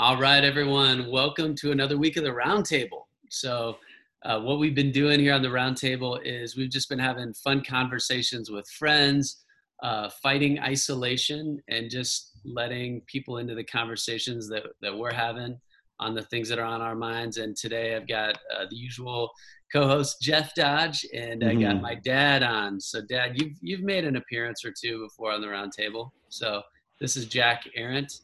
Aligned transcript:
All 0.00 0.16
right, 0.16 0.42
everyone. 0.42 1.10
Welcome 1.10 1.54
to 1.56 1.72
another 1.72 1.98
week 1.98 2.16
of 2.16 2.24
the 2.24 2.30
Roundtable. 2.30 3.02
So, 3.28 3.76
uh, 4.24 4.40
what 4.40 4.58
we've 4.58 4.74
been 4.74 4.92
doing 4.92 5.20
here 5.20 5.34
on 5.34 5.42
the 5.42 5.48
Roundtable 5.48 6.18
is 6.24 6.56
we've 6.56 6.70
just 6.70 6.88
been 6.88 6.98
having 6.98 7.34
fun 7.34 7.62
conversations 7.62 8.50
with 8.50 8.66
friends, 8.70 9.44
uh, 9.82 10.08
fighting 10.22 10.58
isolation, 10.58 11.62
and 11.68 11.90
just 11.90 12.30
letting 12.46 13.02
people 13.08 13.36
into 13.36 13.54
the 13.54 13.62
conversations 13.62 14.48
that, 14.48 14.62
that 14.80 14.96
we're 14.96 15.12
having 15.12 15.60
on 15.98 16.14
the 16.14 16.22
things 16.22 16.48
that 16.48 16.58
are 16.58 16.64
on 16.64 16.80
our 16.80 16.94
minds. 16.96 17.36
And 17.36 17.54
today 17.54 17.94
I've 17.94 18.08
got 18.08 18.38
uh, 18.56 18.64
the 18.70 18.76
usual 18.76 19.30
co-host 19.70 20.22
Jeff 20.22 20.54
Dodge, 20.54 21.04
and 21.12 21.44
I 21.44 21.52
got 21.52 21.76
Mhm. 21.76 21.82
my 21.82 21.94
dad 21.94 22.42
on. 22.42 22.80
So, 22.80 23.02
Dad, 23.02 23.38
you've 23.38 23.58
you've 23.60 23.82
made 23.82 24.06
an 24.06 24.16
appearance 24.16 24.64
or 24.64 24.72
two 24.72 25.00
before 25.00 25.30
on 25.30 25.42
the 25.42 25.48
Roundtable. 25.48 26.12
So, 26.30 26.62
this 27.02 27.18
is 27.18 27.26
Jack 27.26 27.64
Arendt 27.76 28.20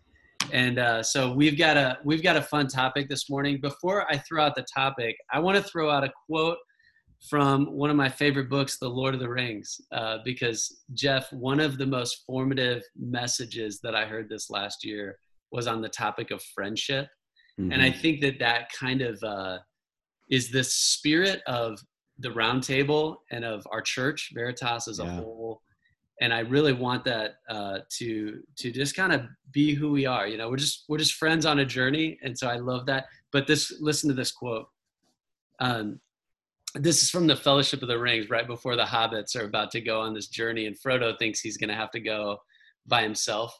and 0.53 0.79
uh, 0.79 1.03
so 1.03 1.33
we've 1.33 1.59
got 1.59 1.77
a 1.77 1.99
we've 2.05 2.23
got 2.23 2.37
a 2.37 2.43
fun 2.43 2.67
topic 2.69 3.09
this 3.09 3.29
morning. 3.29 3.61
Before 3.61 4.11
I 4.11 4.19
throw 4.19 4.45
out 4.45 4.55
the 4.55 4.67
topic, 4.75 5.17
I 5.33 5.39
want 5.41 5.57
to 5.57 5.63
throw 5.63 5.91
out 5.91 6.05
a 6.05 6.13
quote 6.27 6.59
from 7.29 7.67
one 7.73 7.91
of 7.91 7.97
my 7.97 8.09
favorite 8.09 8.49
books, 8.49 8.79
The 8.79 8.89
Lord 8.89 9.15
of 9.15 9.21
the 9.21 9.29
Rings, 9.29 9.81
uh, 9.93 10.19
because 10.25 10.83
Jeff, 10.93 11.33
one 11.33 11.61
of 11.61 11.79
the 11.79 11.87
most 11.87 12.23
formative 12.27 12.83
messages 12.97 13.81
that 13.83 13.95
I 13.95 14.05
heard 14.05 14.29
this 14.29 14.51
last 14.51 14.85
year 14.85 15.19
was 15.51 15.67
on 15.67 15.81
the 15.81 15.89
topic 15.89 16.31
of 16.31 16.43
friendship, 16.55 17.09
and 17.73 17.83
I 17.83 17.91
Mhm. 17.91 18.01
think 18.01 18.21
that 18.21 18.39
that 18.41 18.71
kind 18.73 19.01
of 19.03 19.23
uh, 19.23 19.59
is 20.29 20.51
the 20.51 20.65
spirit 20.65 21.43
of 21.47 21.79
the 22.19 22.31
roundtable 22.31 23.17
and 23.31 23.45
of 23.45 23.67
our 23.71 23.83
church 23.83 24.31
veritas 24.35 24.89
as 24.89 24.99
a 24.99 25.05
whole 25.21 25.36
and 26.21 26.33
i 26.33 26.41
really 26.41 26.73
want 26.73 27.05
that 27.05 27.37
uh, 27.49 27.79
to 27.91 28.41
to 28.57 28.71
just 28.71 28.97
kind 28.97 29.13
of 29.13 29.23
be 29.53 29.75
who 29.75 29.91
we 29.91 30.07
are 30.07 30.27
you 30.27 30.39
know? 30.39 30.49
We're 30.49 30.57
just 30.57 30.85
we're 30.89 30.99
just 30.99 31.15
friends 31.15 31.47
on 31.47 31.61
a 31.61 31.65
journey 31.65 32.19
and 32.23 32.37
so 32.37 32.49
i 32.49 32.57
love 32.57 32.87
that. 32.87 33.07
But 33.33 33.47
this 33.47 33.75
listen 33.81 34.09
to 34.09 34.15
this 34.15 34.33
quote. 34.33 34.69
Um, 35.61 36.01
this 36.75 37.03
is 37.03 37.11
from 37.11 37.27
the 37.27 37.37
fellowship 37.37 37.81
of 37.83 37.89
the 37.89 37.99
rings 37.99 38.29
right 38.29 38.47
before 38.47 38.77
the 38.77 38.85
hobbits 38.85 39.35
are 39.35 39.47
about 39.47 39.71
to 39.71 39.81
go 39.81 40.01
on 40.01 40.13
this 40.13 40.29
journey 40.29 40.67
and 40.67 40.77
frodo 40.79 41.19
thinks 41.19 41.41
he's 41.41 41.57
going 41.57 41.71
to 41.71 41.75
have 41.75 41.91
to 41.93 42.01
go 42.01 42.39
by 42.87 43.03
himself. 43.03 43.59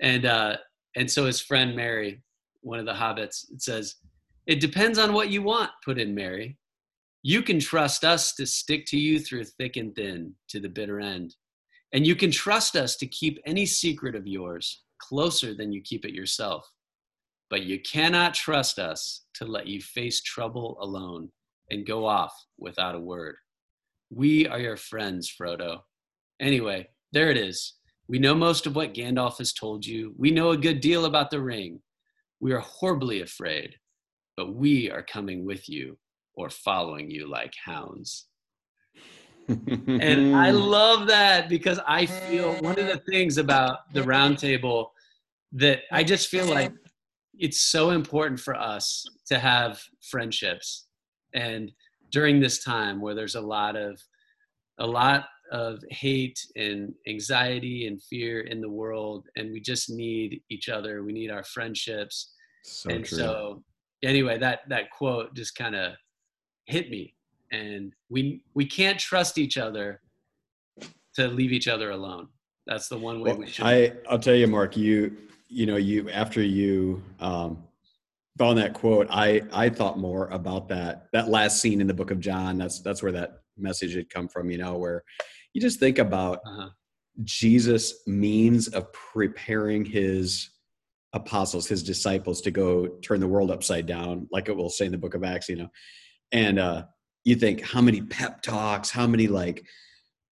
And 0.00 0.26
uh 0.26 0.56
and 0.96 1.10
so 1.10 1.26
his 1.26 1.40
friend 1.40 1.74
merry 1.74 2.22
one 2.60 2.78
of 2.78 2.86
the 2.86 2.92
hobbits 2.92 3.50
it 3.52 3.62
says 3.62 3.96
it 4.46 4.60
depends 4.60 4.98
on 4.98 5.12
what 5.12 5.30
you 5.30 5.42
want 5.42 5.70
put 5.84 5.98
in 5.98 6.14
merry. 6.14 6.58
You 7.22 7.42
can 7.42 7.60
trust 7.60 8.02
us 8.04 8.34
to 8.34 8.46
stick 8.46 8.84
to 8.86 8.98
you 8.98 9.20
through 9.20 9.44
thick 9.44 9.76
and 9.76 9.94
thin 9.94 10.34
to 10.48 10.58
the 10.58 10.68
bitter 10.68 10.98
end 10.98 11.36
and 11.92 12.06
you 12.06 12.16
can 12.16 12.30
trust 12.30 12.76
us 12.76 12.96
to 12.96 13.06
keep 13.06 13.38
any 13.44 13.66
secret 13.66 14.14
of 14.14 14.26
yours 14.26 14.82
closer 14.98 15.54
than 15.54 15.72
you 15.72 15.82
keep 15.82 16.04
it 16.04 16.14
yourself 16.14 16.70
but 17.52 17.64
you 17.64 17.78
cannot 17.78 18.32
trust 18.32 18.78
us 18.78 19.26
to 19.34 19.44
let 19.44 19.66
you 19.66 19.78
face 19.78 20.22
trouble 20.22 20.78
alone 20.80 21.28
and 21.68 21.84
go 21.84 22.06
off 22.06 22.32
without 22.58 22.94
a 22.94 22.98
word. 22.98 23.36
We 24.08 24.48
are 24.48 24.58
your 24.58 24.78
friends, 24.78 25.30
Frodo. 25.30 25.80
Anyway, 26.40 26.88
there 27.12 27.30
it 27.30 27.36
is. 27.36 27.74
We 28.08 28.18
know 28.18 28.34
most 28.34 28.66
of 28.66 28.74
what 28.74 28.94
Gandalf 28.94 29.36
has 29.36 29.52
told 29.52 29.84
you. 29.84 30.14
We 30.16 30.30
know 30.30 30.52
a 30.52 30.56
good 30.56 30.80
deal 30.80 31.04
about 31.04 31.30
the 31.30 31.42
ring. 31.42 31.80
We 32.40 32.54
are 32.54 32.60
horribly 32.60 33.20
afraid, 33.20 33.76
but 34.34 34.54
we 34.54 34.90
are 34.90 35.02
coming 35.02 35.44
with 35.44 35.68
you 35.68 35.98
or 36.32 36.48
following 36.48 37.10
you 37.10 37.28
like 37.28 37.52
hounds. 37.62 38.28
And 40.00 40.36
I 40.36 40.50
love 40.78 41.06
that 41.08 41.48
because 41.48 41.80
I 41.86 42.06
feel 42.06 42.54
one 42.54 42.78
of 42.78 42.86
the 42.86 43.02
things 43.10 43.38
about 43.38 43.92
the 43.92 44.02
roundtable 44.02 44.88
that 45.52 45.80
I 45.90 46.02
just 46.04 46.28
feel 46.28 46.46
like 46.46 46.72
it's 47.38 47.60
so 47.60 47.90
important 47.90 48.40
for 48.40 48.54
us 48.54 49.04
to 49.26 49.38
have 49.38 49.82
friendships. 50.10 50.86
And 51.34 51.72
during 52.10 52.40
this 52.40 52.62
time 52.62 53.00
where 53.00 53.14
there's 53.14 53.34
a 53.34 53.40
lot 53.40 53.76
of 53.76 54.00
a 54.78 54.86
lot 54.86 55.26
of 55.50 55.82
hate 55.90 56.38
and 56.56 56.94
anxiety 57.06 57.86
and 57.86 58.02
fear 58.02 58.40
in 58.40 58.60
the 58.60 58.68
world 58.68 59.28
and 59.36 59.52
we 59.52 59.60
just 59.60 59.90
need 59.90 60.40
each 60.48 60.68
other. 60.68 61.02
We 61.02 61.12
need 61.12 61.30
our 61.30 61.44
friendships. 61.44 62.32
so 62.64 62.90
and 62.90 63.04
true. 63.04 63.18
so 63.18 63.62
anyway, 64.02 64.38
that 64.38 64.60
that 64.68 64.90
quote 64.90 65.34
just 65.34 65.54
kind 65.54 65.74
of 65.74 65.92
hit 66.66 66.90
me 66.90 67.14
and 67.52 67.92
we 68.08 68.42
we 68.54 68.64
can't 68.64 68.98
trust 68.98 69.38
each 69.38 69.58
other 69.58 70.00
to 71.14 71.28
leave 71.28 71.52
each 71.52 71.68
other 71.68 71.90
alone. 71.90 72.28
That's 72.66 72.88
the 72.88 72.98
one 72.98 73.20
way 73.20 73.30
Well, 73.30 73.40
we 73.40 73.46
should. 73.48 73.64
I 73.64 73.92
I'll 74.08 74.18
tell 74.18 74.34
you, 74.34 74.46
Mark. 74.46 74.76
You 74.76 75.16
you 75.48 75.66
know 75.66 75.76
you 75.76 76.08
after 76.10 76.42
you 76.42 77.02
um, 77.20 77.62
found 78.38 78.58
that 78.58 78.72
quote, 78.72 79.06
I 79.10 79.42
I 79.52 79.68
thought 79.68 79.98
more 79.98 80.28
about 80.28 80.68
that 80.68 81.08
that 81.12 81.28
last 81.28 81.60
scene 81.60 81.80
in 81.80 81.86
the 81.86 81.94
Book 81.94 82.10
of 82.10 82.20
John. 82.20 82.58
That's 82.58 82.80
that's 82.80 83.02
where 83.02 83.12
that 83.12 83.42
message 83.56 83.94
had 83.94 84.08
come 84.10 84.28
from. 84.28 84.50
You 84.50 84.58
know, 84.58 84.76
where 84.78 85.04
you 85.52 85.60
just 85.60 85.78
think 85.78 85.98
about 85.98 86.38
uh-huh. 86.46 86.70
Jesus' 87.24 88.06
means 88.06 88.68
of 88.68 88.90
preparing 88.92 89.84
his 89.84 90.48
apostles, 91.12 91.68
his 91.68 91.82
disciples, 91.82 92.40
to 92.40 92.50
go 92.50 92.86
turn 93.02 93.20
the 93.20 93.28
world 93.28 93.50
upside 93.50 93.84
down, 93.84 94.26
like 94.32 94.48
it 94.48 94.56
will 94.56 94.70
say 94.70 94.86
in 94.86 94.92
the 94.92 94.98
Book 94.98 95.14
of 95.14 95.24
Acts. 95.24 95.48
You 95.48 95.56
know, 95.56 95.68
and 96.30 96.58
uh, 96.58 96.84
you 97.24 97.36
think 97.36 97.62
how 97.62 97.80
many 97.80 98.00
pep 98.02 98.42
talks, 98.42 98.90
how 98.90 99.06
many 99.06 99.26
like 99.28 99.64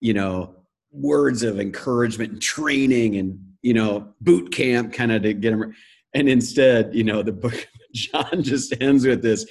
you 0.01 0.15
know 0.15 0.57
words 0.93 1.43
of 1.43 1.61
encouragement 1.61 2.33
and 2.33 2.43
training 2.43 3.17
and 3.17 3.39
you 3.63 3.75
know 3.75 4.13
boot 4.21 4.53
camp 4.53 4.93
kind 4.93 5.13
of 5.13 5.23
to 5.23 5.33
get 5.35 5.51
them 5.51 5.73
and 6.15 6.29
instead 6.29 6.93
you 6.95 7.05
know 7.05 7.23
the 7.23 7.33
book 7.33 7.55
of 7.55 7.67
john 7.95 8.43
just 8.43 8.75
ends 8.81 9.07
with 9.07 9.23
this 9.23 9.47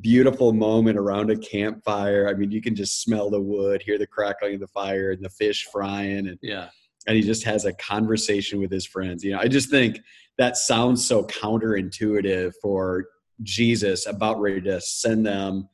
beautiful 0.00 0.52
moment 0.52 0.98
around 0.98 1.30
a 1.30 1.36
campfire 1.38 2.28
i 2.28 2.34
mean 2.34 2.50
you 2.50 2.60
can 2.60 2.74
just 2.74 3.00
smell 3.02 3.30
the 3.30 3.40
wood 3.40 3.82
hear 3.82 3.96
the 3.98 4.06
crackling 4.06 4.54
of 4.54 4.60
the 4.60 4.66
fire 4.68 5.12
and 5.12 5.24
the 5.24 5.30
fish 5.30 5.66
frying 5.72 6.26
and, 6.28 6.38
Yeah. 6.42 6.68
and 7.06 7.16
he 7.16 7.22
just 7.22 7.44
has 7.44 7.64
a 7.64 7.72
conversation 7.74 8.60
with 8.60 8.70
his 8.70 8.84
friends 8.84 9.24
you 9.24 9.32
know 9.32 9.38
i 9.38 9.48
just 9.48 9.70
think 9.70 10.00
that 10.36 10.56
sounds 10.58 11.06
so 11.06 11.24
counterintuitive 11.24 12.52
for 12.60 13.06
jesus 13.42 14.06
about 14.06 14.38
ready 14.40 14.60
to 14.62 14.80
send 14.82 15.24
them 15.24 15.68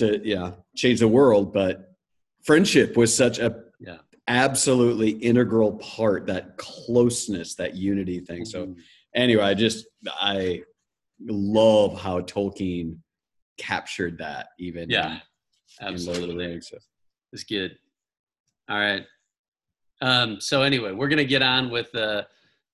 to 0.00 0.20
yeah 0.24 0.52
change 0.76 0.98
the 1.00 1.08
world 1.08 1.52
but 1.52 1.94
friendship 2.42 2.96
was 2.96 3.14
such 3.14 3.38
a 3.38 3.64
Yeah. 3.78 3.98
absolutely 4.28 5.10
integral 5.10 5.72
part 5.78 6.26
that 6.26 6.56
closeness 6.56 7.54
that 7.56 7.76
unity 7.76 8.18
thing 8.20 8.44
so 8.44 8.66
Mhm. 8.66 8.76
anyway 9.14 9.44
i 9.44 9.54
just 9.54 9.86
i 10.20 10.62
love 11.28 12.00
how 12.00 12.20
tolkien 12.20 12.98
captured 13.58 14.18
that 14.18 14.48
even 14.58 14.88
Yeah. 14.90 15.20
in, 15.80 15.86
Lord 15.86 15.94
of 15.94 16.04
the 16.04 16.10
Absolutely. 16.10 16.46
Rings. 16.46 16.68
So, 16.68 16.78
It's 17.32 17.44
good. 17.44 17.78
All 18.68 18.78
right. 18.78 19.04
Um, 20.00 20.40
so 20.40 20.62
anyway, 20.62 20.92
we're 20.92 21.08
gonna 21.08 21.24
get 21.36 21.42
on 21.42 21.70
with 21.70 21.94
uh, 21.94 22.24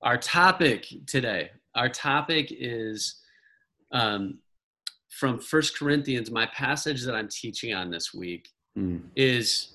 our 0.03 0.16
topic 0.16 0.87
today. 1.06 1.50
Our 1.75 1.88
topic 1.88 2.48
is 2.53 3.20
um, 3.91 4.38
from 5.19 5.38
First 5.38 5.78
Corinthians. 5.78 6.31
My 6.31 6.47
passage 6.47 7.03
that 7.04 7.15
I'm 7.15 7.28
teaching 7.28 7.75
on 7.75 7.91
this 7.91 8.12
week 8.12 8.49
mm, 8.78 9.00
is, 9.16 9.75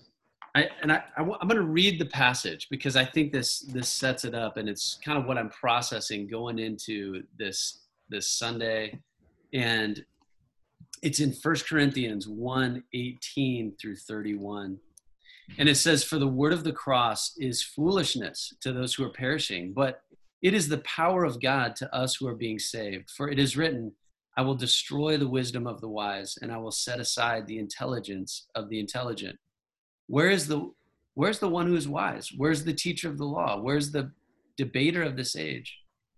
I, 0.56 0.68
and 0.82 0.92
I, 0.92 1.04
I, 1.18 1.22
am 1.22 1.28
going 1.28 1.56
to 1.56 1.64
read 1.64 2.00
the 2.00 2.06
passage 2.06 2.68
because 2.70 2.96
I 2.96 3.06
think 3.06 3.32
this 3.32 3.60
this 3.60 3.90
sets 3.90 4.24
it 4.24 4.36
up, 4.36 4.58
and 4.58 4.70
it's 4.70 5.00
kind 5.04 5.18
of 5.18 5.26
what 5.26 5.38
I'm 5.38 5.50
processing 5.50 6.28
going 6.28 6.60
into 6.60 7.24
this 7.38 7.82
this 8.10 8.30
Sunday, 8.30 9.00
and 9.54 10.04
it's 11.02 11.20
in 11.20 11.34
First 11.34 11.68
Corinthians 11.68 12.28
1, 12.28 12.84
18 12.94 13.76
through 13.82 13.96
31. 13.96 14.78
And 15.58 15.68
it 15.68 15.76
says, 15.76 16.04
For 16.04 16.20
the 16.20 16.28
word 16.28 16.54
of 16.54 16.64
the 16.64 16.72
cross 16.72 17.36
is 17.38 17.64
foolishness 17.64 18.54
to 18.62 18.72
those 18.72 18.94
who 18.94 19.04
are 19.04 19.10
perishing, 19.10 19.74
but 19.74 20.02
it 20.42 20.54
is 20.54 20.68
the 20.68 20.80
power 20.80 21.24
of 21.24 21.42
God 21.42 21.76
to 21.78 21.94
us 21.94 22.16
who 22.16 22.28
are 22.28 22.36
being 22.36 22.60
saved. 22.60 23.10
For 23.10 23.30
it 23.30 23.40
is 23.40 23.58
written, 23.58 23.94
I 24.38 24.42
will 24.42 24.56
destroy 24.56 25.18
the 25.18 25.28
wisdom 25.28 25.68
of 25.68 25.82
the 25.82 25.90
wise, 25.90 26.38
and 26.42 26.52
I 26.52 26.58
will 26.58 26.72
set 26.72 27.00
aside 27.00 27.46
the 27.48 27.60
intelligence 27.60 28.48
of 28.56 28.70
the 28.70 28.80
intelligent. 28.80 29.38
Where 30.08 30.30
is 30.30 30.48
the 30.48 30.72
where's 31.14 31.40
the 31.40 31.50
one 31.50 31.68
who 31.68 31.76
is 31.76 31.88
wise? 31.88 32.32
Where's 32.38 32.64
the 32.64 32.74
teacher 32.74 33.10
of 33.10 33.18
the 33.18 33.26
law? 33.26 33.60
Where's 33.60 33.92
the 33.92 34.12
debater 34.58 35.04
of 35.04 35.18
this 35.18 35.36
age? 35.36 35.78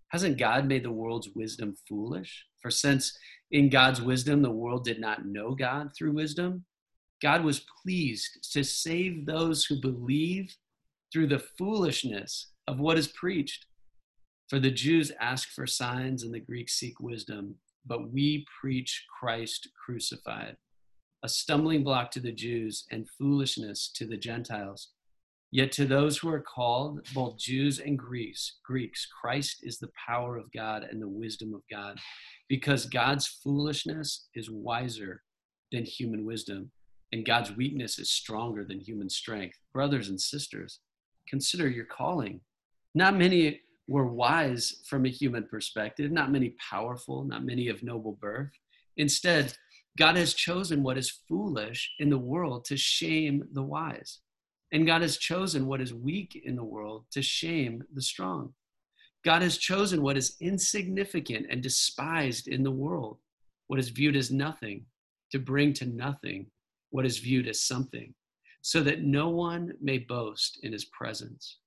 Hasn't 0.10 0.38
God 0.38 0.68
made 0.68 0.83
the 0.83 0.92
world's 0.92 1.30
wisdom 1.36 1.75
foolish? 1.89 2.45
For 2.62 2.69
since 2.69 3.18
in 3.50 3.69
God's 3.69 4.01
wisdom 4.01 4.42
the 4.42 4.51
world 4.51 4.83
did 4.83 5.00
not 5.00 5.25
know 5.25 5.56
God 5.56 5.92
through 5.98 6.13
wisdom, 6.13 6.65
God 7.21 7.44
was 7.44 7.65
pleased 7.81 8.51
to 8.54 8.63
save 8.63 9.25
those 9.25 9.65
who 9.65 9.81
believe 9.81 10.56
through 11.12 11.27
the 11.27 11.44
foolishness 11.57 12.51
of 12.68 12.80
what 12.80 12.98
is 12.98 13.07
preached. 13.07 13.65
For 14.50 14.60
the 14.60 14.71
Jews 14.71 15.12
ask 15.19 15.50
for 15.50 15.65
signs 15.65 16.24
and 16.24 16.33
the 16.33 16.39
Greeks 16.39 16.74
seek 16.74 17.00
wisdom, 17.00 17.56
but 17.85 18.12
we 18.12 18.45
preach 18.62 19.06
Christ 19.19 19.69
crucified, 19.85 20.57
a 21.24 21.30
stumbling 21.30 21.83
block 21.83 22.12
to 22.12 22.19
the 22.19 22.31
Jews 22.31 22.85
and 22.91 23.07
foolishness 23.18 23.91
to 23.95 24.06
the 24.06 24.18
Gentiles. 24.18 24.89
Yet 25.51 25.71
to 25.74 25.85
those 25.85 26.18
who 26.18 26.30
are 26.30 26.41
called, 26.41 27.07
both 27.13 27.38
Jews 27.38 27.80
and 27.80 27.97
Greeks, 27.97 28.57
Greeks, 28.65 29.07
Christ 29.21 29.57
is 29.62 29.77
the 29.77 29.91
power 30.07 30.35
of 30.35 30.51
God 30.51 30.83
and 30.83 31.00
the 31.00 31.07
wisdom 31.07 31.53
of 31.53 31.62
God, 31.69 32.00
because 32.50 32.88
God's 32.88 33.27
foolishness 33.27 34.27
is 34.33 34.50
wiser 34.50 35.21
than 35.71 35.86
human 35.86 36.25
wisdom, 36.25 36.71
and 37.12 37.25
God's 37.25 37.56
weakness 37.56 38.00
is 38.00 38.09
stronger 38.09 38.65
than 38.65 38.79
human 38.79 39.09
strength. 39.09 39.59
Brothers 39.74 40.09
and 40.09 40.19
sisters, 40.19 40.79
consider 41.27 41.69
your 41.69 41.86
calling. 41.86 42.41
Not 42.95 43.15
many 43.15 43.62
were 43.88 44.06
wise 44.06 44.81
from 44.85 45.06
a 45.06 45.09
human 45.09 45.44
perspective, 45.44 46.12
not 46.12 46.31
many 46.31 46.56
powerful, 46.69 47.24
not 47.24 47.45
many 47.45 47.68
of 47.68 47.83
noble 47.83 48.18
birth. 48.21 48.51
Instead, 48.97 49.56
God 49.97 50.15
has 50.15 50.33
chosen 50.33 50.83
what 50.83 50.97
is 50.97 51.21
foolish 51.27 51.91
in 52.00 52.09
the 52.09 52.18
world 52.18 52.65
to 52.65 52.77
shame 52.77 53.44
the 53.53 53.62
wise. 53.62 54.19
And 54.71 54.88
God 54.88 55.01
has 55.01 55.18
chosen 55.18 55.68
what 55.68 55.81
is 55.81 55.94
weak 55.94 56.41
in 56.44 56.56
the 56.56 56.63
world 56.63 57.06
to 57.12 57.21
shame 57.21 57.83
the 57.94 58.01
strong. 58.01 58.53
God 59.24 59.41
has 59.41 59.57
chosen 59.57 60.01
what 60.01 60.18
is 60.18 60.36
insignificant 60.41 61.45
and 61.50 61.62
despised 61.62 62.47
in 62.47 62.63
the 62.63 62.71
world, 62.71 63.19
what 63.68 63.79
is 63.79 63.89
viewed 63.89 64.15
as 64.15 64.31
nothing, 64.31 64.86
to 65.31 65.39
bring 65.39 65.74
to 65.74 65.86
nothing 65.86 66.47
what 66.89 67.06
is 67.06 67.19
viewed 67.19 67.47
as 67.47 67.62
something, 67.62 68.13
so 68.62 68.81
that 68.81 69.03
no 69.03 69.29
one 69.29 69.74
may 69.81 69.97
boast 69.97 70.59
in 70.63 70.71
his 70.71 70.86
presence. 70.86 71.57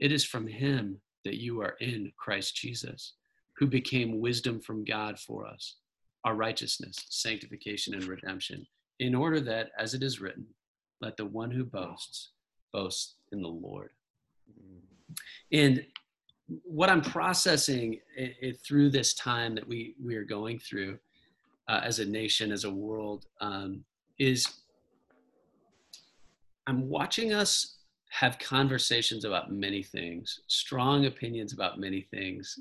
It 0.00 0.12
is 0.12 0.24
from 0.24 0.46
him 0.46 1.00
that 1.24 1.40
you 1.40 1.60
are 1.60 1.76
in 1.80 2.12
Christ 2.16 2.56
Jesus, 2.56 3.14
who 3.56 3.66
became 3.66 4.20
wisdom 4.20 4.60
from 4.60 4.84
God 4.84 5.18
for 5.18 5.46
us, 5.46 5.76
our 6.24 6.34
righteousness, 6.34 6.96
sanctification, 7.08 7.94
and 7.94 8.04
redemption, 8.04 8.66
in 9.00 9.14
order 9.14 9.40
that, 9.40 9.70
as 9.78 9.94
it 9.94 10.02
is 10.02 10.20
written, 10.20 10.46
let 11.00 11.16
the 11.16 11.24
one 11.24 11.50
who 11.50 11.64
boasts 11.64 12.30
boast 12.72 13.16
in 13.32 13.42
the 13.42 13.48
Lord. 13.48 13.90
And 15.52 15.84
what 16.62 16.90
I'm 16.90 17.00
processing 17.00 18.00
it, 18.16 18.36
it, 18.40 18.60
through 18.66 18.90
this 18.90 19.14
time 19.14 19.54
that 19.54 19.66
we 19.66 19.94
we 20.02 20.14
are 20.16 20.24
going 20.24 20.58
through 20.58 20.98
uh, 21.68 21.80
as 21.82 21.98
a 21.98 22.04
nation, 22.04 22.52
as 22.52 22.64
a 22.64 22.70
world, 22.70 23.26
um, 23.40 23.84
is 24.18 24.46
I'm 26.66 26.88
watching 26.88 27.32
us 27.32 27.78
have 28.14 28.38
conversations 28.38 29.24
about 29.24 29.50
many 29.50 29.82
things, 29.82 30.38
strong 30.46 31.06
opinions 31.06 31.52
about 31.52 31.80
many 31.80 32.00
things. 32.00 32.60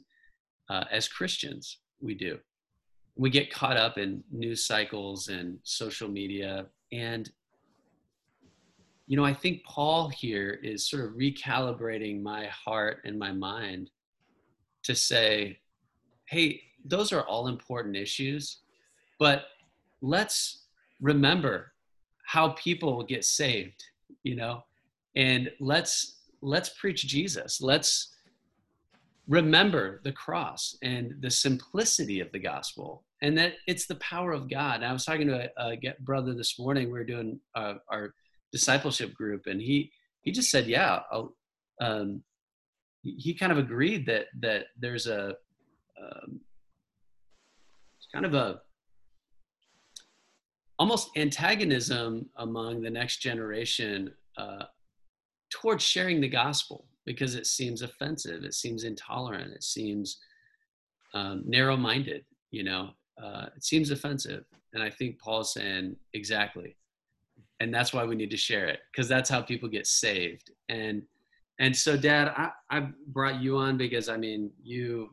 Uh, 0.67 0.83
as 0.89 1.07
Christians, 1.07 1.77
we 2.01 2.15
do. 2.15 2.39
We 3.15 3.29
get 3.29 3.53
caught 3.53 3.77
up 3.77 3.99
in 3.99 4.23
news 4.31 4.65
cycles 4.65 5.27
and 5.27 5.59
social 5.61 6.09
media. 6.09 6.65
And, 6.91 7.31
you 9.05 9.15
know, 9.15 9.23
I 9.23 9.35
think 9.35 9.63
Paul 9.63 10.09
here 10.09 10.59
is 10.63 10.89
sort 10.89 11.05
of 11.05 11.11
recalibrating 11.11 12.23
my 12.23 12.47
heart 12.47 13.03
and 13.05 13.19
my 13.19 13.31
mind 13.31 13.91
to 14.81 14.95
say, 14.95 15.59
hey, 16.25 16.63
those 16.83 17.13
are 17.13 17.27
all 17.27 17.47
important 17.47 17.95
issues, 17.95 18.61
but 19.19 19.45
let's 20.01 20.63
remember 20.99 21.73
how 22.25 22.49
people 22.49 23.03
get 23.03 23.23
saved, 23.23 23.83
you 24.23 24.35
know? 24.35 24.63
And 25.15 25.51
let's 25.59 26.21
let's 26.41 26.69
preach 26.69 27.07
jesus. 27.07 27.61
Let's 27.61 28.09
remember 29.27 30.01
the 30.03 30.11
cross 30.11 30.77
and 30.83 31.15
the 31.21 31.31
simplicity 31.31 32.19
of 32.19 32.31
the 32.33 32.39
gospel 32.39 33.05
and 33.21 33.37
that 33.37 33.53
it's 33.67 33.85
the 33.85 33.95
power 33.95 34.33
of 34.33 34.49
god. 34.49 34.75
And 34.75 34.85
i 34.85 34.91
was 34.91 35.05
talking 35.05 35.27
to 35.27 35.49
a, 35.57 35.71
a 35.71 35.93
brother 36.01 36.33
this 36.33 36.59
morning. 36.59 36.87
We 36.87 36.99
were 36.99 37.05
doing 37.05 37.39
uh, 37.55 37.75
our 37.89 38.13
discipleship 38.51 39.13
group 39.13 39.47
and 39.47 39.61
he 39.61 39.91
he 40.21 40.31
just 40.31 40.51
said 40.51 40.67
yeah 40.67 40.99
um, 41.81 42.21
he 43.01 43.33
kind 43.33 43.51
of 43.51 43.57
agreed 43.57 44.05
that 44.05 44.27
that 44.39 44.65
there's 44.79 45.07
a 45.07 45.35
um, 46.01 46.39
kind 48.13 48.25
of 48.25 48.33
a 48.33 48.61
almost 50.79 51.09
antagonism 51.17 52.29
among 52.37 52.81
the 52.81 52.89
next 52.89 53.17
generation 53.17 54.11
uh, 54.37 54.63
towards 55.53 55.83
sharing 55.83 56.19
the 56.19 56.27
gospel 56.27 56.85
because 57.05 57.35
it 57.35 57.45
seems 57.45 57.83
offensive, 57.83 58.43
it 58.43 58.55
seems 58.55 58.83
intolerant, 58.83 59.53
it 59.53 59.63
seems 59.63 60.17
um, 61.13 61.43
narrow 61.45 61.77
minded, 61.77 62.25
you 62.49 62.63
know, 62.63 62.89
uh, 63.21 63.45
it 63.55 63.63
seems 63.63 63.91
offensive. 63.91 64.45
And 64.73 64.81
I 64.81 64.89
think 64.89 65.19
Paul's 65.19 65.53
saying 65.53 65.95
exactly. 66.13 66.75
And 67.59 67.71
that's 67.71 67.93
why 67.93 68.03
we 68.03 68.15
need 68.15 68.31
to 68.31 68.37
share 68.37 68.67
it 68.67 68.79
because 68.91 69.07
that's 69.07 69.29
how 69.29 69.41
people 69.41 69.69
get 69.69 69.85
saved. 69.85 70.51
And 70.69 71.03
and 71.59 71.75
so, 71.75 71.95
Dad, 71.95 72.29
I, 72.35 72.49
I 72.71 72.87
brought 73.07 73.39
you 73.39 73.57
on 73.57 73.77
because 73.77 74.09
I 74.09 74.17
mean, 74.17 74.49
you 74.63 75.11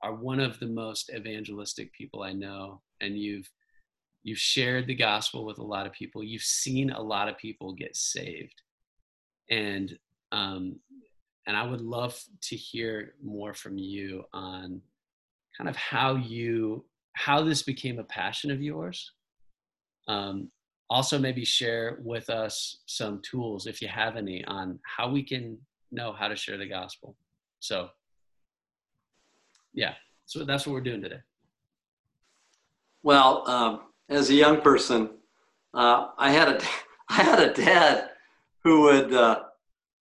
are 0.00 0.14
one 0.14 0.38
of 0.38 0.60
the 0.60 0.66
most 0.66 1.10
evangelistic 1.10 1.92
people 1.92 2.22
I 2.22 2.32
know, 2.32 2.80
and 3.00 3.18
you've 3.18 3.50
you've 4.22 4.38
shared 4.38 4.86
the 4.86 4.94
gospel 4.94 5.44
with 5.44 5.58
a 5.58 5.64
lot 5.64 5.86
of 5.86 5.92
people. 5.92 6.22
You've 6.22 6.42
seen 6.42 6.90
a 6.90 7.02
lot 7.02 7.28
of 7.28 7.36
people 7.36 7.72
get 7.72 7.96
saved, 7.96 8.61
and 9.52 9.96
um, 10.32 10.76
and 11.46 11.56
I 11.56 11.64
would 11.64 11.82
love 11.82 12.18
to 12.42 12.56
hear 12.56 13.14
more 13.22 13.52
from 13.52 13.76
you 13.76 14.24
on 14.32 14.80
kind 15.56 15.68
of 15.68 15.76
how 15.76 16.16
you 16.16 16.84
how 17.12 17.42
this 17.42 17.62
became 17.62 17.98
a 17.98 18.04
passion 18.04 18.50
of 18.50 18.62
yours. 18.62 19.12
Um, 20.08 20.50
also, 20.88 21.18
maybe 21.18 21.44
share 21.44 21.98
with 22.02 22.30
us 22.30 22.80
some 22.86 23.20
tools, 23.22 23.66
if 23.66 23.80
you 23.80 23.88
have 23.88 24.16
any, 24.16 24.44
on 24.44 24.78
how 24.84 25.10
we 25.10 25.22
can 25.22 25.58
know 25.90 26.12
how 26.12 26.28
to 26.28 26.36
share 26.36 26.58
the 26.58 26.68
gospel. 26.68 27.16
So, 27.60 27.88
yeah, 29.72 29.94
so 30.26 30.44
that's 30.44 30.66
what 30.66 30.72
we're 30.72 30.80
doing 30.80 31.02
today. 31.02 31.20
Well, 33.02 33.48
um, 33.48 33.80
as 34.08 34.30
a 34.30 34.34
young 34.34 34.60
person, 34.60 35.10
uh, 35.74 36.08
I 36.18 36.30
had 36.30 36.48
a 36.48 36.60
I 37.08 37.16
had 37.16 37.40
a 37.40 37.52
dad 37.52 38.11
who 38.64 38.82
would 38.82 39.12
uh, 39.12 39.42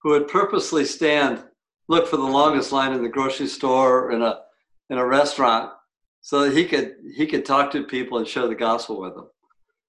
who 0.02 0.12
would 0.12 0.28
purposely 0.28 0.86
stand 0.86 1.44
look 1.88 2.08
for 2.08 2.18
the 2.18 2.24
longest 2.24 2.72
line 2.72 2.94
in 2.94 3.04
the 3.04 3.10
grocery 3.10 3.48
store 3.48 4.06
or 4.06 4.12
in 4.12 4.22
a 4.22 4.42
in 4.90 4.98
a 4.98 5.06
restaurant 5.06 5.72
so 6.22 6.42
that 6.42 6.56
he 6.56 6.66
could 6.66 6.96
he 7.16 7.26
could 7.26 7.46
talk 7.46 7.72
to 7.72 7.84
people 7.84 8.18
and 8.18 8.28
share 8.28 8.48
the 8.48 8.56
gospel 8.56 9.02
with 9.02 9.16
them. 9.16 9.28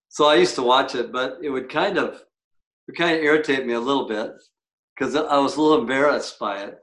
So 0.09 0.27
I 0.27 0.37
used 0.37 0.57
to 0.57 0.63
watch 0.63 0.95
it, 0.95 1.13
but 1.13 1.39
it 1.43 1.51
would 1.51 1.69
kind 1.69 1.99
of 1.99 2.25
it 2.89 2.97
kind 2.97 3.17
of 3.17 3.23
irritate 3.23 3.67
me 3.67 3.75
a 3.75 3.81
little 3.81 4.09
bit 4.09 4.33
because 4.95 5.15
I 5.15 5.39
was 5.39 5.57
a 5.57 5.63
little 5.63 5.81
embarrassed 5.81 6.39
by 6.39 6.63
it. 6.63 6.79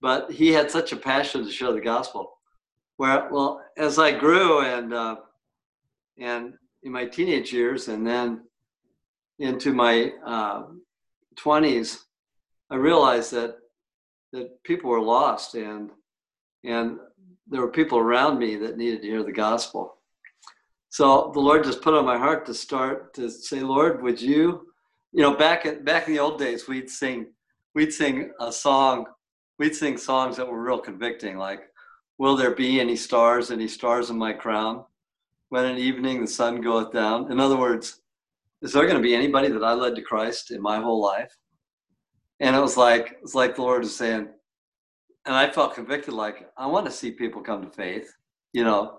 But 0.00 0.30
he 0.30 0.52
had 0.52 0.70
such 0.70 0.92
a 0.92 0.96
passion 0.96 1.44
to 1.44 1.50
share 1.50 1.72
the 1.72 1.80
gospel. 1.80 2.38
Where 2.98 3.28
well, 3.30 3.62
as 3.76 3.98
I 3.98 4.12
grew 4.12 4.60
and 4.60 4.92
uh, 4.92 5.16
and 6.18 6.54
in 6.82 6.92
my 6.92 7.04
teenage 7.04 7.52
years 7.52 7.88
and 7.88 8.06
then 8.06 8.42
into 9.38 9.72
my 9.72 10.12
uh, 10.24 10.64
20s, 11.38 11.98
I 12.70 12.76
realized 12.76 13.32
that 13.32 13.58
that 14.32 14.62
people 14.64 14.90
were 14.90 15.00
lost 15.00 15.54
and 15.54 15.90
and 16.64 16.98
there 17.46 17.60
were 17.60 17.70
people 17.70 17.98
around 17.98 18.38
me 18.38 18.56
that 18.56 18.76
needed 18.76 19.02
to 19.02 19.08
hear 19.08 19.22
the 19.22 19.32
gospel. 19.32 19.98
So 20.88 21.30
the 21.32 21.40
Lord 21.40 21.62
just 21.62 21.80
put 21.80 21.94
on 21.94 22.04
my 22.04 22.18
heart 22.18 22.44
to 22.46 22.54
start 22.54 23.14
to 23.14 23.30
say, 23.30 23.60
Lord, 23.60 24.02
would 24.02 24.20
you, 24.20 24.66
you 25.12 25.22
know, 25.22 25.36
back 25.36 25.64
in 25.64 25.84
back 25.84 26.08
in 26.08 26.14
the 26.14 26.20
old 26.20 26.38
days, 26.38 26.66
we'd 26.66 26.90
sing, 26.90 27.26
we'd 27.74 27.92
sing 27.92 28.32
a 28.40 28.50
song, 28.50 29.06
we'd 29.58 29.76
sing 29.76 29.96
songs 29.96 30.36
that 30.36 30.48
were 30.48 30.60
real 30.62 30.78
convicting, 30.78 31.36
like, 31.38 31.70
Will 32.18 32.36
there 32.36 32.54
be 32.54 32.80
any 32.80 32.96
stars, 32.96 33.50
any 33.50 33.68
stars 33.68 34.08
in 34.10 34.16
my 34.16 34.32
crown? 34.32 34.84
When 35.50 35.66
in 35.66 35.78
evening 35.78 36.20
the 36.20 36.26
sun 36.26 36.60
goeth 36.60 36.92
down. 36.92 37.30
In 37.30 37.38
other 37.38 37.56
words, 37.56 38.00
is 38.62 38.72
there 38.72 38.84
going 38.84 38.96
to 38.96 39.02
be 39.02 39.14
anybody 39.14 39.48
that 39.48 39.64
I 39.64 39.74
led 39.74 39.94
to 39.96 40.02
Christ 40.02 40.50
in 40.50 40.60
my 40.62 40.80
whole 40.80 41.00
life? 41.00 41.34
And 42.40 42.54
it 42.54 42.60
was 42.60 42.76
like 42.76 43.16
it's 43.22 43.34
like 43.34 43.56
the 43.56 43.62
Lord 43.62 43.84
is 43.84 43.96
saying, 43.96 44.28
and 45.24 45.34
I 45.34 45.50
felt 45.50 45.74
convicted, 45.74 46.14
like 46.14 46.48
I 46.56 46.66
want 46.66 46.86
to 46.86 46.92
see 46.92 47.10
people 47.10 47.42
come 47.42 47.62
to 47.62 47.70
faith, 47.70 48.12
you 48.52 48.64
know, 48.64 48.98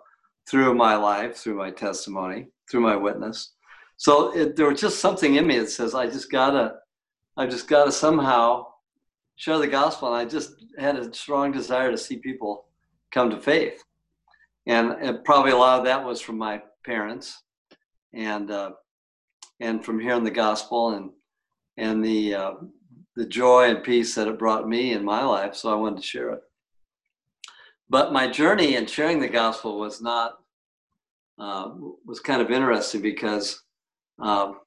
through 0.50 0.76
my 0.76 0.96
life, 0.96 1.36
through 1.36 1.56
my 1.56 1.72
testimony, 1.72 2.48
through 2.70 2.82
my 2.82 2.96
witness. 2.96 3.54
So 3.98 4.36
it, 4.36 4.56
there 4.56 4.70
was 4.70 4.80
just 4.80 5.00
something 5.00 5.36
in 5.36 5.48
me 5.48 5.60
that 5.60 5.70
says 5.70 5.96
I 5.96 6.08
just 6.08 6.32
gotta, 6.32 6.76
I 7.36 7.48
just 7.48 7.68
gotta 7.68 7.92
somehow 7.92 8.66
share 9.36 9.58
the 9.60 9.68
gospel, 9.68 10.08
and 10.08 10.18
I 10.18 10.26
just 10.26 10.66
had 10.78 10.98
a 10.98 11.14
strong 11.14 11.52
desire 11.52 11.92
to 11.92 11.98
see 11.98 12.18
people 12.18 12.66
come 13.12 13.30
to 13.30 13.40
faith, 13.40 13.84
and, 14.66 14.92
and 14.94 15.24
probably 15.24 15.52
a 15.52 15.58
lot 15.58 15.80
of 15.80 15.86
that 15.86 16.04
was 16.04 16.22
from 16.22 16.38
my 16.38 16.62
parents, 16.86 17.44
and 18.14 18.52
uh, 18.52 18.72
and 19.60 19.84
from 19.84 20.00
hearing 20.00 20.24
the 20.24 20.32
gospel 20.32 20.92
and 20.92 21.12
and 21.78 22.04
the 22.04 22.34
uh, 22.34 22.54
the 23.16 23.26
joy 23.26 23.70
and 23.70 23.84
peace 23.84 24.16
that 24.16 24.28
it 24.28 24.40
brought 24.40 24.68
me 24.68 24.94
in 24.94 25.04
my 25.04 25.24
life. 25.24 25.56
So 25.56 25.72
I 25.72 25.76
wanted 25.76 25.98
to 25.98 26.08
share 26.08 26.32
it. 26.32 26.42
But 27.90 28.14
my 28.14 28.30
journey 28.30 28.76
in 28.76 28.86
sharing 28.86 29.20
the 29.20 29.30
gospel 29.30 29.80
was 29.80 30.02
not 30.02 30.40
uh, 31.40 31.72
was 32.06 32.20
kind 32.20 32.42
of 32.42 32.52
interesting 32.52 33.02
because 33.02 33.64
um, 34.20 34.60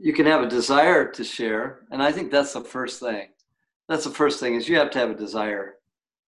you 0.00 0.12
can 0.12 0.26
have 0.26 0.42
a 0.42 0.48
desire 0.48 1.10
to 1.10 1.24
share, 1.24 1.80
and 1.90 2.02
I 2.02 2.10
think 2.12 2.30
that's 2.30 2.52
the 2.52 2.62
first 2.62 3.00
thing. 3.00 3.28
That's 3.88 4.04
the 4.04 4.10
first 4.10 4.40
thing 4.40 4.54
is 4.54 4.68
you 4.68 4.76
have 4.76 4.90
to 4.92 4.98
have 4.98 5.10
a 5.10 5.14
desire 5.14 5.74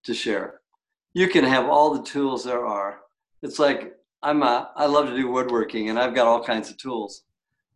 to 0.04 0.14
share. 0.14 0.60
You 1.14 1.28
can 1.28 1.44
have 1.44 1.66
all 1.66 1.94
the 1.94 2.02
tools 2.02 2.44
there 2.44 2.66
are. 2.66 3.00
It's 3.42 3.58
like 3.58 3.94
I'm 4.24 4.42
a, 4.42 4.70
I 4.74 4.86
love 4.86 5.06
to 5.08 5.16
do 5.16 5.28
woodworking, 5.28 5.90
and 5.90 5.98
I've 5.98 6.14
got 6.14 6.26
all 6.26 6.42
kinds 6.42 6.70
of 6.70 6.78
tools, 6.78 7.24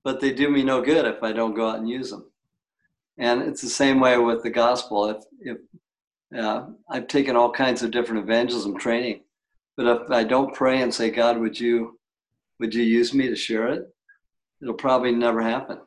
but 0.03 0.19
they 0.19 0.33
do 0.33 0.49
me 0.49 0.65
no 0.65 0.81
good 0.81 1.05
if 1.05 1.23
I 1.23 1.31
don't 1.31 1.55
go 1.55 1.69
out 1.69 1.79
and 1.79 1.89
use 1.89 2.11
them. 2.11 2.31
And 3.19 3.43
it's 3.43 3.61
the 3.61 3.69
same 3.69 4.01
way 4.01 4.17
with 4.17 4.43
the 4.43 4.51
gospel. 4.51 5.11
If 5.11 5.25
if 5.41 5.59
uh, 6.37 6.67
I've 6.91 7.07
taken 7.07 7.37
all 7.37 7.53
kinds 7.53 7.83
of 7.83 7.91
different 7.91 8.23
evangelism 8.23 8.79
training, 8.79 9.25
but 9.77 9.87
if 9.87 10.11
I 10.11 10.25
don't 10.25 10.55
pray 10.55 10.81
and 10.81 10.93
say, 10.93 11.11
God, 11.11 11.39
would 11.39 11.61
you 11.61 11.99
would 12.61 12.75
you 12.75 12.83
use 12.83 13.13
me 13.13 13.29
to 13.29 13.37
share 13.37 13.69
it? 13.69 13.83
It'll 14.63 14.75
probably 14.75 15.13
never 15.13 15.43
happen. 15.43 15.81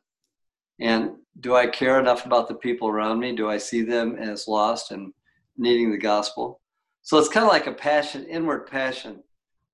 And 0.80 1.16
do 1.40 1.56
I 1.56 1.66
care 1.66 2.00
enough 2.00 2.28
about 2.28 2.48
the 2.48 2.56
people 2.56 2.88
around 2.88 3.20
me? 3.20 3.36
Do 3.36 3.50
I 3.50 3.58
see 3.58 3.82
them 3.82 4.16
as 4.16 4.48
lost 4.48 4.92
and 4.92 5.12
needing 5.58 5.92
the 5.92 5.98
gospel? 5.98 6.62
So 7.02 7.18
it's 7.18 7.30
kind 7.30 7.48
of 7.48 7.52
like 7.52 7.66
a 7.66 7.74
passion, 7.74 8.26
inward 8.26 8.68
passion 8.68 9.24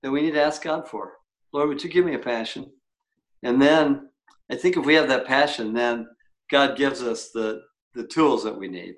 that 0.02 0.10
we 0.10 0.22
need 0.22 0.32
to 0.32 0.42
ask 0.42 0.62
God 0.62 0.88
for. 0.88 1.14
Lord, 1.52 1.68
would 1.68 1.82
you 1.82 1.90
give 1.90 2.04
me 2.04 2.14
a 2.14 2.18
passion? 2.18 2.70
And 3.42 3.60
then 3.60 4.10
I 4.50 4.56
think 4.56 4.76
if 4.76 4.84
we 4.84 4.94
have 4.94 5.08
that 5.08 5.26
passion, 5.26 5.72
then 5.72 6.06
God 6.50 6.76
gives 6.76 7.02
us 7.02 7.30
the 7.30 7.62
the 7.94 8.04
tools 8.04 8.44
that 8.44 8.56
we 8.56 8.68
need. 8.68 8.96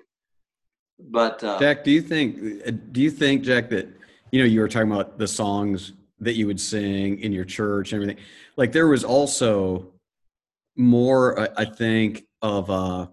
But 0.99 1.43
uh, 1.43 1.59
Jack, 1.59 1.83
do 1.83 1.91
you 1.91 2.01
think 2.01 2.91
do 2.91 3.01
you 3.01 3.11
think 3.11 3.43
Jack 3.43 3.69
that 3.69 3.87
you 4.31 4.39
know 4.39 4.45
you 4.45 4.59
were 4.59 4.67
talking 4.67 4.91
about 4.91 5.17
the 5.17 5.27
songs 5.27 5.93
that 6.19 6.35
you 6.35 6.45
would 6.45 6.59
sing 6.59 7.19
in 7.19 7.31
your 7.31 7.45
church 7.45 7.93
and 7.93 8.01
everything? 8.01 8.23
Like 8.57 8.71
there 8.71 8.87
was 8.87 9.03
also 9.03 9.93
more, 10.75 11.49
I 11.57 11.65
think, 11.65 12.23
of 12.41 12.69
a 12.69 13.11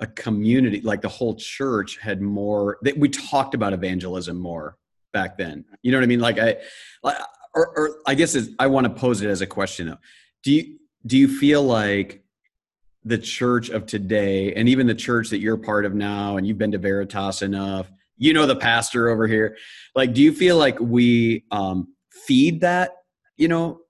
a 0.00 0.06
community. 0.08 0.80
Like 0.80 1.00
the 1.00 1.08
whole 1.08 1.34
church 1.34 1.98
had 1.98 2.20
more 2.20 2.78
that 2.82 2.98
we 2.98 3.08
talked 3.08 3.54
about 3.54 3.72
evangelism 3.72 4.38
more 4.38 4.76
back 5.14 5.38
then. 5.38 5.64
You 5.80 5.92
know 5.92 5.98
what 5.98 6.04
I 6.04 6.08
mean? 6.08 6.20
Like 6.20 6.38
I, 6.38 6.56
or, 7.54 7.68
or 7.78 7.96
I 8.06 8.14
guess 8.14 8.36
I 8.58 8.66
want 8.66 8.84
to 8.84 8.92
pose 8.92 9.22
it 9.22 9.30
as 9.30 9.40
a 9.40 9.46
question 9.46 9.86
though. 9.86 9.98
Do 10.42 10.52
you 10.52 10.78
do 11.06 11.16
you 11.16 11.28
feel 11.28 11.62
like 11.62 12.22
the 13.04 13.18
church 13.18 13.68
of 13.70 13.86
today, 13.86 14.52
and 14.54 14.68
even 14.68 14.86
the 14.86 14.94
church 14.94 15.30
that 15.30 15.38
you're 15.38 15.56
part 15.56 15.84
of 15.84 15.94
now, 15.94 16.36
and 16.36 16.46
you've 16.46 16.58
been 16.58 16.72
to 16.72 16.78
Veritas 16.78 17.42
enough, 17.42 17.90
you 18.16 18.32
know 18.32 18.46
the 18.46 18.56
pastor 18.56 19.08
over 19.08 19.26
here. 19.26 19.56
Like, 19.94 20.14
do 20.14 20.22
you 20.22 20.32
feel 20.32 20.56
like 20.56 20.78
we 20.80 21.44
um, 21.50 21.94
feed 22.26 22.62
that, 22.62 22.92
you 23.36 23.48
know, 23.48 23.80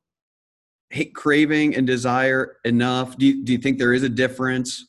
hate 0.91 1.15
craving 1.15 1.77
and 1.77 1.87
desire 1.87 2.57
enough? 2.65 3.17
Do 3.17 3.27
you, 3.27 3.45
do 3.45 3.53
you 3.53 3.59
think 3.59 3.79
there 3.79 3.93
is 3.93 4.03
a 4.03 4.09
difference, 4.09 4.85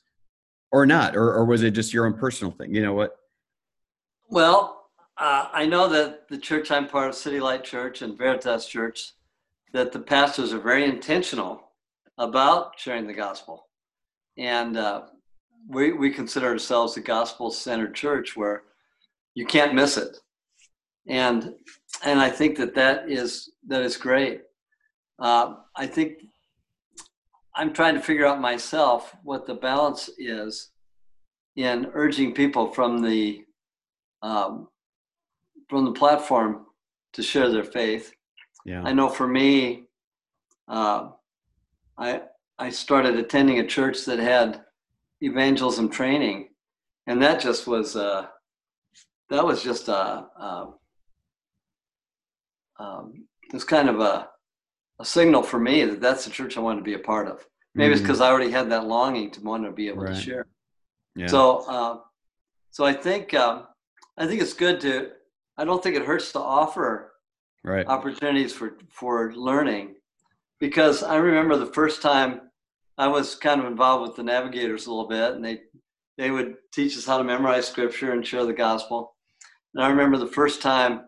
or 0.71 0.85
not, 0.85 1.15
or 1.15 1.33
or 1.33 1.45
was 1.45 1.63
it 1.63 1.71
just 1.71 1.93
your 1.93 2.05
own 2.05 2.13
personal 2.13 2.51
thing? 2.51 2.73
You 2.73 2.81
know 2.81 2.93
what? 2.93 3.15
Well, 4.27 4.84
uh, 5.17 5.47
I 5.53 5.65
know 5.65 5.87
that 5.89 6.27
the 6.29 6.37
church 6.37 6.71
I'm 6.71 6.87
part 6.87 7.09
of, 7.09 7.15
City 7.15 7.39
Light 7.39 7.63
Church 7.63 8.01
and 8.01 8.17
Veritas 8.17 8.67
Church, 8.67 9.13
that 9.73 9.91
the 9.91 9.99
pastors 9.99 10.53
are 10.53 10.59
very 10.59 10.85
intentional 10.85 11.71
about 12.17 12.73
sharing 12.77 13.07
the 13.07 13.13
gospel. 13.13 13.67
And 14.37 14.77
uh, 14.77 15.03
we, 15.67 15.93
we 15.93 16.11
consider 16.11 16.47
ourselves 16.47 16.97
a 16.97 17.01
gospel 17.01 17.49
centered 17.51 17.95
church 17.95 18.35
where 18.35 18.63
you 19.35 19.45
can't 19.45 19.73
miss 19.73 19.97
it. 19.97 20.17
And, 21.07 21.53
and 22.03 22.19
I 22.19 22.29
think 22.29 22.57
that 22.57 22.75
that 22.75 23.09
is, 23.09 23.51
that 23.67 23.81
is 23.81 23.97
great. 23.97 24.41
Uh, 25.19 25.55
I 25.75 25.87
think 25.87 26.19
I'm 27.55 27.73
trying 27.73 27.95
to 27.95 28.01
figure 28.01 28.25
out 28.25 28.41
myself 28.41 29.15
what 29.23 29.47
the 29.47 29.55
balance 29.55 30.09
is 30.17 30.71
in 31.55 31.89
urging 31.93 32.33
people 32.33 32.73
from 32.73 33.01
the 33.01 33.45
um, 34.21 34.67
from 35.69 35.85
the 35.85 35.91
platform 35.91 36.65
to 37.13 37.23
share 37.23 37.49
their 37.49 37.63
faith. 37.63 38.13
Yeah. 38.65 38.83
I 38.83 38.93
know 38.93 39.09
for 39.09 39.27
me, 39.27 39.85
uh, 40.67 41.09
I 41.97 42.21
I 42.57 42.69
started 42.69 43.15
attending 43.15 43.59
a 43.59 43.67
church 43.67 44.05
that 44.05 44.19
had 44.19 44.63
evangelism 45.21 45.89
training, 45.89 46.49
and 47.07 47.21
that 47.21 47.39
just 47.39 47.67
was 47.67 47.95
uh, 47.95 48.27
that 49.29 49.45
was 49.45 49.63
just 49.63 49.87
a, 49.87 49.93
a 49.93 50.73
um, 52.79 53.25
it's 53.53 53.63
kind 53.63 53.89
of 53.89 53.99
a 53.99 54.29
a 54.99 55.05
signal 55.05 55.43
for 55.43 55.59
me 55.59 55.83
that 55.85 56.01
that's 56.01 56.25
the 56.25 56.31
church 56.31 56.57
I 56.57 56.61
want 56.61 56.79
to 56.79 56.83
be 56.83 56.93
a 56.93 56.99
part 56.99 57.27
of. 57.27 57.45
Maybe 57.73 57.87
mm-hmm. 57.87 57.93
it's 57.93 58.01
because 58.01 58.21
I 58.21 58.29
already 58.29 58.51
had 58.51 58.71
that 58.71 58.85
longing 58.85 59.31
to 59.31 59.41
want 59.41 59.65
to 59.65 59.71
be 59.71 59.89
able 59.89 60.03
right. 60.03 60.15
to 60.15 60.21
share. 60.21 60.47
Yeah. 61.15 61.27
So, 61.27 61.65
uh, 61.67 61.99
so 62.71 62.85
I 62.85 62.93
think 62.93 63.33
um, 63.33 63.67
I 64.17 64.27
think 64.27 64.41
it's 64.41 64.53
good 64.53 64.79
to 64.81 65.11
I 65.57 65.65
don't 65.65 65.81
think 65.81 65.95
it 65.95 66.03
hurts 66.03 66.31
to 66.33 66.39
offer 66.39 67.13
right. 67.63 67.87
opportunities 67.87 68.53
for 68.53 68.77
for 68.89 69.33
learning, 69.33 69.95
because 70.59 71.03
I 71.03 71.17
remember 71.17 71.57
the 71.57 71.73
first 71.73 72.01
time 72.01 72.41
I 72.97 73.07
was 73.07 73.35
kind 73.35 73.61
of 73.61 73.67
involved 73.67 74.07
with 74.07 74.15
the 74.15 74.23
navigators 74.23 74.85
a 74.85 74.91
little 74.91 75.07
bit, 75.07 75.33
and 75.33 75.43
they 75.43 75.61
they 76.17 76.31
would 76.31 76.55
teach 76.73 76.97
us 76.97 77.05
how 77.05 77.17
to 77.17 77.23
memorize 77.23 77.67
scripture 77.67 78.11
and 78.11 78.25
share 78.25 78.45
the 78.45 78.53
gospel. 78.53 79.15
And 79.73 79.83
I 79.83 79.89
remember 79.89 80.17
the 80.17 80.27
first 80.27 80.61
time 80.61 81.01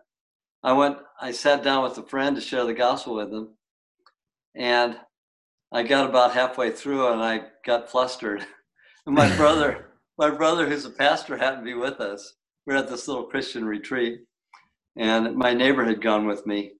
I 0.62 0.72
went, 0.72 0.98
I 1.20 1.32
sat 1.32 1.62
down 1.62 1.84
with 1.84 1.96
a 1.98 2.02
friend 2.02 2.36
to 2.36 2.42
share 2.42 2.64
the 2.64 2.74
gospel 2.74 3.14
with 3.16 3.30
them, 3.30 3.56
and 4.54 4.98
I 5.72 5.82
got 5.82 6.08
about 6.08 6.32
halfway 6.32 6.70
through 6.70 7.12
and 7.12 7.22
I 7.22 7.42
got 7.64 7.90
flustered. 7.90 8.46
and 9.06 9.14
my 9.14 9.34
brother, 9.36 9.86
my 10.16 10.30
brother, 10.30 10.68
who's 10.68 10.84
a 10.84 10.90
pastor, 10.90 11.36
happened 11.36 11.66
to 11.66 11.72
be 11.72 11.74
with 11.74 12.00
us. 12.00 12.34
We 12.66 12.74
we're 12.74 12.80
at 12.80 12.88
this 12.88 13.08
little 13.08 13.24
Christian 13.24 13.64
retreat, 13.64 14.20
and 14.98 15.36
my 15.36 15.54
neighbor 15.54 15.84
had 15.84 16.02
gone 16.02 16.26
with 16.26 16.44
me. 16.46 16.72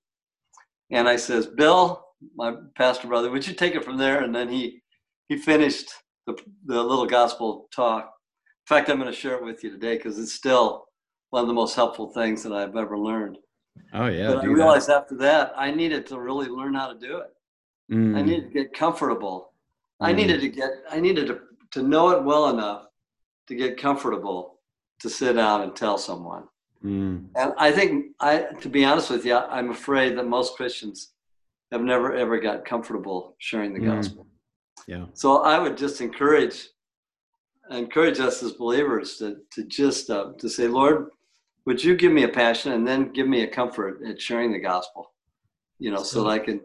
And 0.91 1.09
I 1.09 1.17
says, 1.17 1.47
Bill, 1.47 2.05
my 2.35 2.55
pastor 2.75 3.09
brother, 3.09 3.31
would 3.31 3.47
you 3.47 3.55
take 3.55 3.75
it 3.75 3.85
from 3.85 3.97
there? 3.97 4.23
And 4.23 4.35
then 4.35 4.49
he 4.49 4.83
he 5.29 5.37
finished 5.37 5.91
the, 6.27 6.37
the 6.65 6.83
little 6.83 7.07
gospel 7.07 7.69
talk. 7.75 8.05
In 8.05 8.77
fact, 8.77 8.89
I'm 8.89 8.99
going 8.99 9.11
to 9.11 9.17
share 9.17 9.37
it 9.37 9.45
with 9.45 9.63
you 9.63 9.71
today 9.71 9.97
because 9.97 10.19
it's 10.19 10.33
still 10.33 10.87
one 11.31 11.43
of 11.43 11.49
the 11.49 11.55
most 11.55 11.75
helpful 11.75 12.11
things 12.11 12.43
that 12.43 12.53
I've 12.53 12.77
ever 12.77 12.99
learned. 12.99 13.39
Oh 13.93 14.07
yeah. 14.07 14.29
But 14.35 14.45
I 14.45 14.47
realized 14.47 14.89
that. 14.89 15.03
after 15.03 15.17
that 15.19 15.53
I 15.57 15.71
needed 15.71 16.07
to 16.09 16.19
really 16.19 16.49
learn 16.49 16.75
how 16.75 16.93
to 16.93 16.99
do 16.99 17.19
it. 17.19 17.31
Mm. 17.93 18.17
I 18.17 18.23
needed 18.23 18.49
to 18.49 18.51
get 18.51 18.75
comfortable. 18.75 19.53
Mm. 20.03 20.07
I 20.09 20.13
needed 20.13 20.41
to 20.41 20.49
get 20.49 20.71
I 20.91 20.99
needed 20.99 21.29
to, 21.29 21.41
to 21.73 21.83
know 21.83 22.11
it 22.11 22.25
well 22.25 22.49
enough 22.49 22.87
to 23.47 23.55
get 23.55 23.81
comfortable 23.81 24.59
to 25.01 25.09
sit 25.09 25.35
down 25.35 25.63
and 25.63 25.77
tell 25.77 25.97
someone. 25.97 26.45
Mm. 26.85 27.27
And 27.35 27.53
I 27.59 27.73
think, 27.73 28.13
I, 28.21 28.47
to 28.61 28.69
be 28.69 28.85
honest 28.85 29.11
with 29.11 29.25
you, 29.25 29.37
I'm 29.37 29.71
afraid 29.71 30.17
that 30.17 30.27
most 30.27 30.57
Christians 30.57 31.13
have 31.73 31.83
never 31.83 32.15
ever 32.15 32.39
got 32.39 32.65
comfortable 32.65 33.35
sharing 33.39 33.75
the 33.75 33.81
mm. 33.81 33.95
gospel. 33.95 34.27
Yeah. 34.87 35.07
So 35.13 35.43
I 35.43 35.59
would 35.59 35.77
just 35.77 36.01
encourage, 36.01 36.69
encourage 37.71 38.21
us 38.21 38.43
as 38.43 38.53
believers 38.53 39.17
to 39.19 39.39
to 39.53 39.65
just 39.65 40.09
uh, 40.09 40.33
to 40.39 40.49
say, 40.49 40.69
Lord, 40.69 41.11
would 41.67 41.83
you 41.83 41.97
give 41.97 42.13
me 42.13 42.23
a 42.23 42.29
passion 42.29 42.73
and 42.73 42.87
then 42.87 43.13
give 43.13 43.29
me 43.29 43.43
a 43.43 43.47
comfort 43.47 44.01
at 44.07 44.21
sharing 44.21 44.53
the 44.53 44.59
gospel, 44.59 45.13
you 45.79 45.91
know, 45.91 45.99
so, 45.99 46.05
so 46.05 46.23
that 46.23 46.31
I 46.31 46.39
can 46.39 46.61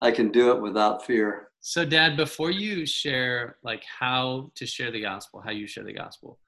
I 0.00 0.10
can 0.10 0.30
do 0.30 0.52
it 0.52 0.62
without 0.62 1.04
fear. 1.04 1.48
So, 1.60 1.84
Dad, 1.84 2.16
before 2.16 2.50
you 2.50 2.86
share 2.86 3.56
like 3.62 3.84
how 3.84 4.52
to 4.54 4.64
share 4.64 4.90
the 4.90 5.02
gospel, 5.02 5.42
how 5.44 5.50
you 5.50 5.66
share 5.66 5.84
the 5.84 5.92
gospel, 5.92 6.38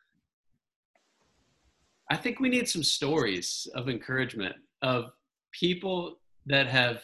I 2.10 2.16
think 2.16 2.40
we 2.40 2.48
need 2.48 2.68
some 2.68 2.82
stories 2.82 3.66
of 3.74 3.88
encouragement 3.88 4.56
of 4.82 5.10
people 5.52 6.18
that 6.46 6.66
have 6.66 7.02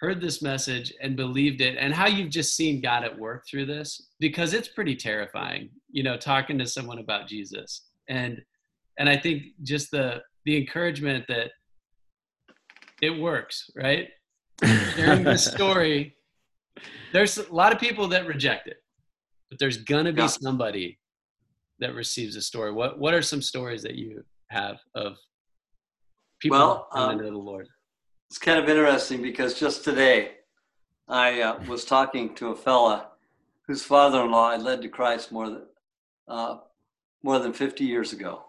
heard 0.00 0.20
this 0.20 0.40
message 0.40 0.92
and 1.02 1.16
believed 1.16 1.60
it 1.60 1.76
and 1.78 1.92
how 1.92 2.06
you've 2.06 2.30
just 2.30 2.56
seen 2.56 2.80
God 2.80 3.04
at 3.04 3.18
work 3.18 3.44
through 3.48 3.66
this 3.66 4.10
because 4.20 4.54
it's 4.54 4.68
pretty 4.68 4.94
terrifying, 4.94 5.70
you 5.90 6.02
know, 6.02 6.16
talking 6.16 6.56
to 6.58 6.66
someone 6.66 6.98
about 6.98 7.28
Jesus. 7.28 7.86
And 8.08 8.40
and 8.98 9.08
I 9.08 9.16
think 9.16 9.42
just 9.62 9.90
the 9.90 10.22
the 10.44 10.56
encouragement 10.56 11.24
that 11.28 11.50
it 13.02 13.10
works, 13.10 13.70
right? 13.76 14.08
Sharing 14.94 15.24
the 15.24 15.36
story, 15.36 16.16
there's 17.12 17.38
a 17.38 17.52
lot 17.52 17.72
of 17.72 17.80
people 17.80 18.08
that 18.08 18.26
reject 18.26 18.68
it, 18.68 18.78
but 19.50 19.58
there's 19.58 19.78
gonna 19.78 20.12
be 20.12 20.22
yeah. 20.22 20.28
somebody 20.28 20.98
that 21.80 21.94
receives 21.94 22.36
a 22.36 22.42
story? 22.42 22.72
What 22.72 22.98
What 22.98 23.14
are 23.14 23.22
some 23.22 23.42
stories 23.42 23.82
that 23.82 23.94
you 23.94 24.24
have 24.48 24.78
of 24.94 25.18
people 26.40 26.58
well, 26.58 26.88
coming 26.92 27.18
um, 27.18 27.24
to 27.24 27.30
the 27.30 27.38
Lord? 27.38 27.68
It's 28.30 28.38
kind 28.38 28.58
of 28.58 28.68
interesting 28.68 29.22
because 29.22 29.58
just 29.58 29.84
today 29.84 30.32
I 31.08 31.40
uh, 31.40 31.60
was 31.66 31.84
talking 31.84 32.34
to 32.36 32.48
a 32.48 32.56
fella 32.56 33.08
whose 33.66 33.82
father-in-law 33.82 34.50
I 34.50 34.56
led 34.56 34.82
to 34.82 34.88
Christ 34.88 35.32
more 35.32 35.48
than 35.48 35.62
uh, 36.28 36.58
more 37.22 37.38
than 37.38 37.52
50 37.52 37.84
years 37.84 38.12
ago. 38.12 38.44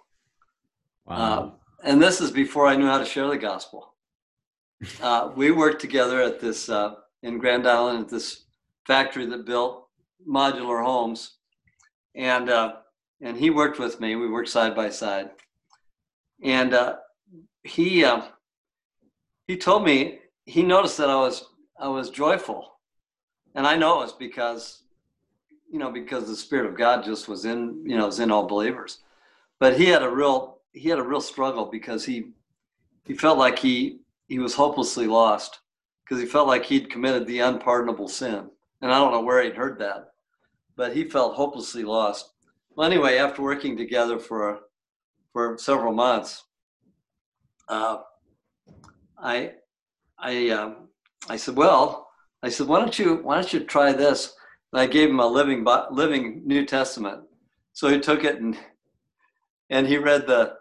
Wow. 1.05 1.39
Um, 1.39 1.53
and 1.83 2.01
this 2.01 2.21
is 2.21 2.31
before 2.31 2.67
I 2.67 2.75
knew 2.75 2.85
how 2.85 2.97
to 2.97 3.05
share 3.05 3.27
the 3.27 3.37
gospel. 3.37 3.93
Uh, 5.01 5.29
we 5.35 5.51
worked 5.51 5.81
together 5.81 6.21
at 6.21 6.39
this 6.39 6.69
uh, 6.69 6.95
in 7.21 7.37
Grand 7.37 7.67
Island 7.67 7.99
at 7.99 8.09
this 8.09 8.45
factory 8.87 9.25
that 9.25 9.45
built 9.45 9.89
modular 10.25 10.81
homes, 10.81 11.35
and 12.15 12.49
uh, 12.49 12.75
and 13.21 13.37
he 13.37 13.49
worked 13.49 13.79
with 13.79 13.99
me. 13.99 14.15
We 14.15 14.29
worked 14.29 14.49
side 14.49 14.75
by 14.75 14.89
side, 14.89 15.31
and 16.41 16.73
uh, 16.73 16.97
he 17.63 18.03
uh, 18.03 18.23
he 19.47 19.57
told 19.57 19.83
me 19.83 20.19
he 20.45 20.63
noticed 20.63 20.97
that 20.97 21.09
I 21.09 21.15
was 21.15 21.45
I 21.79 21.87
was 21.87 22.09
joyful, 22.09 22.73
and 23.55 23.67
I 23.67 23.75
know 23.75 23.99
it 23.99 24.05
was 24.05 24.13
because 24.13 24.83
you 25.71 25.79
know 25.79 25.91
because 25.91 26.27
the 26.27 26.35
spirit 26.35 26.65
of 26.65 26.77
God 26.77 27.03
just 27.03 27.27
was 27.27 27.45
in 27.45 27.83
you 27.85 27.97
know 27.97 28.05
was 28.05 28.19
in 28.19 28.31
all 28.31 28.47
believers, 28.47 28.99
but 29.59 29.77
he 29.77 29.85
had 29.85 30.03
a 30.03 30.09
real 30.09 30.59
he 30.73 30.89
had 30.89 30.99
a 30.99 31.03
real 31.03 31.21
struggle 31.21 31.65
because 31.65 32.05
he 32.05 32.31
he 33.05 33.13
felt 33.13 33.37
like 33.37 33.59
he 33.59 33.99
he 34.27 34.39
was 34.39 34.53
hopelessly 34.53 35.07
lost 35.07 35.59
because 36.03 36.21
he 36.21 36.27
felt 36.27 36.47
like 36.47 36.65
he'd 36.65 36.89
committed 36.89 37.27
the 37.27 37.39
unpardonable 37.39 38.07
sin, 38.07 38.49
and 38.81 38.91
I 38.91 38.99
don't 38.99 39.11
know 39.11 39.21
where 39.21 39.43
he'd 39.43 39.55
heard 39.55 39.79
that, 39.79 40.11
but 40.75 40.95
he 40.95 41.03
felt 41.03 41.35
hopelessly 41.35 41.83
lost. 41.83 42.31
Well, 42.79 42.89
anyway, 42.89 43.17
after 43.17 43.41
working 43.41 43.75
together 43.75 44.17
for 44.17 44.61
for 45.33 45.57
several 45.57 45.91
months, 45.91 46.45
uh, 47.67 47.97
I 49.17 49.55
I 50.17 50.51
um, 50.51 50.87
I 51.27 51.35
said, 51.35 51.57
well, 51.57 52.07
I 52.41 52.47
said, 52.47 52.67
why 52.67 52.79
don't 52.79 52.97
you 52.97 53.15
why 53.15 53.35
don't 53.35 53.51
you 53.51 53.65
try 53.65 53.91
this? 53.91 54.33
And 54.71 54.79
I 54.79 54.85
gave 54.85 55.09
him 55.09 55.19
a 55.19 55.27
living 55.27 55.65
living 55.91 56.43
New 56.45 56.65
Testament. 56.65 57.23
So 57.73 57.89
he 57.89 57.99
took 57.99 58.23
it 58.23 58.39
and 58.39 58.57
and 59.69 59.85
he 59.85 59.97
read 59.97 60.25
the 60.25 60.53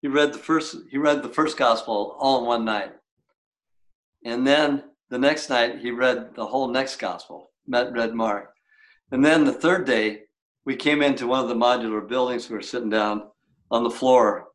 he 0.00 0.08
read 0.08 0.32
the 0.32 0.40
first 0.40 0.74
he 0.90 0.98
read 0.98 1.22
the 1.22 1.28
first 1.28 1.56
gospel 1.56 2.16
all 2.18 2.40
in 2.40 2.46
one 2.46 2.64
night. 2.64 2.90
And 4.24 4.44
then 4.44 4.82
the 5.10 5.18
next 5.18 5.48
night 5.48 5.78
he 5.78 5.92
read 5.92 6.34
the 6.34 6.46
whole 6.46 6.66
next 6.66 6.96
gospel, 6.96 7.52
met 7.68 7.92
read 7.92 8.14
Mark. 8.14 8.52
And 9.12 9.24
then 9.24 9.44
the 9.44 9.52
third 9.52 9.86
day 9.86 10.22
we 10.64 10.76
came 10.76 11.02
into 11.02 11.26
one 11.26 11.42
of 11.42 11.48
the 11.48 11.54
modular 11.54 12.06
buildings. 12.06 12.48
We 12.48 12.56
were 12.56 12.62
sitting 12.62 12.90
down 12.90 13.24
on 13.70 13.82
the 13.82 13.90
floor, 13.90 14.48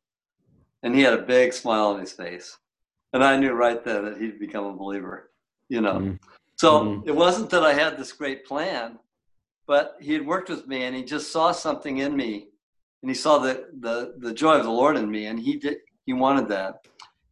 and 0.83 0.95
he 0.95 1.01
had 1.01 1.13
a 1.13 1.23
big 1.23 1.53
smile 1.53 1.87
on 1.87 1.99
his 1.99 2.13
face. 2.13 2.57
And 3.13 3.23
I 3.23 3.37
knew 3.37 3.53
right 3.53 3.83
then 3.83 4.05
that 4.05 4.17
he'd 4.17 4.39
become 4.39 4.65
a 4.65 4.75
believer, 4.75 5.31
you 5.69 5.81
know. 5.81 5.95
Mm-hmm. 5.95 6.15
So 6.57 6.81
mm-hmm. 6.81 7.07
it 7.07 7.15
wasn't 7.15 7.49
that 7.51 7.63
I 7.63 7.73
had 7.73 7.97
this 7.97 8.11
great 8.11 8.45
plan, 8.45 8.99
but 9.65 9.95
he 9.99 10.13
had 10.13 10.25
worked 10.25 10.49
with 10.49 10.67
me 10.67 10.83
and 10.83 10.95
he 10.95 11.03
just 11.03 11.31
saw 11.31 11.51
something 11.51 11.99
in 11.99 12.15
me 12.15 12.47
and 13.01 13.09
he 13.09 13.15
saw 13.15 13.37
the, 13.37 13.67
the, 13.79 14.15
the 14.17 14.33
joy 14.33 14.55
of 14.57 14.63
the 14.63 14.71
Lord 14.71 14.97
in 14.97 15.09
me 15.09 15.27
and 15.27 15.39
he 15.39 15.57
did, 15.57 15.77
he 16.05 16.13
wanted 16.13 16.47
that. 16.49 16.85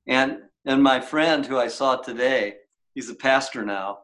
And, 0.08 0.40
and 0.66 0.84
my 0.84 1.00
friend 1.00 1.46
who 1.46 1.58
I 1.58 1.68
saw 1.68 1.96
today, 1.96 2.56
he's 2.94 3.10
a 3.10 3.16
pastor 3.16 3.66
now. 3.66 4.00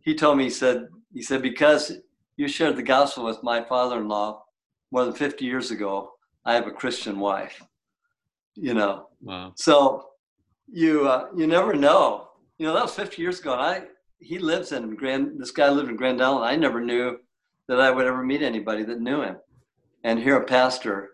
He 0.00 0.14
told 0.14 0.38
me, 0.38 0.44
he 0.44 0.50
said, 0.50 0.88
he 1.12 1.22
said, 1.22 1.42
because 1.42 1.92
you 2.38 2.48
shared 2.48 2.76
the 2.76 2.82
gospel 2.82 3.24
with 3.24 3.42
my 3.42 3.62
father-in-law 3.62 4.42
more 4.92 5.04
than 5.04 5.12
50 5.12 5.44
years 5.44 5.70
ago, 5.70 6.12
I 6.44 6.54
have 6.54 6.66
a 6.66 6.70
Christian 6.70 7.18
wife, 7.18 7.60
you 8.54 8.74
know? 8.74 9.08
Wow. 9.20 9.52
So 9.56 10.06
you, 10.66 11.06
uh, 11.06 11.26
you 11.36 11.46
never 11.46 11.74
know, 11.74 12.28
you 12.58 12.66
know, 12.66 12.74
that 12.74 12.84
was 12.84 12.94
50 12.94 13.20
years 13.20 13.40
ago. 13.40 13.52
And 13.52 13.60
I, 13.60 13.82
he 14.20 14.38
lives 14.38 14.72
in 14.72 14.94
Grand. 14.94 15.40
This 15.40 15.50
guy 15.50 15.68
lived 15.68 15.90
in 15.90 15.96
Grand 15.96 16.22
Island. 16.22 16.44
I 16.44 16.56
never 16.56 16.80
knew 16.80 17.18
that 17.66 17.80
I 17.80 17.90
would 17.90 18.06
ever 18.06 18.22
meet 18.22 18.42
anybody 18.42 18.84
that 18.84 19.00
knew 19.00 19.20
him. 19.22 19.36
And 20.04 20.18
here, 20.18 20.36
a 20.36 20.44
pastor 20.44 21.10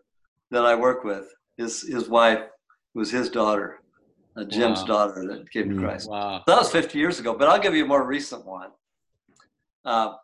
that 0.50 0.64
I 0.64 0.74
work 0.74 1.04
with, 1.04 1.26
his 1.56 1.82
his 1.82 2.08
wife 2.08 2.42
was 2.94 3.10
his 3.10 3.28
daughter, 3.28 3.80
uh, 4.36 4.44
Jim's 4.44 4.80
wow. 4.80 4.86
daughter 4.86 5.26
that 5.26 5.50
came 5.50 5.70
to 5.70 5.74
mm, 5.74 5.80
Christ. 5.80 6.08
Wow. 6.08 6.42
That 6.46 6.58
was 6.58 6.70
50 6.70 6.98
years 6.98 7.18
ago. 7.18 7.34
But 7.34 7.48
I'll 7.48 7.60
give 7.60 7.74
you 7.74 7.84
a 7.84 7.88
more 7.88 8.06
recent 8.06 8.46
one. 8.46 8.70
Uh, 9.84 10.14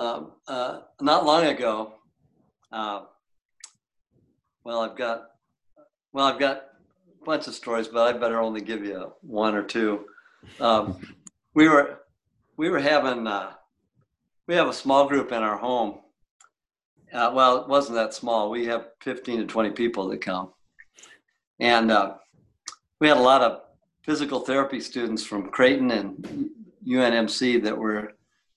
um, 0.00 0.32
uh, 0.48 0.80
not 1.02 1.26
long 1.26 1.44
ago, 1.44 1.92
uh, 2.72 3.02
well, 4.64 4.80
I've 4.80 4.96
got 4.96 5.26
well, 6.12 6.24
I've 6.24 6.38
got 6.38 6.56
a 7.20 7.24
bunch 7.24 7.46
of 7.46 7.54
stories, 7.54 7.86
but 7.86 8.14
I 8.14 8.18
better 8.18 8.40
only 8.40 8.62
give 8.62 8.82
you 8.82 9.12
one 9.20 9.54
or 9.54 9.62
two. 9.62 10.06
Um, 10.58 11.06
we 11.54 11.68
were 11.68 12.00
we 12.56 12.70
were 12.70 12.80
having 12.80 13.26
uh, 13.26 13.52
we 14.48 14.54
have 14.54 14.68
a 14.68 14.72
small 14.72 15.06
group 15.06 15.32
in 15.32 15.42
our 15.42 15.58
home. 15.58 15.98
Uh, 17.12 17.32
well, 17.34 17.58
it 17.58 17.68
wasn't 17.68 17.96
that 17.96 18.14
small. 18.14 18.48
We 18.48 18.64
have 18.66 18.86
15 19.02 19.40
to 19.40 19.46
20 19.46 19.70
people 19.72 20.08
that 20.08 20.22
come, 20.22 20.52
and 21.58 21.90
uh, 21.90 22.14
we 23.00 23.08
had 23.08 23.18
a 23.18 23.20
lot 23.20 23.42
of 23.42 23.60
physical 24.02 24.40
therapy 24.40 24.80
students 24.80 25.24
from 25.24 25.50
Creighton 25.50 25.90
and 25.90 26.48
UNMC 26.86 27.62
that 27.64 27.76
were 27.76 28.14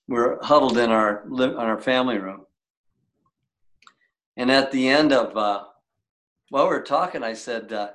were 0.08 0.38
huddled 0.42 0.78
in 0.78 0.90
our 0.90 1.24
in 1.26 1.56
our 1.56 1.80
family 1.80 2.18
room. 2.18 2.46
And 4.36 4.50
at 4.50 4.72
the 4.72 4.88
end 4.88 5.12
of 5.12 5.36
uh, 5.36 5.64
while 6.50 6.64
we 6.64 6.74
were 6.74 6.82
talking, 6.82 7.22
I 7.22 7.32
said, 7.32 7.72
uh, 7.72 7.90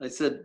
I 0.00 0.08
said, 0.08 0.44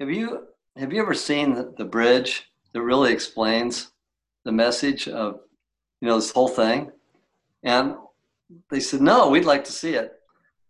have 0.00 0.10
you 0.10 0.46
have 0.76 0.92
you 0.92 1.00
ever 1.00 1.14
seen 1.14 1.54
the, 1.54 1.74
the 1.76 1.84
bridge 1.84 2.50
that 2.72 2.82
really 2.82 3.12
explains 3.12 3.90
the 4.44 4.52
message 4.52 5.08
of 5.08 5.40
you 6.00 6.08
know 6.08 6.16
this 6.16 6.30
whole 6.30 6.48
thing 6.48 6.90
and 7.62 7.94
they 8.70 8.80
said 8.80 9.00
no 9.00 9.28
we'd 9.28 9.44
like 9.44 9.64
to 9.64 9.72
see 9.72 9.94
it 9.94 10.14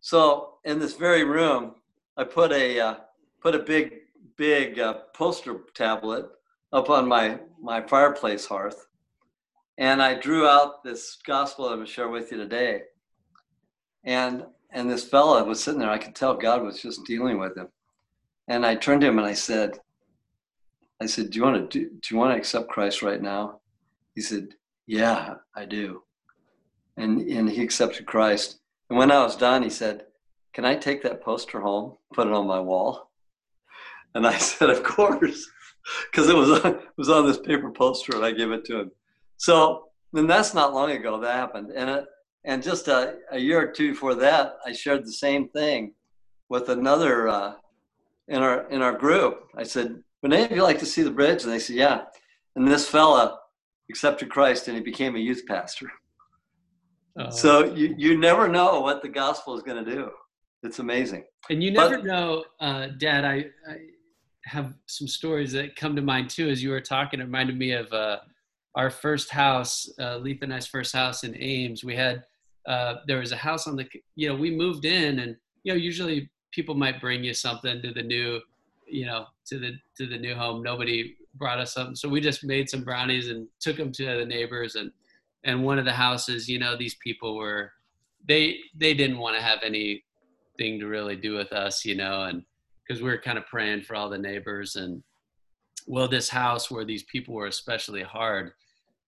so 0.00 0.54
in 0.64 0.78
this 0.78 0.94
very 0.94 1.24
room 1.24 1.74
i 2.16 2.24
put 2.24 2.50
a 2.52 2.80
uh, 2.80 2.94
put 3.40 3.54
a 3.54 3.60
big 3.60 3.92
big 4.36 4.78
uh, 4.80 4.94
poster 5.14 5.60
tablet 5.74 6.26
up 6.72 6.90
on 6.90 7.06
my 7.06 7.38
my 7.60 7.80
fireplace 7.82 8.46
hearth 8.46 8.86
and 9.78 10.02
i 10.02 10.14
drew 10.14 10.46
out 10.46 10.82
this 10.82 11.18
gospel 11.26 11.66
i'm 11.66 11.76
going 11.76 11.86
to 11.86 11.92
share 11.92 12.08
with 12.08 12.30
you 12.32 12.38
today 12.38 12.82
and 14.04 14.44
and 14.72 14.90
this 14.90 15.04
fella 15.04 15.44
was 15.44 15.62
sitting 15.62 15.80
there 15.80 15.90
i 15.90 15.98
could 15.98 16.14
tell 16.14 16.34
god 16.34 16.62
was 16.62 16.80
just 16.80 17.04
dealing 17.04 17.38
with 17.38 17.56
him 17.56 17.68
and 18.48 18.64
i 18.64 18.74
turned 18.74 19.00
to 19.00 19.06
him 19.06 19.18
and 19.18 19.26
i 19.26 19.34
said 19.34 19.78
I 21.02 21.06
said, 21.06 21.30
"Do 21.30 21.38
you 21.38 21.44
want 21.44 21.70
to 21.70 21.78
do, 21.78 21.88
do 21.88 22.14
you 22.14 22.18
want 22.18 22.32
to 22.34 22.38
accept 22.38 22.68
Christ 22.68 23.00
right 23.00 23.22
now?" 23.22 23.60
He 24.14 24.20
said, 24.20 24.54
"Yeah, 24.86 25.36
I 25.54 25.64
do." 25.64 26.02
And 26.96 27.22
and 27.22 27.48
he 27.48 27.62
accepted 27.62 28.06
Christ. 28.06 28.60
And 28.90 28.98
when 28.98 29.10
I 29.10 29.22
was 29.22 29.36
done, 29.36 29.62
he 29.62 29.70
said, 29.70 30.06
"Can 30.52 30.66
I 30.66 30.76
take 30.76 31.02
that 31.02 31.22
poster 31.22 31.60
home, 31.60 31.96
put 32.12 32.26
it 32.26 32.34
on 32.34 32.46
my 32.46 32.60
wall?" 32.60 33.10
And 34.14 34.26
I 34.26 34.36
said, 34.38 34.68
"Of 34.68 34.82
course," 34.82 35.50
because 36.10 36.28
it 36.28 36.36
was 36.36 36.50
on, 36.50 36.74
it 36.74 36.88
was 36.96 37.10
on 37.10 37.26
this 37.26 37.38
paper 37.38 37.70
poster, 37.70 38.16
and 38.16 38.24
I 38.24 38.32
gave 38.32 38.50
it 38.50 38.64
to 38.66 38.80
him. 38.80 38.90
So, 39.36 39.88
and 40.14 40.28
that's 40.28 40.54
not 40.54 40.74
long 40.74 40.90
ago 40.90 41.20
that 41.20 41.34
happened. 41.34 41.70
And 41.74 41.90
it, 41.90 42.04
and 42.44 42.62
just 42.62 42.88
a, 42.88 43.16
a 43.32 43.38
year 43.38 43.60
or 43.60 43.72
two 43.72 43.90
before 43.92 44.14
that, 44.16 44.56
I 44.64 44.72
shared 44.72 45.04
the 45.04 45.12
same 45.12 45.48
thing 45.48 45.92
with 46.48 46.68
another 46.68 47.28
uh, 47.28 47.54
in 48.28 48.42
our 48.42 48.68
in 48.70 48.82
our 48.82 48.92
group. 48.92 49.44
I 49.56 49.62
said, 49.62 50.02
would 50.22 50.32
any 50.32 50.44
of 50.44 50.52
you 50.52 50.62
like 50.62 50.78
to 50.80 50.86
see 50.86 51.02
the 51.02 51.10
bridge? 51.10 51.44
And 51.44 51.52
they 51.52 51.58
said, 51.58 51.76
yeah. 51.76 52.02
And 52.56 52.66
this 52.66 52.88
fella 52.88 53.38
accepted 53.88 54.30
Christ 54.30 54.68
and 54.68 54.76
he 54.76 54.82
became 54.82 55.16
a 55.16 55.18
youth 55.18 55.42
pastor. 55.46 55.90
Uh, 57.18 57.30
so 57.30 57.64
you, 57.74 57.94
you 57.98 58.18
never 58.18 58.48
know 58.48 58.80
what 58.80 59.02
the 59.02 59.08
gospel 59.08 59.56
is 59.56 59.62
going 59.62 59.84
to 59.84 59.90
do. 59.94 60.10
It's 60.62 60.78
amazing. 60.78 61.24
And 61.48 61.62
you 61.62 61.70
never 61.70 61.96
but, 61.96 62.04
know, 62.04 62.44
uh, 62.60 62.88
Dad, 62.98 63.24
I, 63.24 63.46
I, 63.68 63.76
have 64.44 64.74
some 64.86 65.08
stories 65.08 65.52
that 65.52 65.76
come 65.76 65.94
to 65.96 66.02
mind 66.02 66.30
too. 66.30 66.48
As 66.48 66.62
you 66.62 66.70
were 66.70 66.80
talking, 66.80 67.20
it 67.20 67.24
reminded 67.24 67.58
me 67.58 67.72
of 67.72 67.92
uh, 67.92 68.18
our 68.74 68.90
first 68.90 69.30
house, 69.30 69.88
uh, 69.98 70.16
Letha 70.18 70.44
and 70.44 70.54
I's 70.54 70.66
first 70.66 70.94
house 70.94 71.24
in 71.24 71.36
Ames. 71.36 71.84
We 71.84 71.96
had, 71.96 72.24
uh, 72.66 72.96
there 73.06 73.18
was 73.18 73.32
a 73.32 73.36
house 73.36 73.66
on 73.66 73.76
the, 73.76 73.86
you 74.16 74.28
know, 74.28 74.36
we 74.36 74.50
moved 74.50 74.84
in 74.84 75.20
and, 75.20 75.36
you 75.62 75.72
know, 75.72 75.78
usually 75.78 76.30
people 76.52 76.74
might 76.74 77.00
bring 77.00 77.22
you 77.22 77.34
something 77.34 77.82
to 77.82 77.92
the 77.92 78.02
new 78.02 78.40
you 78.90 79.06
know 79.06 79.26
to 79.46 79.58
the 79.58 79.72
to 79.96 80.06
the 80.06 80.18
new 80.18 80.34
home 80.34 80.62
nobody 80.62 81.14
brought 81.34 81.60
us 81.60 81.74
something 81.74 81.94
so 81.94 82.08
we 82.08 82.20
just 82.20 82.44
made 82.44 82.68
some 82.68 82.82
brownies 82.82 83.30
and 83.30 83.46
took 83.60 83.76
them 83.76 83.92
to 83.92 84.04
the 84.18 84.24
neighbors 84.24 84.74
and 84.74 84.90
and 85.44 85.62
one 85.62 85.78
of 85.78 85.84
the 85.84 85.92
houses 85.92 86.48
you 86.48 86.58
know 86.58 86.76
these 86.76 86.96
people 86.96 87.36
were 87.36 87.72
they 88.26 88.58
they 88.76 88.92
didn't 88.92 89.18
want 89.18 89.36
to 89.36 89.42
have 89.42 89.60
anything 89.62 90.78
to 90.78 90.86
really 90.86 91.16
do 91.16 91.34
with 91.34 91.52
us 91.52 91.84
you 91.84 91.94
know 91.94 92.24
and 92.24 92.42
because 92.90 93.02
we 93.02 93.08
were 93.08 93.18
kind 93.18 93.38
of 93.38 93.46
praying 93.46 93.82
for 93.82 93.94
all 93.94 94.10
the 94.10 94.18
neighbors 94.18 94.74
and 94.74 95.00
well 95.86 96.08
this 96.08 96.28
house 96.28 96.70
where 96.70 96.84
these 96.84 97.04
people 97.04 97.32
were 97.32 97.46
especially 97.46 98.02
hard 98.02 98.50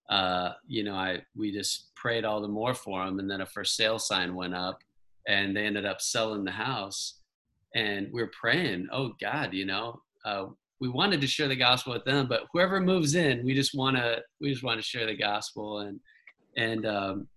uh, 0.08 0.50
you 0.68 0.84
know 0.84 0.94
i 0.94 1.20
we 1.34 1.50
just 1.50 1.92
prayed 1.96 2.24
all 2.24 2.40
the 2.40 2.46
more 2.46 2.74
for 2.74 3.04
them 3.04 3.18
and 3.18 3.28
then 3.28 3.40
a 3.40 3.46
for 3.46 3.64
sale 3.64 3.98
sign 3.98 4.36
went 4.36 4.54
up 4.54 4.78
and 5.26 5.56
they 5.56 5.64
ended 5.64 5.84
up 5.84 6.00
selling 6.00 6.44
the 6.44 6.50
house 6.50 7.22
and 7.74 8.08
we're 8.12 8.30
praying, 8.38 8.88
oh 8.92 9.14
God, 9.20 9.54
you 9.54 9.64
know, 9.64 10.00
uh, 10.24 10.46
we 10.80 10.88
wanted 10.88 11.20
to 11.20 11.26
share 11.26 11.48
the 11.48 11.56
gospel 11.56 11.92
with 11.92 12.04
them, 12.04 12.26
but 12.26 12.42
whoever 12.52 12.80
moves 12.80 13.14
in, 13.14 13.44
we 13.44 13.54
just 13.54 13.74
want 13.74 13.96
to, 13.96 14.18
we 14.40 14.50
just 14.50 14.64
want 14.64 14.80
to 14.80 14.86
share 14.86 15.06
the 15.06 15.16
gospel. 15.16 15.78
And, 15.80 16.00
and, 16.56 16.86
um, 16.86 17.28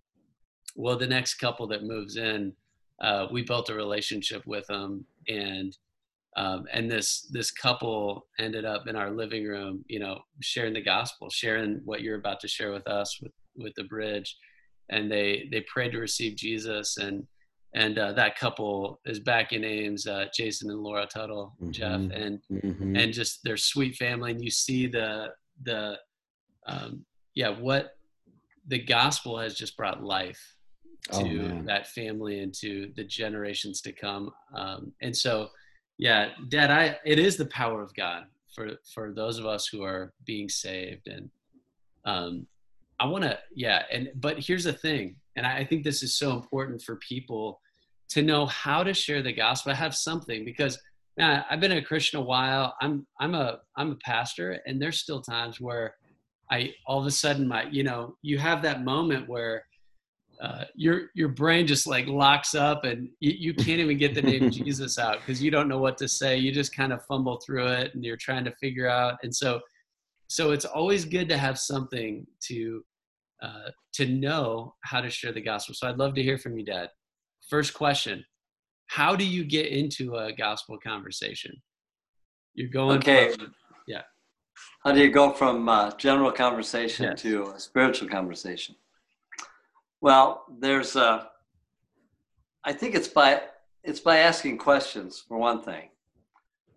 well, 0.75 0.97
the 0.97 1.08
next 1.08 1.36
couple 1.36 1.67
that 1.67 1.84
moves 1.84 2.17
in, 2.17 2.53
uh, 3.01 3.27
we 3.31 3.43
built 3.43 3.69
a 3.69 3.75
relationship 3.75 4.45
with 4.45 4.65
them 4.67 5.05
and, 5.27 5.77
um, 6.36 6.65
and 6.74 6.91
this 6.91 7.28
this 7.32 7.52
couple 7.52 8.28
ended 8.39 8.65
up 8.65 8.88
in 8.88 8.95
our 8.95 9.12
living 9.12 9.45
room 9.45 9.86
you 9.88 10.00
know 10.00 10.19
sharing 10.41 10.74
the 10.74 10.82
gospel 10.82 11.30
sharing 11.30 11.82
what 11.86 12.02
you're 12.02 12.17
about 12.17 12.39
to 12.41 12.48
share 12.48 12.71
with 12.71 12.88
us 12.88 13.19
with 13.21 13.32
with 13.58 13.74
the 13.76 13.84
bridge. 13.84 14.38
And 14.89 15.12
they 15.12 15.48
they 15.52 15.62
prayed 15.62 15.91
to 15.93 16.00
receive 16.00 16.36
jesus. 16.36 16.98
And 16.98 17.26
and 17.74 17.98
uh, 17.98 18.13
that 18.13 18.38
couple 18.38 19.02
is 19.06 19.19
back 19.19 19.52
in 19.52 19.63
ames 19.63 20.08
uh, 20.08 20.26
jason 20.34 20.69
and 20.69 20.80
laura 20.80 21.06
tuttle 21.08 21.56
mm-hmm. 21.62 21.71
jeff 21.71 22.02
and 22.13 22.39
mm-hmm. 22.52 22.95
and 22.95 23.13
just 23.13 23.43
their 23.43 23.58
sweet 23.58 23.95
family. 23.95 24.32
And 24.32 24.43
you 24.43 24.52
see 24.52 24.88
the 24.88 25.34
the 25.63 25.98
um, 26.67 27.06
yeah 27.34 27.50
what 27.50 27.98
the 28.67 28.80
gospel 28.80 29.38
has 29.38 29.56
just 29.56 29.78
brought 29.78 30.04
life 30.04 30.56
oh, 31.12 31.24
to 31.24 31.41
oh, 31.41 31.62
that 31.65 31.88
family 31.88 32.39
and 32.39 32.54
to 32.62 32.91
the 32.95 33.04
generations 33.04 33.80
to 33.82 33.91
come. 33.91 34.32
Um, 34.56 34.91
and 35.02 35.15
so 35.15 35.50
yeah 35.97 36.29
dad 36.49 36.71
i 36.71 36.97
it 37.05 37.19
is 37.19 37.38
the 37.38 37.45
power 37.45 37.81
of 37.81 37.93
god 37.95 38.25
for 38.55 38.71
for 38.93 39.12
those 39.12 39.38
of 39.38 39.45
us 39.45 39.67
who 39.67 39.84
are 39.84 40.13
being 40.25 40.47
saved. 40.47 41.08
And 41.08 41.29
um 42.05 42.47
i 42.99 43.05
want 43.05 43.23
to 43.25 43.38
yeah 43.53 43.84
and 43.91 44.10
but 44.15 44.39
here's 44.39 44.63
the 44.63 44.73
thing 44.73 45.17
and 45.36 45.45
I, 45.45 45.58
I 45.58 45.65
think 45.65 45.84
this 45.84 46.01
is 46.01 46.15
so 46.15 46.31
important 46.31 46.81
for 46.81 46.95
people 46.97 47.60
to 48.10 48.21
know 48.21 48.45
how 48.45 48.84
to 48.84 48.93
share 48.93 49.21
the 49.21 49.34
gospel. 49.34 49.73
I 49.73 49.75
have 49.75 49.95
something 49.95 50.45
because 50.45 50.79
i've 51.19 51.60
been 51.60 51.73
a 51.73 51.81
christian 51.81 52.19
a 52.19 52.23
while. 52.23 52.75
I'm 52.81 53.05
i'm 53.19 53.36
a 53.36 53.60
i'm 53.75 53.91
a 53.91 53.97
pastor 53.97 54.60
and 54.65 54.81
there's 54.81 54.99
still 54.99 55.21
times 55.21 55.60
where 55.60 55.95
i 56.51 56.73
all 56.86 56.99
of 56.99 57.05
a 57.05 57.12
sudden 57.12 57.47
my 57.47 57.63
you 57.63 57.84
know 57.84 58.15
you 58.21 58.38
have 58.38 58.62
that 58.62 58.84
moment 58.84 59.27
where 59.27 59.65
uh, 60.41 60.65
your 60.76 61.10
your 61.13 61.30
brain 61.30 61.65
just 61.65 61.88
like 61.88 62.08
locks 62.08 62.56
up 62.56 62.84
and 62.84 63.10
you, 63.19 63.32
you 63.32 63.54
can't 63.54 63.80
even 63.80 63.98
get 63.98 64.13
the 64.13 64.21
name 64.21 64.50
Jesus 64.52 65.00
out 65.00 65.19
because 65.19 65.41
you 65.41 65.52
don't 65.52 65.67
know 65.67 65.78
what 65.78 65.98
to 66.00 66.08
say. 66.08 66.38
You 66.38 66.52
just 66.52 66.76
kind 66.76 66.91
of 66.91 67.04
fumble 67.06 67.39
through 67.45 67.67
it 67.67 67.93
and 67.93 68.04
you're 68.04 68.17
trying 68.17 68.43
to 68.45 68.52
figure 68.56 68.88
out. 68.88 69.17
And 69.24 69.34
so, 69.34 69.62
so 70.28 70.52
it's 70.52 70.65
always 70.65 71.06
good 71.06 71.30
to 71.30 71.38
have 71.38 71.58
something 71.58 72.26
to 72.48 72.84
uh, 73.41 73.69
to 73.93 74.08
know 74.08 74.76
how 74.82 75.02
to 75.02 75.10
share 75.10 75.32
the 75.32 75.41
gospel. 75.41 75.76
So 75.76 75.88
I'd 75.88 75.98
love 75.98 76.15
to 76.15 76.24
hear 76.24 76.38
from 76.38 76.58
you, 76.58 76.65
Dad. 76.65 76.89
First 77.50 77.74
question: 77.74 78.24
How 78.88 79.15
do 79.15 79.26
you 79.26 79.43
get 79.43 79.67
into 79.67 80.15
a 80.15 80.34
gospel 80.34 80.78
conversation? 80.78 81.54
You're 82.54 82.69
going. 82.69 82.98
Okay. 82.98 83.32
From, 83.32 83.54
yeah. 83.88 84.02
How 84.84 84.91
do 84.91 85.00
you 85.00 85.12
go 85.12 85.32
from 85.32 85.67
uh, 85.67 85.91
general 85.98 86.32
conversation 86.32 87.06
yes. 87.06 87.21
to 87.21 87.52
a 87.56 87.60
spiritual 87.60 88.08
conversation? 88.08 88.76
Well, 90.06 90.46
there's 90.60 90.96
uh, 90.96 91.24
I 92.63 92.74
think 92.74 92.94
it's 92.94 93.08
by 93.08 93.41
it's 93.84 94.00
by 94.00 94.20
asking 94.20 94.60
questions 94.60 95.26
for 95.28 95.39
one 95.39 95.63
thing. 95.63 95.89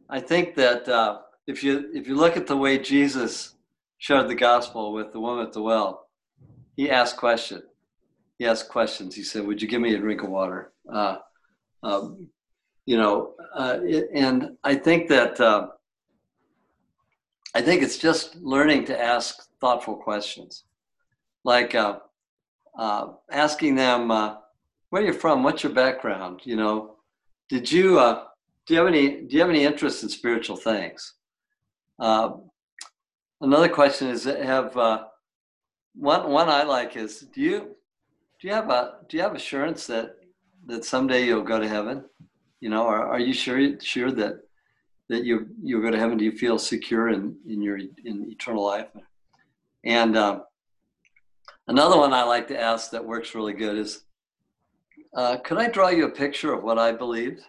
I 0.08 0.18
think 0.18 0.54
that 0.54 0.88
uh, 0.88 1.18
if 1.46 1.62
you 1.62 1.90
if 1.92 2.08
you 2.08 2.14
look 2.14 2.38
at 2.38 2.46
the 2.46 2.56
way 2.56 2.78
Jesus 2.78 3.54
shared 3.98 4.28
the 4.28 4.34
gospel 4.34 4.94
with 4.94 5.12
the 5.12 5.20
woman 5.20 5.44
at 5.44 5.52
the 5.52 5.60
well, 5.60 6.08
he 6.74 6.90
asked 6.90 7.18
question. 7.18 7.62
He 8.38 8.46
asked 8.46 8.70
questions. 8.70 9.14
He 9.14 9.22
said, 9.22 9.46
"Would 9.46 9.60
you 9.60 9.68
give 9.68 9.82
me 9.82 9.94
a 9.94 9.98
drink 9.98 10.22
of 10.22 10.30
water?" 10.30 10.72
Uh, 10.90 11.18
um, 11.82 12.28
you 12.86 12.96
know, 12.96 13.34
uh, 13.54 13.78
it, 13.82 14.08
and 14.14 14.56
I 14.64 14.74
think 14.74 15.06
that 15.10 15.38
uh, 15.38 15.68
I 17.54 17.60
think 17.60 17.82
it's 17.82 17.98
just 17.98 18.36
learning 18.36 18.86
to 18.86 18.98
ask 18.98 19.50
thoughtful 19.60 19.96
questions, 19.96 20.64
like 21.44 21.74
uh, 22.78 23.08
asking 23.30 23.74
them 23.74 24.10
uh, 24.10 24.36
where 24.90 25.02
you're 25.02 25.12
from, 25.12 25.42
what's 25.42 25.62
your 25.62 25.72
background, 25.72 26.40
you 26.44 26.56
know, 26.56 26.96
did 27.48 27.70
you 27.70 27.98
uh, 27.98 28.24
do 28.66 28.74
you 28.74 28.80
have 28.80 28.88
any 28.88 29.22
do 29.22 29.34
you 29.34 29.40
have 29.40 29.50
any 29.50 29.64
interest 29.64 30.02
in 30.02 30.08
spiritual 30.08 30.56
things? 30.56 31.14
Uh, 31.98 32.32
another 33.40 33.68
question 33.68 34.08
is 34.08 34.24
have 34.24 34.76
uh, 34.76 35.04
one 35.94 36.30
one 36.30 36.48
I 36.48 36.62
like 36.62 36.96
is 36.96 37.20
do 37.34 37.40
you 37.40 37.58
do 38.40 38.48
you 38.48 38.52
have 38.52 38.70
a 38.70 38.98
do 39.08 39.16
you 39.16 39.22
have 39.22 39.34
assurance 39.34 39.86
that 39.86 40.16
that 40.66 40.84
someday 40.84 41.24
you'll 41.24 41.42
go 41.42 41.58
to 41.58 41.68
heaven? 41.68 42.04
You 42.60 42.68
know, 42.68 42.86
are, 42.86 43.06
are 43.08 43.20
you 43.20 43.32
sure 43.32 43.80
sure 43.80 44.12
that 44.12 44.40
that 45.08 45.24
you 45.24 45.48
you'll 45.62 45.82
go 45.82 45.90
to 45.90 45.98
heaven? 45.98 46.18
Do 46.18 46.24
you 46.24 46.32
feel 46.32 46.58
secure 46.58 47.08
in 47.08 47.36
in 47.48 47.62
your 47.62 47.78
in 47.78 48.30
eternal 48.30 48.64
life? 48.64 48.88
And 49.84 50.16
um, 50.16 50.42
Another 51.68 51.98
one 51.98 52.14
I 52.14 52.22
like 52.22 52.48
to 52.48 52.58
ask 52.58 52.90
that 52.92 53.04
works 53.04 53.34
really 53.34 53.52
good 53.52 53.76
is, 53.76 54.04
uh, 55.14 55.36
could 55.36 55.58
I 55.58 55.68
draw 55.68 55.88
you 55.90 56.06
a 56.06 56.10
picture 56.10 56.52
of 56.54 56.64
what 56.64 56.78
I 56.78 56.92
believe? 56.92 57.44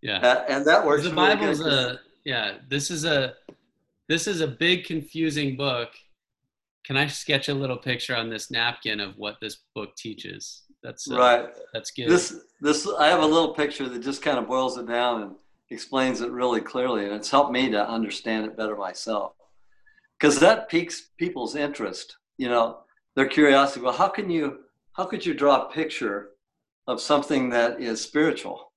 Yeah, 0.00 0.44
and 0.48 0.64
that 0.66 0.84
works. 0.84 1.02
The 1.02 1.10
really 1.10 1.34
Bible's 1.34 1.60
a 1.60 2.00
yeah. 2.24 2.54
This 2.68 2.90
is 2.90 3.04
a 3.04 3.34
this 4.08 4.26
is 4.26 4.40
a 4.40 4.46
big 4.46 4.84
confusing 4.84 5.56
book. 5.56 5.90
Can 6.84 6.96
I 6.96 7.06
sketch 7.06 7.48
a 7.48 7.54
little 7.54 7.76
picture 7.76 8.14
on 8.14 8.30
this 8.30 8.50
napkin 8.50 9.00
of 9.00 9.16
what 9.18 9.36
this 9.40 9.58
book 9.74 9.96
teaches? 9.96 10.62
That's 10.82 11.10
uh, 11.10 11.18
right. 11.18 11.48
That's 11.72 11.90
good. 11.90 12.08
This 12.08 12.40
this 12.60 12.86
I 12.98 13.08
have 13.08 13.22
a 13.22 13.26
little 13.26 13.52
picture 13.54 13.88
that 13.88 13.98
just 13.98 14.22
kind 14.22 14.38
of 14.38 14.46
boils 14.46 14.78
it 14.78 14.86
down 14.86 15.22
and 15.22 15.34
explains 15.70 16.20
it 16.20 16.30
really 16.30 16.60
clearly, 16.60 17.04
and 17.06 17.14
it's 17.14 17.30
helped 17.30 17.52
me 17.52 17.70
to 17.70 17.88
understand 17.88 18.46
it 18.46 18.56
better 18.56 18.76
myself 18.76 19.32
because 20.18 20.38
that 20.40 20.68
piques 20.68 21.10
people's 21.18 21.56
interest 21.56 22.16
you 22.38 22.48
know 22.48 22.80
their 23.14 23.28
curiosity. 23.28 23.80
Well 23.80 23.92
how 23.92 24.08
can 24.08 24.30
you 24.30 24.60
how 24.92 25.04
could 25.04 25.24
you 25.24 25.34
draw 25.34 25.66
a 25.66 25.70
picture 25.72 26.30
of 26.86 27.00
something 27.00 27.50
that 27.50 27.80
is 27.80 28.00
spiritual? 28.00 28.72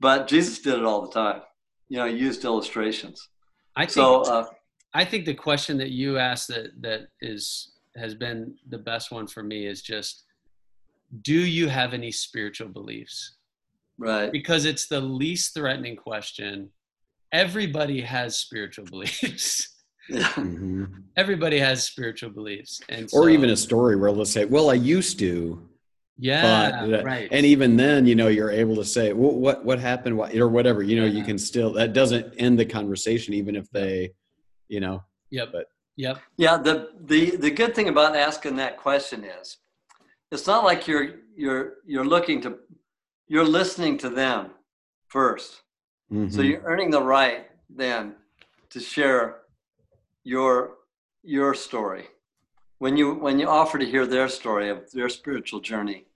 But 0.00 0.28
jesus 0.28 0.60
did 0.60 0.74
it 0.74 0.84
all 0.84 1.02
the 1.02 1.12
time 1.12 1.42
you 1.88 1.98
know 1.98 2.06
he 2.06 2.16
used 2.16 2.44
illustrations. 2.44 3.28
I 3.76 3.82
think 3.82 3.90
so 3.90 4.22
uh, 4.22 4.46
i 4.94 5.04
think 5.04 5.26
the 5.26 5.34
question 5.34 5.76
that 5.76 5.90
you 5.90 6.16
asked 6.16 6.48
that 6.48 6.70
that 6.80 7.08
is 7.20 7.72
has 7.94 8.14
been 8.14 8.54
the 8.70 8.78
best 8.78 9.10
one 9.10 9.26
for 9.26 9.42
me 9.42 9.66
is 9.66 9.82
just 9.82 10.24
do 11.22 11.38
you 11.38 11.68
have 11.68 11.94
any 11.94 12.10
spiritual 12.10 12.68
beliefs? 12.68 13.36
Right. 13.98 14.30
Because 14.30 14.64
it's 14.64 14.86
the 14.86 15.00
least 15.00 15.54
threatening 15.54 15.96
question. 15.96 16.70
Everybody 17.32 18.00
has 18.02 18.38
spiritual 18.38 18.84
beliefs 18.90 19.75
Mm-hmm. 20.10 20.84
Everybody 21.16 21.58
has 21.58 21.84
spiritual 21.84 22.30
beliefs, 22.30 22.80
and 22.88 23.10
so, 23.10 23.18
or 23.18 23.30
even 23.30 23.50
a 23.50 23.56
story 23.56 23.96
where 23.96 24.12
they'll 24.12 24.24
say, 24.24 24.44
"Well, 24.44 24.70
I 24.70 24.74
used 24.74 25.18
to." 25.20 25.68
Yeah, 26.18 26.70
but, 26.86 27.00
uh, 27.00 27.02
right. 27.04 27.28
And 27.30 27.44
even 27.44 27.76
then, 27.76 28.06
you 28.06 28.14
know, 28.14 28.28
you're 28.28 28.50
able 28.50 28.76
to 28.76 28.84
say, 28.84 29.12
well, 29.12 29.32
"What 29.32 29.64
what 29.64 29.78
happened?" 29.78 30.16
What, 30.16 30.34
or 30.34 30.48
whatever. 30.48 30.82
You 30.82 31.00
know, 31.00 31.06
yeah. 31.06 31.18
you 31.18 31.24
can 31.24 31.38
still 31.38 31.72
that 31.74 31.92
doesn't 31.92 32.34
end 32.38 32.58
the 32.58 32.64
conversation, 32.64 33.34
even 33.34 33.56
if 33.56 33.70
they, 33.70 34.12
you 34.68 34.80
know. 34.80 35.02
Yep. 35.30 35.48
But 35.52 35.66
yep. 35.96 36.20
Yeah. 36.36 36.56
The 36.56 36.90
the 37.04 37.36
the 37.36 37.50
good 37.50 37.74
thing 37.74 37.88
about 37.88 38.16
asking 38.16 38.56
that 38.56 38.76
question 38.78 39.24
is, 39.24 39.58
it's 40.30 40.46
not 40.46 40.64
like 40.64 40.86
you're 40.86 41.16
you're 41.36 41.74
you're 41.86 42.04
looking 42.04 42.40
to, 42.42 42.58
you're 43.28 43.44
listening 43.44 43.98
to 43.98 44.08
them 44.08 44.50
1st 45.12 45.60
mm-hmm. 46.12 46.28
So 46.28 46.42
you're 46.42 46.62
earning 46.62 46.90
the 46.90 47.02
right 47.02 47.46
then 47.68 48.14
to 48.70 48.80
share 48.80 49.42
your 50.26 50.52
your 51.22 51.54
story. 51.54 52.04
When 52.78 52.96
you 52.96 53.14
when 53.26 53.38
you 53.38 53.48
offer 53.48 53.78
to 53.78 53.92
hear 53.94 54.06
their 54.06 54.28
story 54.28 54.68
of 54.68 54.78
their 54.90 55.08
spiritual 55.08 55.60
journey 55.60 56.06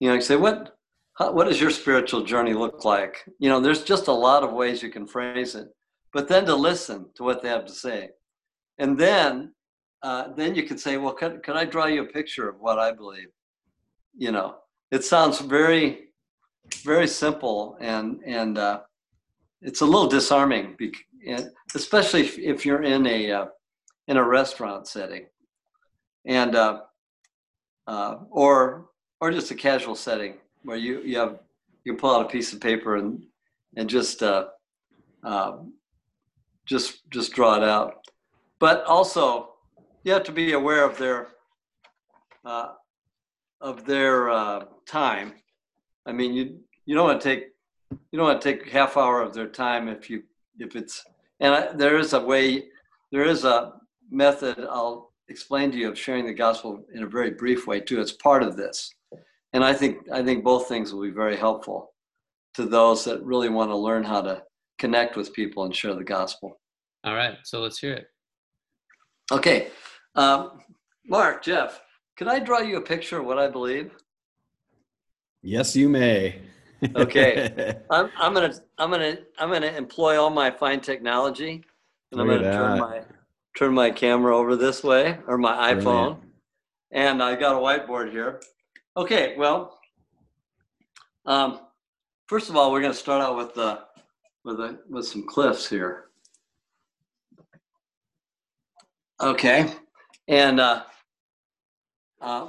you 0.00 0.08
know 0.08 0.14
you 0.14 0.20
say 0.20 0.36
what 0.36 0.76
how, 1.18 1.32
what 1.32 1.46
does 1.46 1.60
your 1.60 1.70
spiritual 1.70 2.22
journey 2.24 2.54
look 2.54 2.84
like? 2.84 3.16
You 3.38 3.50
know 3.50 3.60
there's 3.60 3.84
just 3.84 4.08
a 4.08 4.12
lot 4.12 4.42
of 4.42 4.52
ways 4.52 4.82
you 4.82 4.90
can 4.90 5.06
phrase 5.06 5.54
it 5.54 5.68
but 6.12 6.26
then 6.26 6.44
to 6.46 6.54
listen 6.54 7.06
to 7.14 7.22
what 7.22 7.40
they 7.40 7.48
have 7.48 7.66
to 7.66 7.72
say. 7.72 8.10
And 8.78 8.98
then 8.98 9.52
uh, 10.02 10.32
then 10.34 10.54
you 10.54 10.64
can 10.64 10.78
say 10.78 10.96
well 10.96 11.12
could, 11.12 11.42
could 11.42 11.56
i 11.56 11.64
draw 11.64 11.86
you 11.86 12.02
a 12.02 12.06
picture 12.18 12.48
of 12.48 12.56
what 12.60 12.78
i 12.78 12.90
believe? 12.90 13.28
You 14.16 14.32
know 14.32 14.56
it 14.90 15.04
sounds 15.04 15.40
very 15.40 16.08
very 16.82 17.06
simple 17.06 17.76
and 17.80 18.20
and 18.24 18.58
uh, 18.58 18.80
it's 19.60 19.82
a 19.82 19.86
little 19.92 20.08
disarming 20.08 20.74
and 21.26 21.50
especially 21.74 22.20
if, 22.20 22.38
if 22.38 22.66
you're 22.66 22.82
in 22.82 23.06
a 23.06 23.30
uh, 23.30 23.46
in 24.08 24.16
a 24.16 24.24
restaurant 24.24 24.86
setting, 24.86 25.26
and 26.24 26.54
uh, 26.54 26.80
uh, 27.86 28.16
or 28.30 28.86
or 29.20 29.30
just 29.30 29.50
a 29.50 29.54
casual 29.54 29.94
setting 29.94 30.38
where 30.62 30.76
you 30.76 31.00
you 31.02 31.18
have 31.18 31.40
you 31.84 31.94
pull 31.94 32.14
out 32.14 32.26
a 32.26 32.28
piece 32.28 32.52
of 32.52 32.60
paper 32.60 32.96
and 32.96 33.24
and 33.76 33.88
just 33.88 34.22
uh, 34.22 34.46
uh, 35.24 35.58
just 36.66 37.08
just 37.10 37.32
draw 37.32 37.56
it 37.56 37.64
out. 37.64 38.04
But 38.58 38.84
also, 38.84 39.54
you 40.04 40.12
have 40.12 40.24
to 40.24 40.32
be 40.32 40.52
aware 40.52 40.84
of 40.84 40.98
their 40.98 41.28
uh, 42.44 42.72
of 43.60 43.84
their 43.84 44.30
uh, 44.30 44.64
time. 44.86 45.34
I 46.06 46.12
mean, 46.12 46.32
you 46.32 46.60
you 46.86 46.94
don't 46.94 47.06
want 47.06 47.20
to 47.20 47.28
take 47.28 47.48
you 48.10 48.18
don't 48.18 48.26
want 48.26 48.40
to 48.40 48.52
take 48.52 48.68
half 48.68 48.96
hour 48.96 49.20
of 49.20 49.34
their 49.34 49.48
time 49.48 49.88
if 49.88 50.08
you 50.10 50.22
if 50.60 50.76
it's 50.76 51.04
and 51.40 51.54
I, 51.54 51.72
there 51.72 51.98
is 51.98 52.12
a 52.12 52.20
way 52.20 52.68
there 53.10 53.24
is 53.24 53.44
a 53.44 53.72
method 54.10 54.58
i'll 54.70 55.12
explain 55.28 55.70
to 55.72 55.78
you 55.78 55.88
of 55.88 55.98
sharing 55.98 56.26
the 56.26 56.34
gospel 56.34 56.84
in 56.94 57.02
a 57.02 57.06
very 57.06 57.32
brief 57.32 57.66
way 57.66 57.80
too 57.80 58.00
it's 58.00 58.12
part 58.12 58.42
of 58.42 58.56
this 58.56 58.94
and 59.52 59.64
i 59.64 59.72
think 59.72 59.98
i 60.12 60.22
think 60.22 60.44
both 60.44 60.68
things 60.68 60.92
will 60.92 61.02
be 61.02 61.10
very 61.10 61.36
helpful 61.36 61.92
to 62.54 62.66
those 62.66 63.04
that 63.04 63.22
really 63.24 63.48
want 63.48 63.70
to 63.70 63.76
learn 63.76 64.04
how 64.04 64.20
to 64.20 64.42
connect 64.78 65.16
with 65.16 65.32
people 65.32 65.64
and 65.64 65.76
share 65.76 65.94
the 65.94 66.04
gospel. 66.04 66.58
All 67.04 67.14
right, 67.14 67.36
so 67.44 67.60
let's 67.60 67.78
hear 67.78 67.92
it. 67.92 68.06
Okay, 69.30 69.68
um, 70.16 70.60
Mark, 71.06 71.44
Jeff, 71.44 71.80
can 72.16 72.28
I 72.28 72.40
draw 72.40 72.60
you 72.60 72.78
a 72.78 72.82
picture 72.82 73.20
of 73.20 73.26
what 73.26 73.38
I 73.38 73.48
believe? 73.48 73.92
Yes, 75.42 75.76
you 75.76 75.88
may. 75.88 76.40
Okay. 76.94 77.76
I'm, 77.90 78.10
I'm 78.16 78.34
gonna 78.34 78.54
I'm 78.78 78.90
gonna 78.90 79.18
I'm 79.38 79.50
gonna 79.50 79.66
employ 79.66 80.20
all 80.20 80.30
my 80.30 80.50
fine 80.50 80.80
technology, 80.80 81.62
and 82.12 82.20
I'm 82.20 82.26
gonna 82.26 82.52
turn 82.52 82.78
my 82.78 83.02
turn 83.56 83.74
my 83.74 83.90
camera 83.90 84.36
over 84.36 84.56
this 84.56 84.82
way 84.82 85.18
or 85.26 85.36
my 85.38 85.74
iPhone, 85.74 85.82
Brilliant. 85.82 86.22
and 86.92 87.22
I 87.22 87.36
got 87.36 87.56
a 87.56 87.58
whiteboard 87.58 88.10
here. 88.10 88.40
Okay, 88.96 89.34
well, 89.36 89.78
um, 91.26 91.60
first 92.28 92.48
of 92.48 92.56
all, 92.56 92.72
we're 92.72 92.80
gonna 92.80 92.94
start 92.94 93.22
out 93.22 93.36
with 93.36 93.54
the 93.54 93.80
with 94.44 94.56
the 94.56 94.78
with 94.88 95.06
some 95.06 95.26
cliffs 95.26 95.68
here. 95.68 96.06
Okay, 99.20 99.70
and 100.28 100.60
uh, 100.60 100.84
uh, 102.22 102.48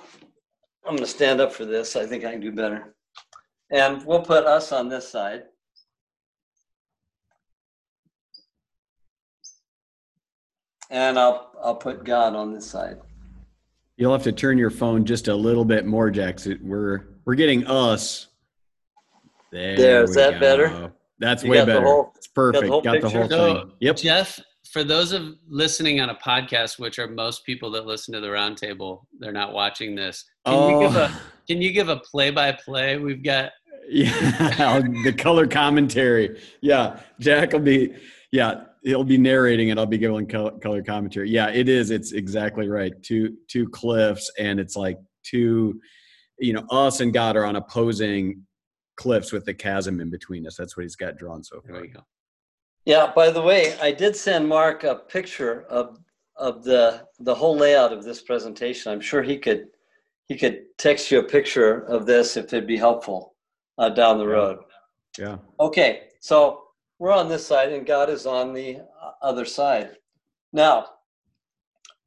I'm 0.86 0.96
gonna 0.96 1.06
stand 1.06 1.42
up 1.42 1.52
for 1.52 1.66
this. 1.66 1.96
I 1.96 2.06
think 2.06 2.24
I 2.24 2.32
can 2.32 2.40
do 2.40 2.52
better. 2.52 2.96
And 3.72 4.06
we'll 4.06 4.22
put 4.22 4.46
us 4.46 4.72
on 4.72 4.90
this 4.90 5.08
side. 5.08 5.44
And 10.90 11.18
I'll, 11.18 11.52
I'll 11.64 11.76
put 11.76 12.04
God 12.04 12.36
on 12.36 12.54
this 12.54 12.70
side. 12.70 12.98
You'll 13.96 14.12
have 14.12 14.24
to 14.24 14.32
turn 14.32 14.58
your 14.58 14.70
phone 14.70 15.06
just 15.06 15.28
a 15.30 15.36
little 15.36 15.64
bit 15.64 15.86
more, 15.86 16.10
Jackson. 16.10 16.60
We're 16.62 17.08
we're 17.24 17.36
getting 17.36 17.66
us. 17.68 18.28
There, 19.52 19.78
There, 19.78 20.04
is 20.04 20.16
that 20.16 20.34
go. 20.34 20.40
better? 20.40 20.94
That's 21.20 21.44
You 21.44 21.52
way 21.52 21.66
better. 21.66 21.82
whole- 21.82 22.14
it's 22.16 22.28
perfect. 22.28 22.68
whole 22.68 22.82
Got 22.82 23.02
the 23.02 23.10
whole 23.10 23.22
picture? 23.22 23.36
So, 23.36 23.54
thing. 23.54 23.72
Yep. 23.80 23.98
Jeff, 23.98 24.40
for 24.72 24.84
those 24.84 25.12
of 25.12 25.36
listening 25.48 26.00
on 26.02 26.10
a 26.10 26.16
podcast, 26.16 26.80
which 26.80 26.98
are 27.00 27.08
most 27.08 27.46
people 27.46 27.70
that 27.72 27.86
listen 27.86 28.14
to 28.14 28.20
the 28.22 28.28
roundtable, 28.28 29.02
they're 29.20 29.32
not 29.32 29.54
watching 29.54 29.94
this. 29.94 30.26
Can 30.46 30.70
you 30.70 30.88
give 30.88 30.96
oh. 30.98 31.02
a 31.02 31.10
Oh, 31.12 31.22
can 31.48 31.62
you 31.62 31.72
give 31.72 31.90
a 31.90 31.98
play 31.98 32.32
by 32.32 32.52
play? 32.54 32.98
We've 32.98 33.22
got 33.22 33.52
yeah, 33.88 34.80
the 35.04 35.14
color 35.14 35.48
commentary. 35.48 36.40
Yeah, 36.62 37.00
Jack 37.20 37.54
will 37.54 37.60
be. 37.60 37.94
Yeah, 38.32 38.64
he'll 38.84 39.04
be 39.04 39.18
narrating 39.18 39.70
it. 39.70 39.78
I'll 39.78 39.86
be 39.86 39.98
giving 39.98 40.26
color, 40.28 40.82
commentary. 40.82 41.30
Yeah, 41.30 41.50
it 41.50 41.68
is. 41.70 41.92
It's 41.92 42.12
exactly 42.14 42.70
right. 42.70 42.94
Two 43.04 43.38
two 43.48 43.68
cliffs, 43.70 44.32
and 44.40 44.60
it's 44.60 44.76
like 44.76 44.98
two. 45.24 45.80
You 46.40 46.54
know, 46.54 46.66
us 46.72 47.02
and 47.02 47.14
God 47.14 47.36
are 47.36 47.46
on 47.46 47.56
opposing 47.56 48.46
cliffs 48.98 49.32
with 49.32 49.46
the 49.46 49.54
chasm 49.54 50.00
in 50.00 50.10
between 50.10 50.48
us. 50.48 50.56
That's 50.56 50.76
what 50.76 50.84
he's 50.84 50.96
got 50.96 51.18
drawn 51.18 51.44
so 51.44 51.62
there 51.66 51.76
far. 51.76 51.88
go. 51.88 52.02
Yeah, 52.86 53.12
by 53.16 53.30
the 53.30 53.42
way, 53.42 53.78
I 53.80 53.92
did 53.92 54.16
send 54.16 54.48
Mark 54.48 54.84
a 54.84 54.96
picture 54.96 55.64
of 55.64 56.00
of 56.38 56.64
the 56.64 57.06
the 57.20 57.36
whole 57.36 57.56
layout 57.56 57.94
of 57.94 58.04
this 58.04 58.22
presentation. 58.22 58.92
I'm 58.92 59.02
sure 59.02 59.22
he 59.22 59.38
could 59.38 59.68
he 60.28 60.38
could 60.38 60.64
text 60.78 61.12
you 61.12 61.20
a 61.20 61.24
picture 61.24 61.82
of 61.88 62.06
this 62.06 62.38
if 62.38 62.46
it'd 62.46 62.66
be 62.66 62.78
helpful 62.78 63.31
uh, 63.82 63.90
down 63.90 64.20
the 64.20 64.28
road. 64.28 64.60
Yeah. 65.18 65.38
Okay, 65.60 66.04
so 66.20 66.66
we're 67.00 67.12
on 67.12 67.28
this 67.28 67.46
side 67.46 67.74
and 67.74 67.86
God 67.86 68.12
is 68.12 68.28
on 68.28 68.54
the 68.54 68.82
other 69.24 69.44
side. 69.44 69.98
Now, 70.54 70.86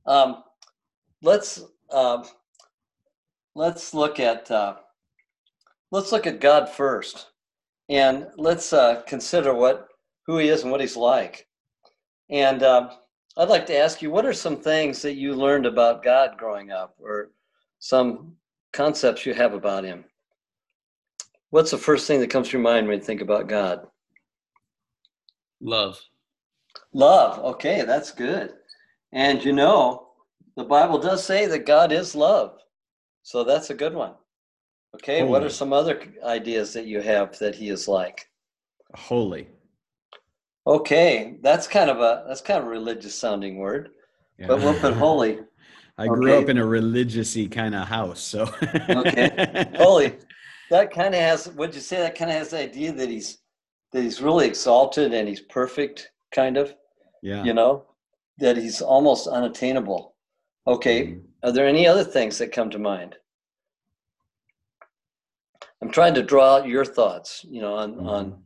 um, 0.06 0.44
let's 1.20 1.64
um, 1.90 2.24
let's 3.56 3.92
look 3.92 4.20
at 4.20 4.48
uh, 4.50 4.76
let's 5.90 6.12
look 6.12 6.28
at 6.28 6.40
God 6.40 6.68
first, 6.68 7.30
and 7.88 8.28
let's 8.36 8.72
uh, 8.72 9.02
consider 9.06 9.52
what 9.52 9.88
who 10.26 10.38
He 10.38 10.48
is 10.48 10.62
and 10.62 10.70
what 10.70 10.80
He's 10.80 10.96
like. 10.96 11.48
And 12.30 12.62
um, 12.62 12.90
I'd 13.36 13.48
like 13.48 13.66
to 13.66 13.76
ask 13.76 14.00
you, 14.00 14.12
what 14.12 14.26
are 14.26 14.32
some 14.32 14.56
things 14.56 15.02
that 15.02 15.14
you 15.14 15.34
learned 15.34 15.66
about 15.66 16.04
God 16.04 16.36
growing 16.38 16.70
up, 16.70 16.94
or 17.00 17.32
some 17.80 18.36
concepts 18.72 19.26
you 19.26 19.34
have 19.34 19.54
about 19.54 19.82
Him? 19.82 20.04
What's 21.54 21.70
the 21.70 21.78
first 21.78 22.08
thing 22.08 22.18
that 22.18 22.30
comes 22.30 22.48
to 22.48 22.54
your 22.54 22.62
mind 22.62 22.88
when 22.88 22.98
you 22.98 23.04
think 23.04 23.20
about 23.20 23.46
God? 23.46 23.86
Love. 25.60 26.00
Love. 26.92 27.38
Okay, 27.54 27.82
that's 27.82 28.10
good. 28.10 28.54
And 29.12 29.44
you 29.44 29.52
know, 29.52 30.08
the 30.56 30.64
Bible 30.64 30.98
does 30.98 31.22
say 31.24 31.46
that 31.46 31.64
God 31.64 31.92
is 31.92 32.16
love. 32.16 32.58
So 33.22 33.44
that's 33.44 33.70
a 33.70 33.74
good 33.74 33.94
one. 33.94 34.14
Okay, 34.96 35.22
what 35.22 35.44
are 35.44 35.48
some 35.48 35.72
other 35.72 36.02
ideas 36.24 36.72
that 36.72 36.86
you 36.86 37.00
have 37.00 37.38
that 37.38 37.54
he 37.54 37.68
is 37.68 37.86
like? 37.86 38.28
Holy. 38.96 39.46
Okay, 40.66 41.36
that's 41.40 41.68
kind 41.68 41.88
of 41.88 42.00
a 42.00 42.24
that's 42.26 42.40
kind 42.40 42.58
of 42.58 42.66
a 42.66 42.70
religious 42.70 43.14
sounding 43.14 43.58
word, 43.58 43.90
Yeah. 44.40 44.48
but 44.48 44.58
we'll 44.58 44.80
put 44.80 44.94
holy. 44.94 45.38
I 45.98 46.08
grew 46.08 46.32
Okay. 46.32 46.42
up 46.42 46.48
in 46.48 46.58
a 46.58 46.66
religious-y 46.66 47.46
kind 47.46 47.76
of 47.76 47.86
house, 47.86 48.20
so 48.20 48.52
Okay. 48.90 49.70
Holy. 49.76 50.18
That 50.70 50.90
kind 50.90 51.14
of 51.14 51.20
has 51.20 51.48
would 51.50 51.74
you 51.74 51.80
say 51.80 51.96
that 51.98 52.16
kind 52.16 52.30
of 52.30 52.36
has 52.38 52.50
the 52.50 52.58
idea 52.60 52.92
that 52.92 53.08
he's 53.08 53.38
that 53.92 54.02
he's 54.02 54.20
really 54.20 54.46
exalted 54.46 55.12
and 55.14 55.28
he's 55.28 55.40
perfect 55.40 56.10
kind 56.34 56.56
of, 56.56 56.74
Yeah. 57.22 57.44
you 57.44 57.54
know? 57.54 57.84
That 58.38 58.56
he's 58.56 58.82
almost 58.82 59.28
unattainable. 59.28 60.14
Okay, 60.66 61.06
Mhm. 61.06 61.22
Are 61.44 61.52
there 61.52 61.66
any 61.68 61.86
other 61.86 62.02
things 62.04 62.38
that 62.38 62.50
come 62.52 62.70
to 62.70 62.78
mind? 62.78 63.16
I'm 65.82 65.90
trying 65.90 66.14
to 66.14 66.22
draw 66.22 66.56
out 66.56 66.66
your 66.68 66.84
thoughts, 66.84 67.44
you 67.48 67.60
know, 67.60 67.74
on 67.74 67.98
on 68.06 68.42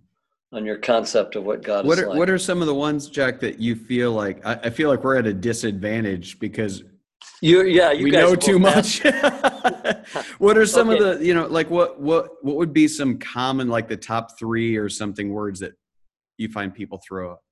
on 0.52 0.64
your 0.64 0.78
concept 0.78 1.36
of 1.36 1.44
what 1.44 1.62
God 1.62 1.80
Mm-hmm. 1.80 1.88
What 1.88 1.98
is 1.98 2.04
are 2.04 2.08
like. 2.08 2.18
what 2.18 2.30
are 2.30 2.38
some 2.38 2.60
of 2.60 2.66
the 2.66 2.74
ones, 2.74 3.08
Jack, 3.08 3.38
that 3.40 3.58
you 3.60 3.76
feel 3.76 4.12
like 4.12 4.44
I, 4.44 4.54
I 4.64 4.70
feel 4.70 4.88
like 4.88 5.04
we're 5.04 5.16
at 5.16 5.26
a 5.26 5.32
disadvantage 5.34 6.38
because 6.40 6.82
you? 7.40 7.62
Yeah, 7.64 7.92
you 7.92 8.04
we 8.04 8.10
guys 8.10 8.22
know 8.28 8.34
too 8.34 8.58
much. 8.58 9.02
what 10.38 10.56
are 10.58 10.66
some 10.66 10.90
Okay. 10.90 10.98
of 11.10 11.18
the 11.18 11.26
you 11.26 11.34
know 11.34 11.46
like 11.46 11.70
what 11.70 12.00
what 12.00 12.42
what 12.42 12.56
would 12.56 12.72
be 12.72 12.88
some 12.88 13.18
common 13.18 13.68
like 13.68 13.88
the 13.88 13.96
top 13.96 14.38
three 14.38 14.76
or 14.76 14.88
something 14.88 15.30
words 15.30 15.60
that 15.60 15.72
you 16.36 16.48
find 16.48 16.74
people 16.74 17.00
throw 17.06 17.32
up? 17.32 17.42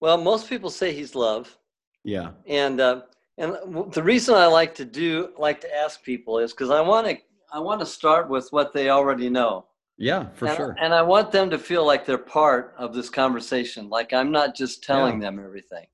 Well, 0.00 0.16
most 0.18 0.48
people 0.48 0.70
say 0.70 0.92
he's 0.92 1.14
love, 1.14 1.56
Yeah. 2.04 2.30
and 2.46 2.80
uh, 2.80 3.02
and 3.36 3.56
the 3.92 4.02
reason 4.02 4.34
I 4.34 4.46
like 4.46 4.74
to 4.76 4.84
do 4.84 5.30
like 5.38 5.60
to 5.62 5.76
ask 5.76 6.02
people 6.02 6.38
is 6.38 6.52
because 6.52 6.70
I 6.70 6.80
want 6.80 7.06
to 7.08 7.18
I 7.52 7.58
want 7.60 7.80
to 7.80 7.86
start 7.86 8.28
with 8.28 8.48
what 8.50 8.72
they 8.72 8.90
already 8.90 9.28
know. 9.30 9.66
Yeah, 10.00 10.28
for 10.34 10.46
and, 10.46 10.56
sure. 10.56 10.76
And 10.80 10.94
I 10.94 11.02
want 11.02 11.32
them 11.32 11.50
to 11.50 11.58
feel 11.58 11.84
like 11.84 12.06
they're 12.06 12.18
part 12.18 12.74
of 12.78 12.94
this 12.94 13.10
conversation. 13.10 13.88
Like 13.88 14.12
I'm 14.12 14.30
not 14.30 14.54
just 14.54 14.84
telling 14.84 15.18
them 15.18 15.40
everything. 15.40 15.86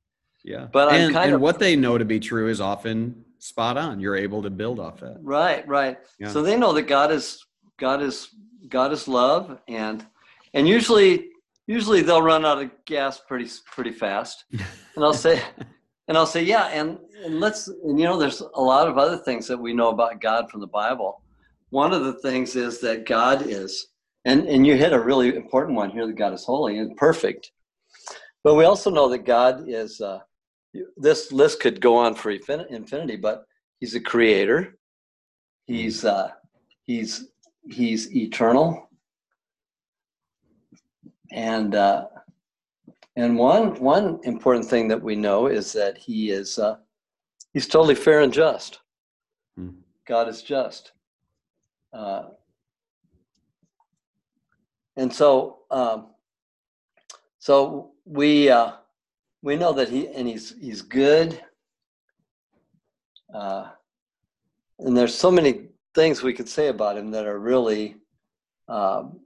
Yeah. 0.45 0.67
but 0.71 0.89
I'm 0.93 0.95
and, 1.09 1.17
and 1.17 1.35
of- 1.37 1.41
what 1.41 1.59
they 1.59 1.75
know 1.75 1.97
to 1.97 2.05
be 2.05 2.21
true 2.21 2.49
is 2.49 2.61
often 2.61 3.24
spot 3.45 3.77
on. 3.77 4.01
You're 4.01 4.17
able 4.17 4.43
to 4.43 4.51
build 4.51 4.81
off 4.81 5.01
that. 5.01 5.19
Right, 5.21 5.67
right. 5.69 5.99
Yeah. 6.19 6.29
So 6.29 6.43
they 6.43 6.57
know 6.57 6.73
that 6.73 6.83
God 6.83 7.13
is 7.13 7.45
God 7.79 8.03
is 8.03 8.29
God 8.69 8.93
is 8.93 9.07
love, 9.07 9.59
and 9.69 10.05
and 10.55 10.67
usually 10.67 11.29
usually 11.67 12.01
they'll 12.01 12.23
run 12.23 12.47
out 12.47 12.63
of 12.63 12.71
gas 12.87 13.21
pretty 13.21 13.51
pretty 13.67 13.93
fast. 13.93 14.45
And 14.97 15.05
I'll 15.05 15.13
say 15.13 15.43
and 16.07 16.17
I'll 16.17 16.25
say 16.25 16.45
yeah, 16.45 16.67
and 16.67 16.99
and 17.25 17.41
let's 17.41 17.67
and 17.67 17.99
you 17.99 18.05
know 18.05 18.17
there's 18.17 18.41
a 18.41 18.61
lot 18.61 18.87
of 18.87 18.97
other 18.97 19.17
things 19.17 19.49
that 19.49 19.59
we 19.59 19.75
know 19.75 19.89
about 19.89 20.21
God 20.21 20.49
from 20.49 20.61
the 20.61 20.69
Bible. 20.69 21.21
One 21.71 21.93
of 21.93 22.05
the 22.05 22.13
things 22.21 22.55
is 22.55 22.81
that 22.83 23.05
God 23.05 23.43
is 23.43 23.89
and 24.25 24.47
and 24.47 24.65
you 24.65 24.77
hit 24.77 24.93
a 24.93 25.01
really 25.01 25.35
important 25.35 25.77
one 25.77 25.91
here 25.91 26.07
that 26.07 26.17
God 26.17 26.33
is 26.33 26.45
holy 26.45 26.79
and 26.79 26.97
perfect. 26.97 27.51
But 28.45 28.55
we 28.55 28.65
also 28.67 28.89
know 28.89 29.09
that 29.09 29.25
God 29.27 29.65
is 29.67 30.01
uh, 30.01 30.21
this 30.97 31.33
list 31.33 31.61
could 31.61 31.81
go 31.81 31.97
on 31.97 32.15
for 32.15 32.31
infinity, 32.31 33.17
but 33.17 33.47
He's 33.85 33.95
a 33.95 34.01
creator. 34.01 34.79
He's 35.67 36.07
uh, 36.07 36.31
he's 36.85 37.29
he's 37.69 38.15
eternal, 38.17 38.89
and 41.33 41.75
uh, 41.75 42.07
and 43.17 43.37
one 43.37 43.75
one 43.81 44.21
important 44.23 44.65
thing 44.65 44.89
that 44.89 45.03
we 45.03 45.17
know 45.17 45.49
is 45.49 45.71
that 45.75 45.99
he 45.99 46.31
is 46.31 46.59
uh, 46.59 46.77
he's 47.53 47.67
totally 47.67 47.95
fair 47.95 48.21
and 48.21 48.33
just. 48.33 48.81
Hmm. 49.57 49.71
God 50.07 50.29
is 50.29 50.41
just, 50.41 50.93
uh, 51.93 52.25
and 54.97 55.13
so 55.13 55.59
um, 55.71 56.07
so 57.39 57.93
we 58.07 58.49
uh, 58.49 58.73
we 59.45 59.57
know 59.57 59.75
that 59.75 59.91
he 59.91 60.09
and 60.09 60.27
he's 60.27 60.55
he's 60.59 60.81
good. 60.81 61.39
Uh, 63.33 63.69
and 64.79 64.97
there's 64.97 65.15
so 65.15 65.31
many 65.31 65.67
things 65.95 66.23
we 66.23 66.33
could 66.33 66.49
say 66.49 66.69
about 66.69 66.97
him 66.97 67.11
that 67.11 67.27
are 67.27 67.39
really 67.39 67.97
um, 68.69 69.21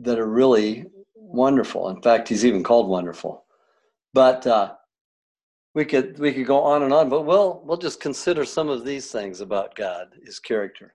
that 0.00 0.18
are 0.18 0.28
really 0.28 0.86
wonderful. 1.14 1.88
In 1.88 2.02
fact, 2.02 2.28
he's 2.28 2.44
even 2.44 2.64
called 2.64 2.88
wonderful. 2.88 3.44
But 4.12 4.44
uh, 4.44 4.74
we 5.72 5.84
could 5.84 6.18
we 6.18 6.32
could 6.32 6.46
go 6.46 6.60
on 6.60 6.82
and 6.82 6.92
on. 6.92 7.08
But 7.08 7.22
we'll 7.22 7.62
we'll 7.64 7.78
just 7.78 8.00
consider 8.00 8.44
some 8.44 8.68
of 8.68 8.84
these 8.84 9.12
things 9.12 9.40
about 9.40 9.76
God, 9.76 10.08
His 10.24 10.40
character. 10.40 10.94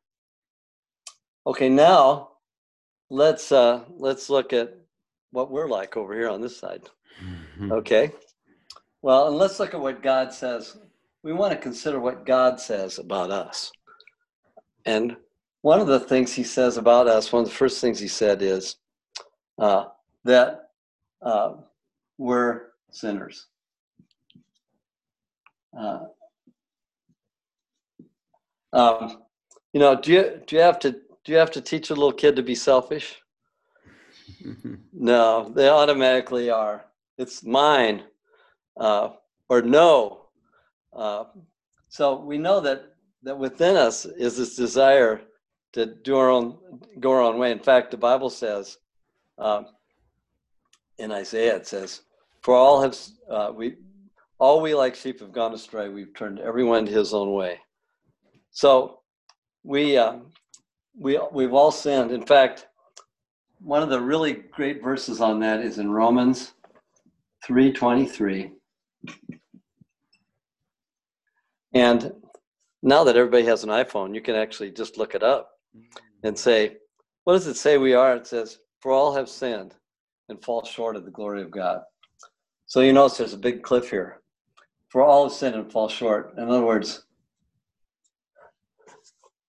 Okay, 1.46 1.70
now 1.70 2.32
let's 3.10 3.54
uh, 3.54 3.86
let's 3.90 4.30
look 4.30 4.52
at 4.52 4.76
what 5.32 5.50
we're 5.50 5.70
like 5.70 5.96
over 5.96 6.14
here 6.14 6.30
on 6.30 6.42
this 6.42 6.58
side. 6.58 6.90
Okay. 7.72 8.12
Well, 9.02 9.28
and 9.28 9.38
let's 9.38 9.60
look 9.60 9.74
at 9.74 9.80
what 9.80 10.04
God 10.04 10.34
says. 10.34 10.78
We 11.24 11.34
want 11.34 11.54
to 11.54 11.58
consider 11.58 12.00
what 12.00 12.26
God 12.26 12.60
says 12.60 13.00
about 13.00 13.32
us. 13.32 13.72
And 14.86 15.18
one 15.62 15.80
of 15.80 15.88
the 15.88 16.00
things 16.00 16.34
He 16.34 16.44
says 16.44 16.78
about 16.78 17.08
us, 17.08 17.32
one 17.32 17.44
of 17.44 17.50
the 17.50 17.56
first 17.56 17.82
things 17.82 18.00
He 18.00 18.08
said 18.08 18.42
is 18.42 18.78
uh, 19.60 19.86
that 20.24 20.70
uh, 21.22 21.54
we're 22.18 22.68
sinners. 22.92 23.48
Uh, 25.78 26.00
um, 28.74 29.24
you 29.74 29.80
know, 29.80 30.00
do 30.00 30.12
you 30.12 30.42
do 30.48 30.56
you 30.56 30.62
have 30.62 30.80
to 30.80 30.92
do 30.92 31.32
you 31.32 31.38
have 31.38 31.52
to 31.52 31.62
teach 31.62 31.90
a 31.90 31.94
little 31.94 32.12
kid 32.12 32.36
to 32.36 32.44
be 32.44 32.56
selfish? 32.56 33.22
no, 34.94 35.52
they 35.56 35.70
automatically 35.70 36.50
are. 36.50 36.87
It's 37.18 37.44
mine, 37.44 38.04
uh, 38.80 39.10
or 39.50 39.62
no. 39.62 40.28
Uh, 40.94 41.26
so 41.90 42.20
we 42.20 42.38
know 42.38 42.60
that 42.60 42.94
that 43.24 43.38
within 43.38 43.76
us 43.76 44.06
is 44.06 44.38
this 44.38 44.56
desire 44.56 45.22
to 45.74 45.86
do 45.86 46.16
our 46.18 46.30
own, 46.30 46.58
go 47.00 47.12
our 47.12 47.22
own 47.22 47.38
way. 47.38 47.52
In 47.52 47.60
fact, 47.60 47.92
the 47.92 47.98
Bible 47.98 48.30
says 48.30 48.78
um, 49.38 49.68
in 50.98 51.12
Isaiah, 51.12 51.56
it 51.56 51.68
says, 51.68 52.02
"For 52.42 52.56
all 52.56 52.82
have 52.82 52.98
uh, 53.30 53.52
we, 53.54 53.76
all 54.40 54.62
we 54.62 54.76
like 54.76 54.96
sheep 54.96 55.20
have 55.20 55.32
gone 55.32 55.54
astray. 55.54 55.90
We've 55.90 56.14
turned 56.14 56.40
everyone 56.40 56.86
to 56.86 56.92
his 56.92 57.14
own 57.14 57.34
way." 57.34 57.60
So 58.52 59.00
we 59.64 59.98
uh, 59.98 60.18
we 60.98 61.20
we've 61.32 61.54
all 61.54 61.72
sinned. 61.72 62.12
In 62.12 62.26
fact, 62.26 62.68
one 63.60 63.82
of 63.82 63.90
the 63.90 64.00
really 64.00 64.34
great 64.34 64.84
verses 64.84 65.20
on 65.20 65.40
that 65.40 65.62
is 65.62 65.80
in 65.80 65.92
Romans 65.92 66.54
three 67.48 67.72
twenty 67.72 68.06
three. 68.06 68.52
And 71.74 72.12
now 72.84 73.06
that 73.06 73.16
everybody 73.16 73.46
has 73.46 73.64
an 73.64 73.70
iPhone, 73.70 74.14
you 74.14 74.22
can 74.22 74.36
actually 74.36 74.72
just 74.72 74.98
look 74.98 75.16
it 75.16 75.24
up 75.24 75.52
and 76.24 76.38
say, 76.38 76.76
what 77.24 77.34
does 77.34 77.48
it 77.48 77.56
say 77.56 77.78
we 77.78 77.94
are? 77.94 78.16
It 78.16 78.28
says, 78.28 78.60
for 78.82 78.92
all 78.92 79.16
have 79.16 79.30
sinned 79.30 79.76
and 80.28 80.44
fall 80.44 80.66
short 80.66 80.98
of 80.98 81.06
the 81.06 81.12
glory 81.12 81.42
of 81.42 81.50
God. 81.50 81.82
So 82.66 82.82
you 82.82 82.92
notice 82.92 83.18
there's 83.18 83.34
a 83.34 83.38
big 83.38 83.64
cliff 83.64 83.90
here. 83.90 84.22
For 84.90 85.02
all 85.02 85.24
have 85.30 85.34
sinned 85.34 85.56
and 85.56 85.72
fall 85.72 85.88
short. 85.88 86.34
In 86.38 86.50
other 86.50 86.66
words, 86.66 87.06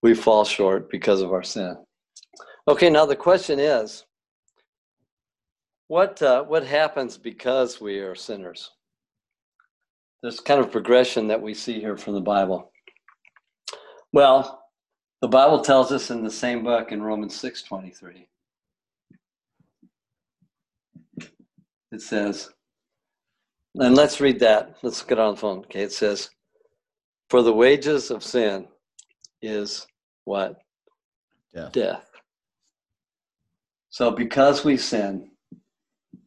we 0.03 0.15
fall 0.15 0.45
short 0.45 0.89
because 0.89 1.21
of 1.21 1.33
our 1.33 1.43
sin. 1.43 1.77
Okay, 2.69 2.91
now 2.91 3.07
the 3.07 3.17
question 3.17 3.59
is, 3.59 4.05
what 5.89 6.23
uh, 6.23 6.45
what 6.45 6.65
happens 6.65 7.19
because 7.19 7.81
we 7.81 7.99
are 7.99 8.15
sinners? 8.15 8.71
There's 10.23 10.41
kind 10.41 10.61
of 10.61 10.71
progression 10.73 11.29
that 11.29 11.43
we 11.43 11.55
see 11.55 11.81
here 11.81 11.97
from 11.97 12.15
the 12.15 12.21
Bible. 12.21 12.73
Well, 14.13 14.63
the 15.21 15.29
Bible 15.29 15.61
tells 15.63 15.93
us 15.93 16.11
in 16.11 16.23
the 16.23 16.31
same 16.31 16.63
book 16.63 16.93
in 16.93 17.03
Romans 17.03 17.35
6:23. 17.41 18.27
It 21.91 22.03
says, 22.03 22.51
and 23.77 23.95
let's 23.95 24.21
read 24.21 24.41
that. 24.41 24.77
Let's 24.83 25.03
get 25.03 25.19
on 25.19 25.35
the 25.35 25.41
phone. 25.41 25.59
Okay, 25.61 25.83
it 25.83 25.93
says, 25.93 26.31
For 27.31 27.43
the 27.43 27.53
wages 27.53 28.11
of 28.11 28.25
sin 28.25 28.67
is 29.41 29.87
what? 30.25 30.61
Death. 31.55 31.73
Death. 31.73 32.11
So 33.91 34.11
because 34.11 34.65
we 34.65 34.77
sin, 34.77 35.31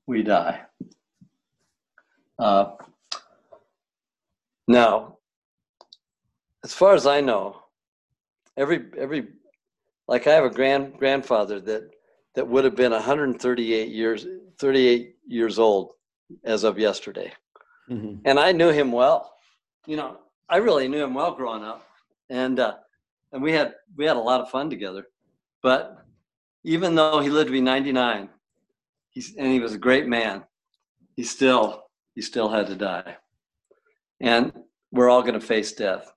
we 0.07 0.23
die. 0.23 0.61
Uh, 2.39 2.71
now, 4.67 5.17
as 6.63 6.73
far 6.73 6.93
as 6.93 7.05
I 7.05 7.21
know, 7.21 7.61
every 8.57 8.85
every 8.97 9.27
like 10.07 10.27
I 10.27 10.33
have 10.33 10.45
a 10.45 10.49
grand 10.49 10.97
grandfather 10.97 11.59
that 11.61 11.89
that 12.35 12.47
would 12.47 12.63
have 12.63 12.75
been 12.75 12.91
138 12.91 13.89
years 13.89 14.25
38 14.57 15.15
years 15.27 15.59
old 15.59 15.93
as 16.43 16.63
of 16.63 16.79
yesterday, 16.79 17.33
Mhm. 17.89 18.21
and 18.25 18.39
I 18.39 18.51
knew 18.51 18.69
him 18.69 18.91
well. 18.91 19.33
You 19.85 19.97
know, 19.97 20.19
I 20.49 20.57
really 20.57 20.87
knew 20.87 21.03
him 21.03 21.13
well 21.13 21.33
growing 21.33 21.63
up, 21.63 21.85
and 22.29 22.59
uh, 22.59 22.77
and 23.33 23.41
we 23.41 23.51
had 23.51 23.75
we 23.97 24.05
had 24.05 24.17
a 24.17 24.19
lot 24.19 24.41
of 24.41 24.49
fun 24.49 24.69
together. 24.69 25.07
But 25.61 25.97
even 26.63 26.95
though 26.95 27.19
he 27.19 27.29
lived 27.29 27.47
to 27.47 27.51
be 27.51 27.61
99, 27.61 28.29
he's 29.11 29.35
and 29.35 29.47
he 29.47 29.59
was 29.59 29.73
a 29.73 29.79
great 29.79 30.07
man, 30.07 30.43
he 31.15 31.23
still 31.23 31.83
he 32.15 32.21
still 32.21 32.49
had 32.49 32.67
to 32.67 32.75
die, 32.75 33.17
and 34.19 34.51
we're 34.91 35.09
all 35.09 35.21
going 35.21 35.39
to 35.39 35.45
face 35.45 35.71
death. 35.73 36.11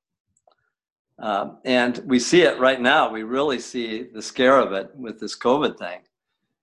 Um, 1.19 1.59
and 1.65 1.99
we 2.07 2.19
see 2.19 2.43
it 2.43 2.59
right 2.59 2.81
now. 2.81 3.13
We 3.13 3.23
really 3.23 3.61
see 3.61 4.09
the 4.13 4.23
scare 4.23 4.59
of 4.59 4.73
it 4.73 4.91
with 4.97 5.21
this 5.21 5.39
COVID 5.39 5.79
thing, 5.79 6.01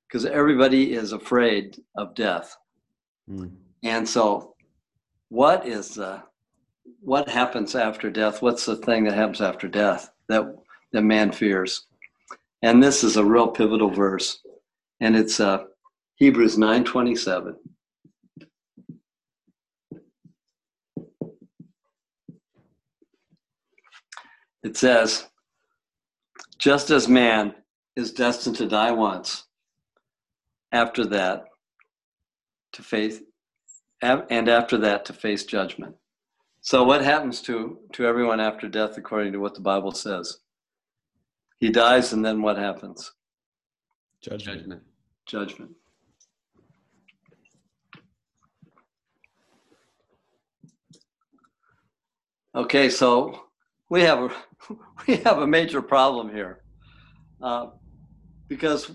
because 0.08 0.26
everybody 0.26 0.94
is 0.94 1.14
afraid 1.14 1.78
of 1.96 2.16
death. 2.16 2.58
Mm. 3.30 3.52
And 3.84 4.08
so, 4.08 4.56
what 5.30 5.66
is 5.66 5.96
the 5.96 6.24
what 7.00 7.30
happens 7.30 7.76
after 7.76 8.10
death? 8.10 8.42
What's 8.42 8.66
the 8.66 8.76
thing 8.78 9.06
that 9.06 9.14
happens 9.14 9.42
after 9.42 9.68
death 9.68 10.12
that 10.28 10.54
that 10.92 11.02
man 11.02 11.32
fears? 11.32 11.88
And 12.62 12.82
this 12.84 13.04
is 13.04 13.18
a 13.18 13.26
real 13.26 13.48
pivotal 13.48 13.90
verse, 13.90 14.40
and 15.00 15.16
it's 15.16 15.40
uh, 15.40 15.64
Hebrews 16.22 16.56
nine 16.56 16.84
twenty 16.84 17.16
seven. 17.16 17.56
It 24.62 24.78
says, 24.78 25.28
"Just 26.60 26.92
as 26.92 27.08
man 27.08 27.56
is 27.96 28.12
destined 28.12 28.56
to 28.58 28.68
die 28.68 28.92
once, 28.92 29.48
after 30.72 31.08
that 31.08 31.46
to 32.74 32.84
face 32.84 33.20
and 34.04 34.48
after 34.48 34.78
that 34.78 35.06
to 35.06 35.14
face 35.14 35.44
judgment. 35.44 35.96
So 36.62 36.84
what 36.84 37.04
happens 37.04 37.42
to 37.48 37.80
to 37.94 38.06
everyone 38.06 38.40
after 38.40 38.68
death 38.70 38.96
according 38.96 39.34
to 39.34 39.40
what 39.40 39.56
the 39.56 39.62
Bible 39.62 39.92
says? 39.92 40.38
He 41.58 41.72
dies 41.72 42.14
and 42.14 42.24
then 42.24 42.44
what 42.44 42.60
happens? 42.60 43.12
Judgment. 44.22 44.84
Judgment. 45.26 45.72
Okay, 52.54 52.90
so 52.90 53.46
we 53.90 54.02
have 54.02 54.24
a 54.24 54.30
we 55.08 55.16
have 55.18 55.38
a 55.38 55.48
major 55.48 55.82
problem 55.82 56.30
here 56.30 56.64
uh, 57.42 57.68
because 58.50 58.92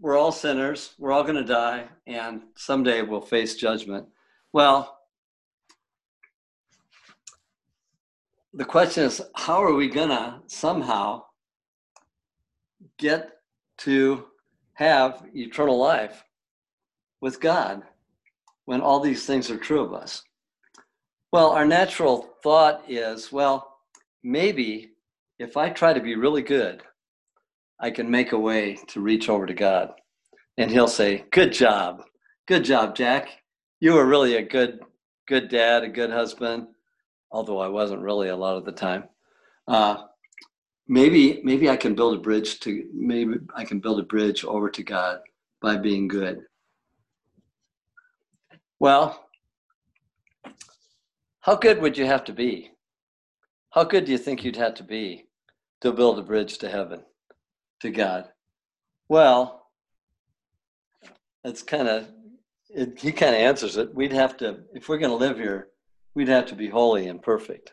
we're 0.00 0.16
all 0.16 0.30
sinners. 0.30 0.94
We're 0.96 1.10
all 1.10 1.24
going 1.24 1.34
to 1.34 1.44
die, 1.44 1.88
and 2.06 2.42
someday 2.54 3.02
we'll 3.02 3.20
face 3.20 3.56
judgment. 3.56 4.06
Well, 4.52 5.00
the 8.54 8.64
question 8.64 9.02
is, 9.04 9.20
how 9.34 9.64
are 9.64 9.74
we 9.74 9.88
going 9.88 10.10
to 10.10 10.40
somehow 10.46 11.24
get 12.98 13.40
to 13.78 14.26
have 14.74 15.26
eternal 15.34 15.76
life 15.76 16.24
with 17.20 17.40
God 17.40 17.82
when 18.64 18.80
all 18.80 19.00
these 19.00 19.26
things 19.26 19.50
are 19.50 19.58
true 19.58 19.80
of 19.80 19.92
us? 19.92 20.22
Well, 21.36 21.50
our 21.50 21.66
natural 21.66 22.30
thought 22.42 22.84
is, 22.88 23.30
well, 23.30 23.76
maybe 24.24 24.92
if 25.38 25.58
I 25.58 25.68
try 25.68 25.92
to 25.92 26.00
be 26.00 26.16
really 26.16 26.40
good, 26.40 26.82
I 27.78 27.90
can 27.90 28.10
make 28.10 28.32
a 28.32 28.38
way 28.38 28.78
to 28.88 29.02
reach 29.02 29.28
over 29.28 29.44
to 29.44 29.52
God. 29.52 29.92
And 30.56 30.70
he'll 30.70 30.88
say, 30.88 31.26
Good 31.32 31.52
job. 31.52 32.04
Good 32.48 32.64
job, 32.64 32.96
Jack. 32.96 33.28
You 33.80 33.92
were 33.92 34.06
really 34.06 34.36
a 34.36 34.42
good, 34.42 34.80
good 35.28 35.50
dad, 35.50 35.84
a 35.84 35.90
good 35.90 36.10
husband, 36.10 36.68
although 37.30 37.58
I 37.58 37.68
wasn't 37.68 38.00
really 38.00 38.30
a 38.30 38.36
lot 38.36 38.56
of 38.56 38.64
the 38.64 38.72
time. 38.72 39.04
Uh, 39.68 40.04
maybe, 40.88 41.42
maybe 41.44 41.68
I 41.68 41.76
can 41.76 41.94
build 41.94 42.16
a 42.16 42.22
bridge 42.22 42.60
to 42.60 42.88
maybe 42.94 43.34
I 43.54 43.66
can 43.66 43.80
build 43.80 44.00
a 44.00 44.04
bridge 44.04 44.42
over 44.46 44.70
to 44.70 44.82
God 44.82 45.18
by 45.60 45.76
being 45.76 46.08
good. 46.08 46.40
Well, 48.80 49.25
how 51.46 51.56
good 51.56 51.80
would 51.80 51.96
you 51.96 52.06
have 52.06 52.24
to 52.24 52.32
be? 52.32 52.72
How 53.70 53.84
good 53.84 54.04
do 54.04 54.12
you 54.12 54.18
think 54.18 54.44
you'd 54.44 54.56
have 54.56 54.74
to 54.74 54.84
be 54.84 55.26
to 55.80 55.92
build 55.92 56.18
a 56.18 56.22
bridge 56.22 56.58
to 56.58 56.68
heaven? 56.68 57.02
to 57.80 57.90
God? 57.90 58.28
Well, 59.08 59.68
it's 61.44 61.62
kind 61.62 61.88
of, 61.88 62.08
it, 62.70 62.98
he 63.00 63.12
kind 63.12 63.34
of 63.34 63.40
answers 63.40 63.76
it. 63.76 63.94
We'd 63.94 64.12
have 64.12 64.36
to, 64.38 64.60
if 64.74 64.88
we're 64.88 64.98
going 64.98 65.10
to 65.10 65.16
live 65.16 65.38
here, 65.38 65.68
we'd 66.14 66.28
have 66.28 66.46
to 66.46 66.54
be 66.54 66.68
holy 66.68 67.08
and 67.08 67.22
perfect. 67.22 67.72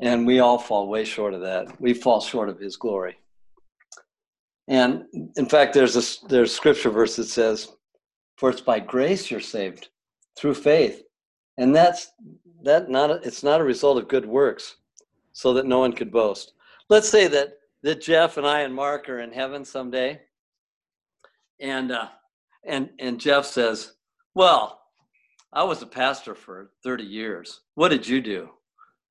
And 0.00 0.26
we 0.26 0.40
all 0.40 0.58
fall 0.58 0.88
way 0.88 1.04
short 1.04 1.34
of 1.34 1.42
that. 1.42 1.80
We 1.80 1.94
fall 1.94 2.20
short 2.20 2.48
of 2.48 2.58
his 2.58 2.76
glory. 2.76 3.18
And 4.68 5.04
in 5.36 5.46
fact, 5.46 5.74
there's 5.74 5.96
a 5.96 6.26
there's 6.28 6.54
scripture 6.54 6.90
verse 6.90 7.16
that 7.16 7.24
says, 7.24 7.68
"For 8.36 8.48
it's 8.48 8.60
by 8.60 8.78
grace 8.78 9.30
you're 9.30 9.40
saved 9.40 9.88
through 10.38 10.54
faith," 10.54 11.02
and 11.58 11.74
that's 11.74 12.12
that 12.64 12.88
not 12.88 13.10
a, 13.10 13.14
it's 13.22 13.42
not 13.42 13.60
a 13.60 13.64
result 13.64 13.98
of 13.98 14.08
good 14.08 14.26
works, 14.26 14.76
so 15.32 15.52
that 15.54 15.66
no 15.66 15.78
one 15.78 15.92
could 15.92 16.10
boast. 16.10 16.52
Let's 16.88 17.08
say 17.08 17.26
that 17.28 17.58
that 17.82 18.00
Jeff 18.00 18.36
and 18.36 18.46
I 18.46 18.60
and 18.60 18.74
Mark 18.74 19.08
are 19.08 19.20
in 19.20 19.32
heaven 19.32 19.64
someday, 19.64 20.20
and 21.60 21.92
uh, 21.92 22.08
and 22.64 22.90
and 22.98 23.20
Jeff 23.20 23.46
says, 23.46 23.94
"Well, 24.34 24.80
I 25.52 25.64
was 25.64 25.82
a 25.82 25.86
pastor 25.86 26.34
for 26.34 26.70
30 26.82 27.04
years. 27.04 27.60
What 27.74 27.88
did 27.88 28.06
you 28.06 28.20
do?" 28.20 28.50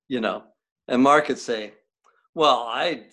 You 0.07 0.21
know, 0.21 0.43
and 0.87 1.01
Mark 1.01 1.25
could 1.25 1.39
say, 1.39 1.73
"Well, 2.33 2.65
I 2.67 3.05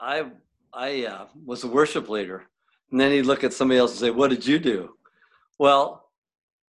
I 0.00 0.30
I 0.72 1.06
uh, 1.06 1.26
was 1.44 1.64
a 1.64 1.68
worship 1.68 2.08
leader," 2.08 2.44
and 2.90 3.00
then 3.00 3.12
he'd 3.12 3.22
look 3.22 3.44
at 3.44 3.52
somebody 3.52 3.78
else 3.78 3.92
and 3.92 4.00
say, 4.00 4.10
"What 4.10 4.30
did 4.30 4.46
you 4.46 4.58
do?" 4.58 4.96
Well, 5.58 6.10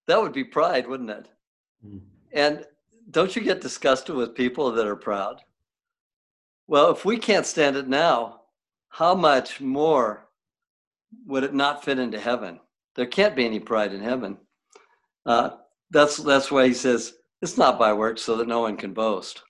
that 0.06 0.20
would 0.20 0.32
be 0.32 0.44
pride, 0.44 0.86
wouldn't 0.86 1.10
it? 1.10 1.28
Mm. 1.86 2.00
And 2.32 2.66
don't 3.10 3.34
you 3.36 3.42
get 3.42 3.60
disgusted 3.60 4.14
with 4.14 4.34
people 4.34 4.72
that 4.72 4.86
are 4.86 4.96
proud? 4.96 5.40
Well, 6.66 6.90
if 6.90 7.04
we 7.04 7.18
can't 7.18 7.46
stand 7.46 7.76
it 7.76 7.88
now, 7.88 8.42
how 8.88 9.14
much 9.14 9.60
more 9.60 10.28
would 11.26 11.44
it 11.44 11.54
not 11.54 11.84
fit 11.84 11.98
into 11.98 12.20
heaven? 12.20 12.60
There 12.94 13.06
can't 13.06 13.36
be 13.36 13.44
any 13.44 13.60
pride 13.60 13.92
in 13.92 14.00
heaven. 14.00 14.38
Uh, 15.26 15.50
that's 15.90 16.16
that's 16.16 16.50
why 16.50 16.66
he 16.66 16.74
says 16.74 17.14
it's 17.40 17.58
not 17.58 17.78
by 17.78 17.92
works, 17.92 18.22
so 18.22 18.36
that 18.36 18.48
no 18.48 18.60
one 18.60 18.76
can 18.76 18.92
boast, 18.92 19.42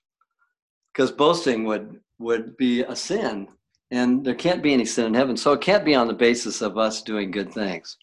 because 0.93 1.11
boasting 1.11 1.63
would 1.65 1.99
would 2.19 2.55
be 2.57 2.81
a 2.81 2.95
sin, 2.95 3.47
and 3.91 4.25
there 4.25 4.35
can't 4.35 4.63
be 4.63 4.73
any 4.73 4.85
sin 4.85 5.05
in 5.05 5.13
heaven. 5.13 5.37
So 5.37 5.53
it 5.53 5.61
can't 5.61 5.85
be 5.85 5.95
on 5.95 6.07
the 6.07 6.13
basis 6.13 6.61
of 6.61 6.77
us 6.77 7.01
doing 7.01 7.31
good 7.31 7.53
things. 7.53 7.97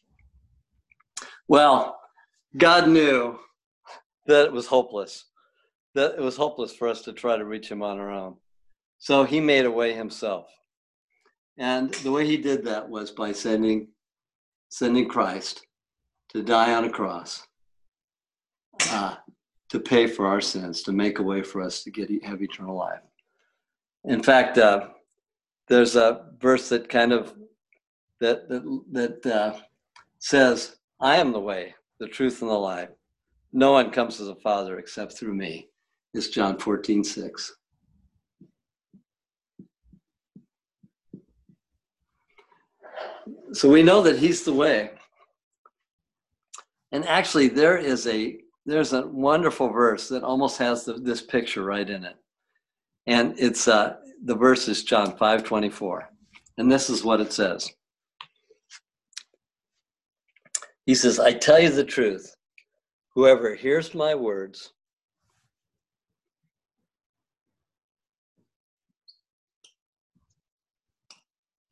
Well, 1.49 2.01
God 2.57 2.89
knew 2.89 3.39
that 4.27 4.47
it 4.47 4.53
was 4.53 4.67
hopeless, 4.67 5.25
that 5.95 6.15
it 6.15 6.21
was 6.21 6.37
hopeless 6.37 6.75
for 6.75 6.89
us 6.89 7.03
to 7.03 7.13
try 7.13 7.37
to 7.37 7.45
reach 7.45 7.71
Him 7.71 7.83
on 7.83 7.99
our 7.99 8.11
own. 8.11 8.37
So 8.99 9.25
He 9.25 9.41
made 9.41 9.65
a 9.65 9.71
way 9.71 9.93
Himself. 9.95 10.47
And 11.61 11.93
the 11.93 12.11
way 12.11 12.27
he 12.27 12.39
did 12.39 12.65
that 12.65 12.89
was 12.89 13.11
by 13.11 13.33
sending 13.33 13.89
sending 14.71 15.07
Christ 15.07 15.67
to 16.33 16.43
die 16.43 16.73
on 16.73 16.85
a 16.85 16.91
cross, 16.91 17.47
uh, 18.91 19.17
to 19.69 19.81
pay 19.81 20.07
for 20.07 20.27
our 20.27 20.41
sins, 20.41 20.83
to 20.85 20.93
make 20.93 21.19
a 21.19 21.23
way 21.23 21.43
for 21.43 21.61
us 21.61 21.83
to 21.83 21.91
get 21.91 22.09
have 22.25 22.43
eternal 22.43 22.77
life. 22.77 23.01
In 24.05 24.23
fact, 24.23 24.57
uh, 24.57 24.89
there's 25.69 25.97
a 25.97 26.31
verse 26.41 26.71
that 26.71 26.89
kind 26.89 27.13
of 27.13 27.35
that 28.21 28.49
that, 28.49 28.83
that 28.93 29.27
uh, 29.27 29.61
says, 30.19 30.77
"I 30.99 31.17
am 31.17 31.33
the 31.33 31.41
way, 31.41 31.75
the 31.99 32.09
truth, 32.09 32.41
and 32.41 32.51
the 32.51 32.55
life. 32.55 32.89
No 33.53 33.73
one 33.73 33.91
comes 33.91 34.17
to 34.17 34.25
the 34.25 34.37
Father 34.37 34.79
except 34.79 35.13
through 35.13 35.35
me." 35.35 35.70
It's 36.13 36.29
John 36.29 36.59
14, 36.59 37.05
6. 37.05 37.57
So 43.53 43.69
we 43.69 43.83
know 43.83 44.03
that 44.03 44.19
he's 44.19 44.45
the 44.45 44.53
way. 44.53 44.91
And 46.93 47.07
actually, 47.07 47.49
there 47.49 47.77
is 47.77 48.07
a 48.07 48.39
there's 48.67 48.93
a 48.93 49.07
wonderful 49.07 49.69
verse 49.71 50.09
that 50.09 50.23
almost 50.23 50.59
has 50.59 50.85
the, 50.85 50.95
this 50.95 51.23
picture 51.23 51.65
right 51.65 51.89
in 51.89 52.05
it, 52.05 52.17
and 53.07 53.35
it's 53.39 53.69
uh, 53.69 53.97
the 54.25 54.35
verse 54.35 54.69
is 54.69 54.83
John 54.83 55.17
five 55.17 55.45
twenty 55.45 55.71
four, 55.71 56.11
and 56.59 56.71
this 56.71 56.91
is 56.91 57.05
what 57.05 57.21
it 57.21 57.33
says. 57.33 57.71
He 60.87 60.95
says, 60.95 61.21
"I 61.21 61.33
tell 61.33 61.61
you 61.61 61.71
the 61.71 61.85
truth. 61.85 62.35
Whoever 63.15 63.55
hears 63.55 63.95
my 63.95 64.15
words." 64.15 64.73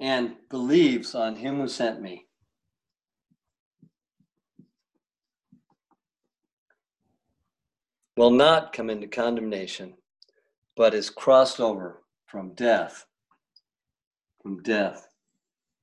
And 0.01 0.37
believes 0.49 1.15
on 1.15 1.37
him 1.37 1.57
who 1.57 1.69
sent 1.69 2.01
me. 2.01 2.27
Will 8.17 8.31
not 8.31 8.73
come 8.73 8.91
into 8.91 9.07
condemnation, 9.07 9.95
but 10.77 10.95
is 10.95 11.11
crossed 11.11 11.61
over 11.61 12.03
from 12.27 12.53
death, 12.55 13.07
from 14.43 14.63
death 14.63 15.09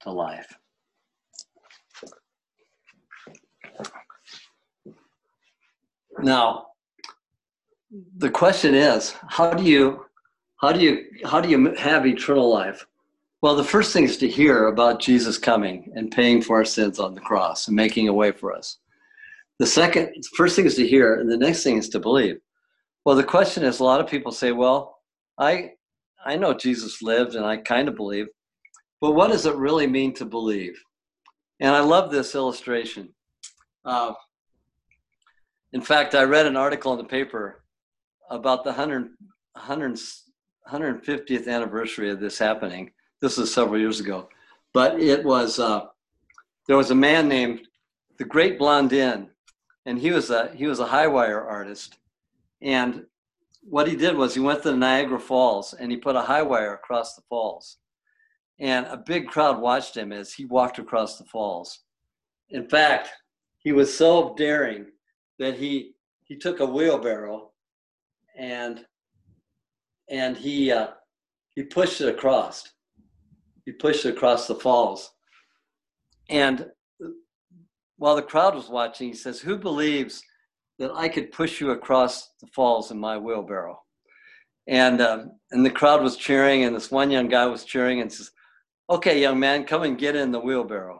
to 0.01 0.11
life. 0.11 0.53
Now, 6.19 6.67
the 8.17 8.29
question 8.29 8.73
is, 8.73 9.15
how 9.27 9.53
do 9.53 9.63
you 9.63 10.05
how 10.57 10.71
do 10.71 10.79
you 10.79 11.05
how 11.25 11.41
do 11.41 11.49
you 11.49 11.73
have 11.75 12.05
eternal 12.05 12.49
life? 12.49 12.85
Well, 13.45 13.55
the 13.55 13.63
first 13.63 13.93
thing 13.93 14.05
is 14.05 14.17
to 14.17 14.27
hear 14.27 14.69
about 14.69 14.99
Jesus 14.99 15.37
coming 15.37 15.91
and 15.93 16.09
paying 16.09 16.41
for 16.41 16.55
our 16.55 16.65
sins 16.65 16.99
on 16.99 17.13
the 17.13 17.21
cross 17.21 17.67
and 17.67 17.75
making 17.75 18.07
a 18.07 18.13
way 18.13 18.31
for 18.31 18.51
us. 18.51 18.79
The 19.59 19.67
second, 19.67 20.15
first 20.35 20.55
thing 20.55 20.65
is 20.65 20.73
to 20.77 20.87
hear, 20.87 21.19
and 21.19 21.31
the 21.31 21.37
next 21.37 21.61
thing 21.61 21.77
is 21.77 21.87
to 21.89 21.99
believe. 21.99 22.37
Well, 23.05 23.15
the 23.15 23.23
question 23.23 23.63
is, 23.63 23.79
a 23.79 23.83
lot 23.83 23.99
of 23.99 24.07
people 24.07 24.31
say, 24.31 24.51
"Well, 24.51 24.97
I, 25.37 25.73
I 26.25 26.37
know 26.37 26.55
Jesus 26.55 27.03
lived, 27.03 27.35
and 27.35 27.45
I 27.45 27.57
kind 27.57 27.87
of 27.87 27.95
believe, 27.95 28.25
but 28.99 29.11
what 29.11 29.29
does 29.29 29.45
it 29.45 29.53
really 29.53 29.85
mean 29.85 30.15
to 30.15 30.25
believe?" 30.25 30.81
And 31.59 31.75
I 31.75 31.81
love 31.81 32.09
this 32.09 32.33
illustration. 32.33 33.13
Uh, 33.85 34.13
in 35.71 35.81
fact, 35.81 36.15
I 36.15 36.23
read 36.23 36.47
an 36.47 36.57
article 36.57 36.93
in 36.93 36.97
the 36.97 37.03
paper 37.03 37.63
about 38.31 38.63
the 38.63 38.71
100, 38.71 39.11
100, 39.53 39.99
150th 40.67 41.47
anniversary 41.47 42.09
of 42.09 42.19
this 42.19 42.39
happening 42.39 42.89
this 43.25 43.39
is 43.39 43.51
several 43.51 43.79
years 43.79 43.99
ago, 43.99 44.29
but 44.71 45.01
it 45.01 45.25
was 45.25 45.57
uh, 45.57 45.87
there 46.67 46.77
was 46.77 46.91
a 46.91 46.95
man 46.95 47.27
named 47.27 47.67
the 48.19 48.23
Great 48.23 48.59
Blondin, 48.59 49.31
and 49.87 49.97
he 49.97 50.11
was 50.11 50.29
a 50.29 50.51
he 50.53 50.67
was 50.67 50.79
a 50.79 50.85
high 50.85 51.07
wire 51.07 51.43
artist, 51.43 51.97
and 52.61 53.03
what 53.63 53.87
he 53.87 53.95
did 53.95 54.15
was 54.15 54.35
he 54.35 54.39
went 54.39 54.61
to 54.61 54.69
the 54.69 54.77
Niagara 54.77 55.19
Falls 55.19 55.73
and 55.73 55.89
he 55.89 55.97
put 55.97 56.15
a 56.15 56.21
high 56.21 56.43
wire 56.43 56.75
across 56.75 57.15
the 57.15 57.23
falls, 57.27 57.77
and 58.59 58.85
a 58.85 58.97
big 58.97 59.27
crowd 59.27 59.59
watched 59.59 59.97
him 59.97 60.11
as 60.11 60.31
he 60.31 60.45
walked 60.45 60.77
across 60.77 61.17
the 61.17 61.25
falls. 61.25 61.79
In 62.49 62.69
fact, 62.69 63.09
he 63.57 63.71
was 63.71 63.91
so 63.91 64.35
daring 64.37 64.85
that 65.39 65.55
he 65.55 65.95
he 66.25 66.35
took 66.35 66.59
a 66.59 66.65
wheelbarrow 66.65 67.49
and 68.37 68.85
and 70.09 70.37
he 70.37 70.71
uh, 70.71 70.89
he 71.55 71.63
pushed 71.63 72.01
it 72.01 72.09
across 72.09 72.74
he 73.65 73.71
pushed 73.71 74.05
across 74.05 74.47
the 74.47 74.55
falls. 74.55 75.11
And 76.29 76.67
while 77.97 78.15
the 78.15 78.21
crowd 78.21 78.55
was 78.55 78.69
watching, 78.69 79.09
he 79.09 79.15
says, 79.15 79.39
Who 79.39 79.57
believes 79.57 80.21
that 80.79 80.91
I 80.93 81.09
could 81.09 81.31
push 81.31 81.59
you 81.59 81.71
across 81.71 82.33
the 82.41 82.47
falls 82.47 82.91
in 82.91 82.99
my 82.99 83.17
wheelbarrow? 83.17 83.79
And, 84.67 85.01
um, 85.01 85.31
and 85.51 85.65
the 85.65 85.71
crowd 85.71 86.01
was 86.01 86.17
cheering, 86.17 86.63
and 86.63 86.75
this 86.75 86.91
one 86.91 87.11
young 87.11 87.27
guy 87.27 87.45
was 87.45 87.63
cheering 87.63 88.01
and 88.01 88.11
says, 88.11 88.31
Okay, 88.89 89.19
young 89.19 89.39
man, 89.39 89.65
come 89.65 89.83
and 89.83 89.97
get 89.97 90.15
in 90.15 90.31
the 90.31 90.39
wheelbarrow. 90.39 90.99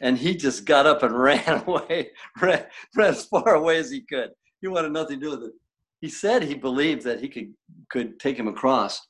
And 0.00 0.18
he 0.18 0.36
just 0.36 0.64
got 0.64 0.86
up 0.86 1.02
and 1.02 1.18
ran 1.18 1.62
away, 1.66 2.10
ran, 2.40 2.66
ran 2.94 3.10
as 3.10 3.24
far 3.26 3.54
away 3.54 3.78
as 3.78 3.90
he 3.90 4.02
could. 4.02 4.30
He 4.60 4.68
wanted 4.68 4.92
nothing 4.92 5.20
to 5.20 5.26
do 5.26 5.30
with 5.32 5.48
it. 5.48 5.54
He 6.00 6.08
said 6.08 6.42
he 6.42 6.54
believed 6.54 7.02
that 7.04 7.20
he 7.20 7.28
could, 7.28 7.54
could 7.90 8.20
take 8.20 8.38
him 8.38 8.48
across. 8.48 9.00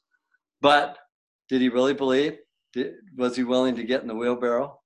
But 0.60 0.96
did 1.48 1.60
he 1.60 1.68
really 1.68 1.94
believe? 1.94 2.38
Did, 2.76 2.96
was 3.16 3.34
he 3.34 3.42
willing 3.42 3.74
to 3.76 3.84
get 3.84 4.02
in 4.02 4.06
the 4.06 4.14
wheelbarrow? 4.14 4.78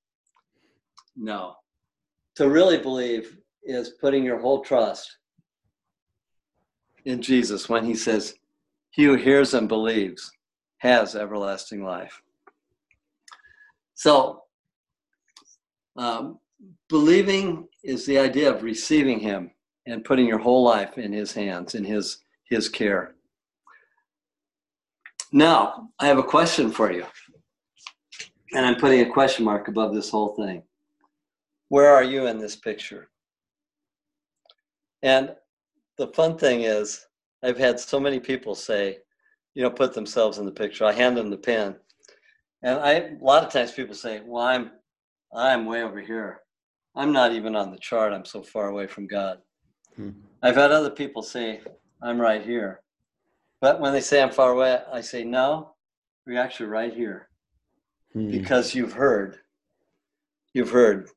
No. 1.16 1.56
To 2.36 2.48
really 2.48 2.78
believe 2.78 3.36
is 3.64 3.94
putting 4.00 4.22
your 4.22 4.38
whole 4.38 4.62
trust 4.62 5.18
in 7.04 7.20
Jesus 7.20 7.68
when 7.68 7.84
he 7.84 7.96
says, 7.96 8.36
He 8.90 9.02
who 9.02 9.16
hears 9.16 9.54
and 9.54 9.68
believes 9.68 10.30
has 10.78 11.16
everlasting 11.16 11.82
life. 11.82 12.22
So, 13.94 14.44
um, 15.96 16.38
believing 16.88 17.66
is 17.82 18.06
the 18.06 18.20
idea 18.20 18.54
of 18.54 18.62
receiving 18.62 19.18
him 19.18 19.50
and 19.86 20.04
putting 20.04 20.26
your 20.26 20.38
whole 20.38 20.62
life 20.62 20.96
in 20.96 21.12
his 21.12 21.32
hands, 21.32 21.74
in 21.74 21.82
his, 21.82 22.18
his 22.44 22.68
care. 22.68 23.16
Now, 25.32 25.88
I 25.98 26.06
have 26.06 26.18
a 26.18 26.22
question 26.22 26.70
for 26.70 26.92
you. 26.92 27.04
And 28.52 28.66
I'm 28.66 28.76
putting 28.76 29.00
a 29.00 29.10
question 29.10 29.44
mark 29.44 29.68
above 29.68 29.94
this 29.94 30.10
whole 30.10 30.34
thing. 30.34 30.62
Where 31.68 31.90
are 31.90 32.02
you 32.02 32.26
in 32.26 32.38
this 32.38 32.56
picture? 32.56 33.10
And 35.02 35.34
the 35.98 36.08
fun 36.08 36.36
thing 36.36 36.62
is, 36.62 37.06
I've 37.42 37.58
had 37.58 37.78
so 37.78 38.00
many 38.00 38.18
people 38.18 38.54
say, 38.54 38.98
you 39.54 39.62
know, 39.62 39.70
put 39.70 39.94
themselves 39.94 40.38
in 40.38 40.46
the 40.46 40.52
picture. 40.52 40.84
I 40.84 40.92
hand 40.92 41.16
them 41.16 41.30
the 41.30 41.36
pen. 41.36 41.76
And 42.62 42.78
I, 42.80 42.92
a 42.92 43.18
lot 43.20 43.44
of 43.44 43.52
times 43.52 43.72
people 43.72 43.94
say, 43.94 44.20
well, 44.24 44.44
I'm, 44.44 44.72
I'm 45.34 45.64
way 45.64 45.82
over 45.82 46.00
here. 46.00 46.40
I'm 46.94 47.12
not 47.12 47.32
even 47.32 47.56
on 47.56 47.70
the 47.70 47.78
chart. 47.78 48.12
I'm 48.12 48.24
so 48.24 48.42
far 48.42 48.68
away 48.68 48.86
from 48.86 49.06
God. 49.06 49.38
Hmm. 49.96 50.10
I've 50.42 50.56
had 50.56 50.72
other 50.72 50.90
people 50.90 51.22
say, 51.22 51.60
I'm 52.02 52.20
right 52.20 52.44
here. 52.44 52.80
But 53.60 53.80
when 53.80 53.92
they 53.92 54.00
say 54.00 54.22
I'm 54.22 54.30
far 54.30 54.52
away, 54.52 54.80
I 54.92 55.00
say, 55.00 55.24
no, 55.24 55.74
you're 56.26 56.38
actually 56.38 56.66
right 56.66 56.92
here. 56.92 57.29
Hmm. 58.12 58.30
Because 58.30 58.74
you've 58.74 58.92
heard, 58.92 59.38
you've 60.52 60.70
heard 60.70 61.08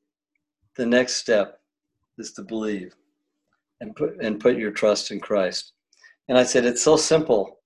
the 0.75 0.85
next 0.85 1.15
step 1.15 1.59
is 2.17 2.33
to 2.33 2.43
believe 2.43 2.95
and 3.81 3.95
put, 3.95 4.21
and 4.21 4.39
put 4.39 4.57
your 4.57 4.71
trust 4.71 5.11
in 5.11 5.19
Christ. 5.19 5.73
And 6.29 6.37
I 6.37 6.43
said, 6.43 6.65
it's 6.65 6.83
so 6.83 6.95
simple. 6.95 7.59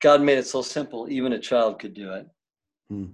God 0.00 0.22
made 0.22 0.38
it 0.38 0.46
so 0.46 0.62
simple, 0.62 1.08
even 1.10 1.34
a 1.34 1.38
child 1.38 1.78
could 1.78 1.94
do 1.94 2.12
it. 2.12 2.26
Hmm. 2.88 3.06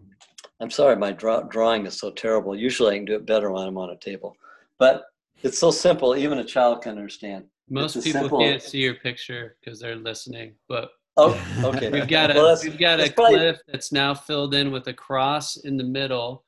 I'm 0.61 0.71
sorry, 0.71 0.97
my 0.97 1.11
draw, 1.13 1.43
drawing 1.43 1.87
is 1.87 1.99
so 1.99 2.11
terrible. 2.11 2.57
Usually 2.57 2.95
I 2.95 2.99
can 2.99 3.05
do 3.05 3.17
it 3.17 3.27
better 3.27 3.51
when 3.51 3.67
I'm 3.67 3.79
on 3.79 3.91
a 3.91 3.97
table. 3.97 4.37
But 4.79 5.05
it's 5.43 5.59
so 5.59 5.71
simple, 5.73 6.17
even 6.17 6.39
a 6.39 6.45
child 6.45 6.83
can 6.83 6.93
understand. 6.93 7.45
Most 7.69 7.95
people 8.03 8.21
simple... 8.21 8.39
can't 8.39 8.63
see 8.63 8.79
your 8.79 8.95
picture 8.95 9.57
because 9.61 9.81
they're 9.81 9.97
listening, 9.97 10.55
but 10.69 10.91
oh, 11.17 11.41
okay. 11.65 11.91
we've 11.91 12.09
got 12.09 12.31
a 12.31 12.35
well, 12.35 12.59
we've 12.63 12.79
got 12.79 13.01
a 13.01 13.11
probably... 13.13 13.39
cliff 13.39 13.61
that's 13.69 13.93
now 13.93 14.15
filled 14.15 14.55
in 14.55 14.71
with 14.71 14.87
a 14.89 14.93
cross 14.93 15.57
in 15.57 15.77
the 15.77 15.85
middle, 15.85 16.45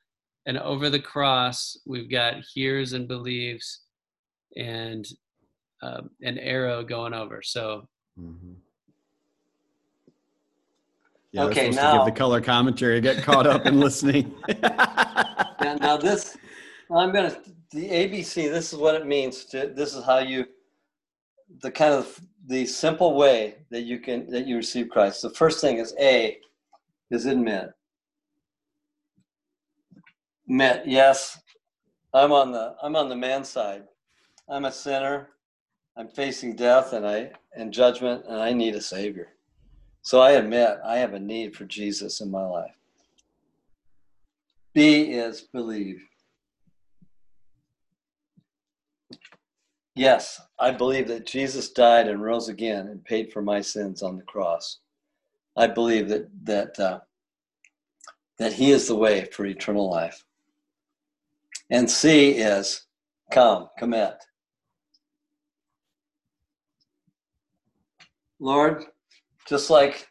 and 0.47 0.59
over 0.59 0.91
the 0.91 1.01
cross 1.01 1.77
we've 1.87 2.11
got 2.11 2.35
hears 2.53 2.93
and 2.93 3.09
believes, 3.09 3.81
and 4.57 5.07
um, 5.83 6.11
an 6.23 6.39
arrow 6.39 6.83
going 6.83 7.15
over. 7.15 7.43
So. 7.43 7.89
Mm-hmm. 8.19 8.53
Yeah, 11.33 11.43
okay, 11.47 11.71
now 11.71 11.91
to 11.91 11.99
give 11.99 12.15
the 12.15 12.17
color 12.17 12.41
commentary, 12.41 13.01
get 13.01 13.25
caught 13.25 13.49
up 13.49 13.67
in 13.67 13.81
listening. 13.81 14.33
yeah, 14.49 15.77
now 15.81 15.97
this, 15.97 16.37
I'm 16.93 17.13
gonna 17.13 17.37
the 17.73 17.89
ABC. 17.89 18.51
This 18.51 18.73
is 18.73 18.79
what 18.79 18.95
it 18.95 19.05
means. 19.05 19.45
To, 19.47 19.73
this 19.75 19.95
is 19.95 20.05
how 20.05 20.19
you, 20.19 20.47
the 21.61 21.73
kind 21.73 21.93
of 21.93 22.21
the 22.47 22.67
simple 22.67 23.15
way 23.15 23.57
that 23.71 23.83
you 23.83 23.99
can 23.99 24.31
that 24.31 24.47
you 24.47 24.57
receive 24.57 24.89
Christ. 24.91 25.23
The 25.23 25.31
first 25.31 25.61
thing 25.61 25.79
is 25.79 25.95
A, 25.99 26.39
is 27.11 27.27
admit. 27.27 27.71
Admit, 30.49 30.83
yes, 30.87 31.41
I'm 32.13 32.33
on 32.33 32.53
the 32.53 32.77
I'm 32.83 32.97
on 32.97 33.09
the 33.09 33.17
man 33.17 33.45
side. 33.45 33.85
I'm 34.49 34.67
a 34.67 34.73
sinner. 34.73 35.31
I'm 35.97 36.09
facing 36.09 36.57
death 36.57 36.93
and 36.93 37.07
I 37.07 37.31
and 37.57 37.73
judgment, 37.73 38.25
and 38.29 38.41
I 38.41 38.53
need 38.53 38.75
a 38.75 38.81
savior. 38.81 39.29
So 40.03 40.21
I 40.21 40.33
admit 40.33 40.79
I 40.85 40.97
have 40.99 41.15
a 41.15 41.21
need 41.21 41.57
for 41.57 41.65
Jesus 41.65 42.21
in 42.21 42.31
my 42.31 42.45
life. 42.45 42.75
B 44.75 45.13
is 45.13 45.41
believe. 45.41 46.03
Yes, 49.95 50.41
I 50.59 50.73
believe 50.73 51.07
that 51.09 51.27
Jesus 51.27 51.71
died 51.71 52.09
and 52.09 52.23
rose 52.23 52.49
again 52.49 52.89
and 52.89 53.05
paid 53.05 53.33
for 53.33 53.43
my 53.43 53.61
sins 53.61 54.03
on 54.03 54.17
the 54.17 54.25
cross. 54.25 54.79
I 55.57 55.69
believe 55.69 56.09
that 56.09 56.29
that 56.45 56.81
uh, 56.81 57.01
that 58.39 58.55
He 58.55 58.73
is 58.73 58.89
the 58.89 58.97
way 58.97 59.27
for 59.27 59.47
eternal 59.47 59.89
life. 59.89 60.25
And 61.71 61.89
C 61.89 62.31
is 62.31 62.87
come, 63.31 63.69
commit. 63.79 64.17
Lord, 68.41 68.85
just 69.49 69.71
like 69.71 70.09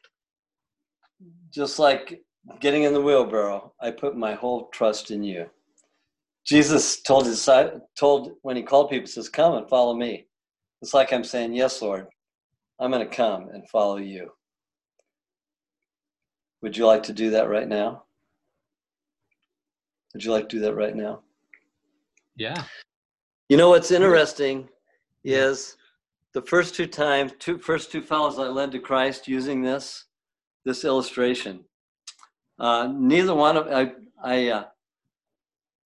just 1.51 1.77
like 1.77 2.23
getting 2.61 2.84
in 2.84 2.93
the 2.93 3.01
wheelbarrow, 3.01 3.73
I 3.81 3.91
put 3.91 4.15
my 4.15 4.34
whole 4.34 4.69
trust 4.69 5.11
in 5.11 5.23
you. 5.23 5.49
Jesus 6.46 7.02
told 7.02 7.26
his 7.26 7.48
told 7.98 8.32
when 8.41 8.56
he 8.56 8.64
called 8.64 8.89
people, 8.89 9.08
says, 9.08 9.30
"Come 9.30 9.56
and 9.56 9.70
follow 9.70 9.96
me." 9.96 10.28
It's 10.82 10.94
like 10.94 11.14
I'm 11.14 11.24
saying, 11.24 11.54
"Yes, 11.54 11.82
Lord, 11.82 12.08
I'm 12.80 12.91
going 12.91 13.08
to 13.08 13.16
come 13.16 13.50
and 13.50 13.68
follow 13.70 13.98
you." 13.98 14.32
Would 16.62 16.78
you 16.78 16.86
like 16.86 17.04
to 17.04 17.14
do 17.14 17.30
that 17.32 17.50
right 17.50 17.68
now? 17.68 18.04
Would 20.14 20.24
you 20.24 20.32
like 20.32 20.48
to 20.50 20.58
do 20.58 20.62
that 20.62 20.76
right 20.76 20.96
now? 20.96 21.22
Yeah. 22.36 22.64
You 23.50 23.58
know 23.58 23.70
what's 23.70 23.91
interesting 23.91 24.70
is 25.24 25.76
the 26.34 26.41
first 26.41 26.76
two 26.76 26.88
times, 26.88 27.34
two 27.39 27.58
first 27.58 27.91
two 27.91 28.02
fellows 28.02 28.39
I 28.39 28.44
led 28.44 28.72
to 28.72 28.80
Christ 28.80 29.28
using 29.28 29.62
this 29.62 30.06
this 30.66 30.86
illustration. 30.86 31.66
Uh, 32.60 32.88
neither 32.94 33.36
one 33.36 33.58
of 33.58 33.68
I 33.68 33.91
I 34.24 34.48
uh, 34.50 34.66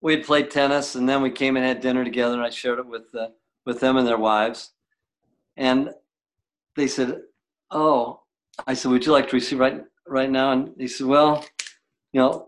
we 0.01 0.14
had 0.14 0.24
played 0.24 0.51
tennis 0.51 0.94
and 0.94 1.09
then 1.09 1.22
we 1.22 1.30
came 1.30 1.57
and 1.57 1.64
had 1.64 1.80
dinner 1.80 2.05
together 2.05 2.34
and 2.34 2.42
I 2.42 2.51
shared 2.51 2.78
it 2.78 2.86
with 2.86 3.14
uh, 3.14 3.28
with 3.64 3.80
them 3.80 3.97
and 3.97 4.07
their 4.07 4.18
wives, 4.18 4.72
and 5.57 5.90
they 6.76 6.86
said, 6.86 7.22
"Oh," 7.70 8.22
I 8.66 8.74
said, 8.74 8.90
"Would 8.90 9.07
you 9.07 9.12
like 9.12 9.28
to 9.28 9.36
receive 9.36 9.59
right 9.59 9.82
right 10.07 10.30
now?" 10.30 10.53
And 10.53 10.72
they 10.76 10.86
said, 10.86 11.07
"Well, 11.07 11.44
you 12.12 12.20
know." 12.20 12.47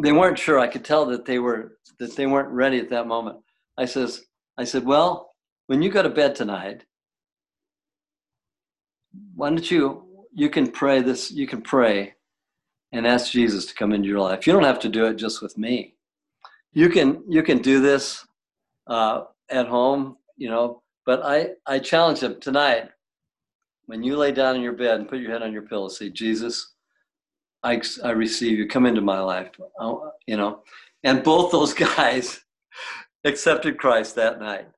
They 0.00 0.12
weren't 0.12 0.38
sure. 0.38 0.60
I 0.60 0.68
could 0.68 0.84
tell 0.84 1.06
that 1.06 1.24
they 1.24 1.40
were 1.40 1.78
that 1.98 2.14
they 2.14 2.26
weren't 2.26 2.50
ready 2.50 2.78
at 2.78 2.88
that 2.90 3.08
moment. 3.08 3.38
I 3.76 3.84
says, 3.84 4.26
I 4.56 4.62
said, 4.62 4.84
well, 4.84 5.34
when 5.66 5.82
you 5.82 5.90
go 5.90 6.04
to 6.04 6.08
bed 6.08 6.36
tonight, 6.36 6.84
why 9.34 9.50
don't 9.50 9.70
you 9.70 10.04
you 10.34 10.50
can 10.50 10.70
pray 10.70 11.00
this 11.00 11.30
you 11.30 11.46
can 11.46 11.62
pray 11.62 12.14
and 12.92 13.06
ask 13.06 13.32
jesus 13.32 13.66
to 13.66 13.74
come 13.74 13.92
into 13.92 14.08
your 14.08 14.20
life 14.20 14.46
you 14.46 14.52
don't 14.52 14.64
have 14.64 14.80
to 14.80 14.88
do 14.88 15.06
it 15.06 15.14
just 15.14 15.42
with 15.42 15.56
me 15.56 15.94
you 16.78 16.88
can 16.88 17.22
you 17.28 17.42
can 17.42 17.58
do 17.58 17.80
this 17.80 18.24
uh, 18.86 19.22
at 19.50 19.66
home 19.66 20.16
you 20.36 20.48
know 20.48 20.82
but 21.04 21.18
i 21.24 21.48
i 21.66 21.78
challenge 21.78 22.20
them 22.20 22.38
tonight 22.40 22.88
when 23.86 24.02
you 24.02 24.16
lay 24.16 24.32
down 24.32 24.54
in 24.56 24.62
your 24.62 24.78
bed 24.82 24.94
and 25.00 25.08
put 25.08 25.18
your 25.18 25.32
head 25.32 25.42
on 25.42 25.52
your 25.52 25.66
pillow 25.70 25.88
say 25.88 26.08
jesus 26.08 26.74
i 27.62 27.80
i 28.04 28.10
receive 28.10 28.56
you 28.58 28.68
come 28.68 28.86
into 28.86 29.00
my 29.00 29.20
life 29.20 29.50
oh, 29.80 30.12
you 30.26 30.36
know 30.36 30.62
and 31.04 31.24
both 31.24 31.50
those 31.50 31.74
guys 31.88 32.40
accepted 33.24 33.76
christ 33.76 34.14
that 34.14 34.38
night 34.38 34.68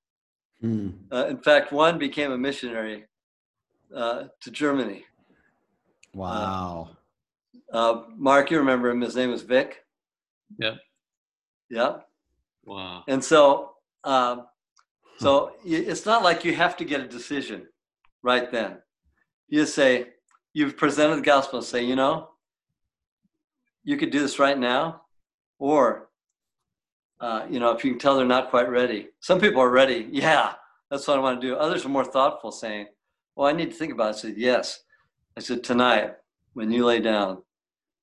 mm. 0.64 0.92
uh, 1.12 1.26
in 1.26 1.38
fact 1.38 1.70
one 1.70 1.98
became 1.98 2.32
a 2.32 2.38
missionary 2.38 3.05
uh, 3.94 4.24
to 4.40 4.51
Germany. 4.51 5.05
Wow. 6.14 6.90
Uh, 7.72 7.76
uh, 7.76 8.03
Mark, 8.16 8.51
you 8.51 8.59
remember 8.59 8.90
him? 8.90 9.01
His 9.01 9.16
name 9.16 9.30
was 9.30 9.42
Vic. 9.42 9.84
Yep. 10.59 10.74
Yep. 11.70 12.06
Wow. 12.64 13.04
And 13.08 13.24
so, 13.24 13.72
um, 14.04 14.46
so 15.18 15.52
it's 15.64 16.06
not 16.06 16.22
like 16.22 16.44
you 16.44 16.54
have 16.54 16.76
to 16.78 16.84
get 16.84 17.00
a 17.00 17.08
decision 17.08 17.66
right 18.22 18.50
then. 18.50 18.78
You 19.48 19.66
say, 19.66 20.08
you've 20.52 20.76
presented 20.76 21.16
the 21.16 21.22
gospel 21.22 21.58
and 21.58 21.66
say, 21.66 21.84
you 21.84 21.96
know, 21.96 22.30
you 23.84 23.96
could 23.96 24.10
do 24.10 24.20
this 24.20 24.38
right 24.38 24.58
now, 24.58 25.02
or, 25.58 26.08
uh, 27.20 27.46
you 27.48 27.60
know, 27.60 27.70
if 27.72 27.84
you 27.84 27.92
can 27.92 27.98
tell 27.98 28.16
they're 28.16 28.26
not 28.26 28.50
quite 28.50 28.68
ready. 28.68 29.08
Some 29.20 29.40
people 29.40 29.62
are 29.62 29.70
ready. 29.70 30.08
Yeah, 30.12 30.54
that's 30.90 31.06
what 31.06 31.18
I 31.18 31.20
want 31.20 31.40
to 31.40 31.46
do. 31.46 31.56
Others 31.56 31.84
are 31.84 31.90
more 31.90 32.04
thoughtful, 32.04 32.50
saying, 32.50 32.86
well, 33.36 33.48
I 33.48 33.52
need 33.52 33.70
to 33.70 33.76
think 33.76 33.92
about 33.92 34.14
it. 34.14 34.16
I 34.16 34.20
said, 34.20 34.34
yes. 34.36 34.80
I 35.36 35.40
said, 35.40 35.62
tonight, 35.62 36.14
when 36.54 36.70
you 36.70 36.84
lay 36.84 37.00
down, 37.00 37.42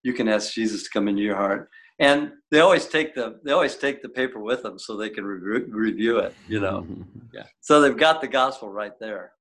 you 0.03 0.13
can 0.13 0.27
ask 0.27 0.53
Jesus 0.53 0.83
to 0.83 0.89
come 0.89 1.07
into 1.07 1.21
your 1.21 1.35
heart. 1.35 1.69
And 1.99 2.33
they 2.51 2.59
always 2.59 2.85
take 2.85 3.15
the 3.15 3.39
they 3.43 3.51
always 3.51 3.75
take 3.75 4.01
the 4.03 4.09
paper 4.09 4.39
with 4.39 4.61
them 4.61 4.77
so 4.77 4.95
they 4.95 5.09
can 5.09 5.25
re- 5.25 5.63
review 5.67 6.19
it. 6.19 6.35
You 6.47 6.59
know, 6.59 6.81
mm-hmm. 6.81 7.19
yeah. 7.33 7.45
So 7.61 7.81
they've 7.81 7.97
got 7.97 8.21
the 8.21 8.27
gospel 8.27 8.69
right 8.69 8.97
there, 8.99 9.31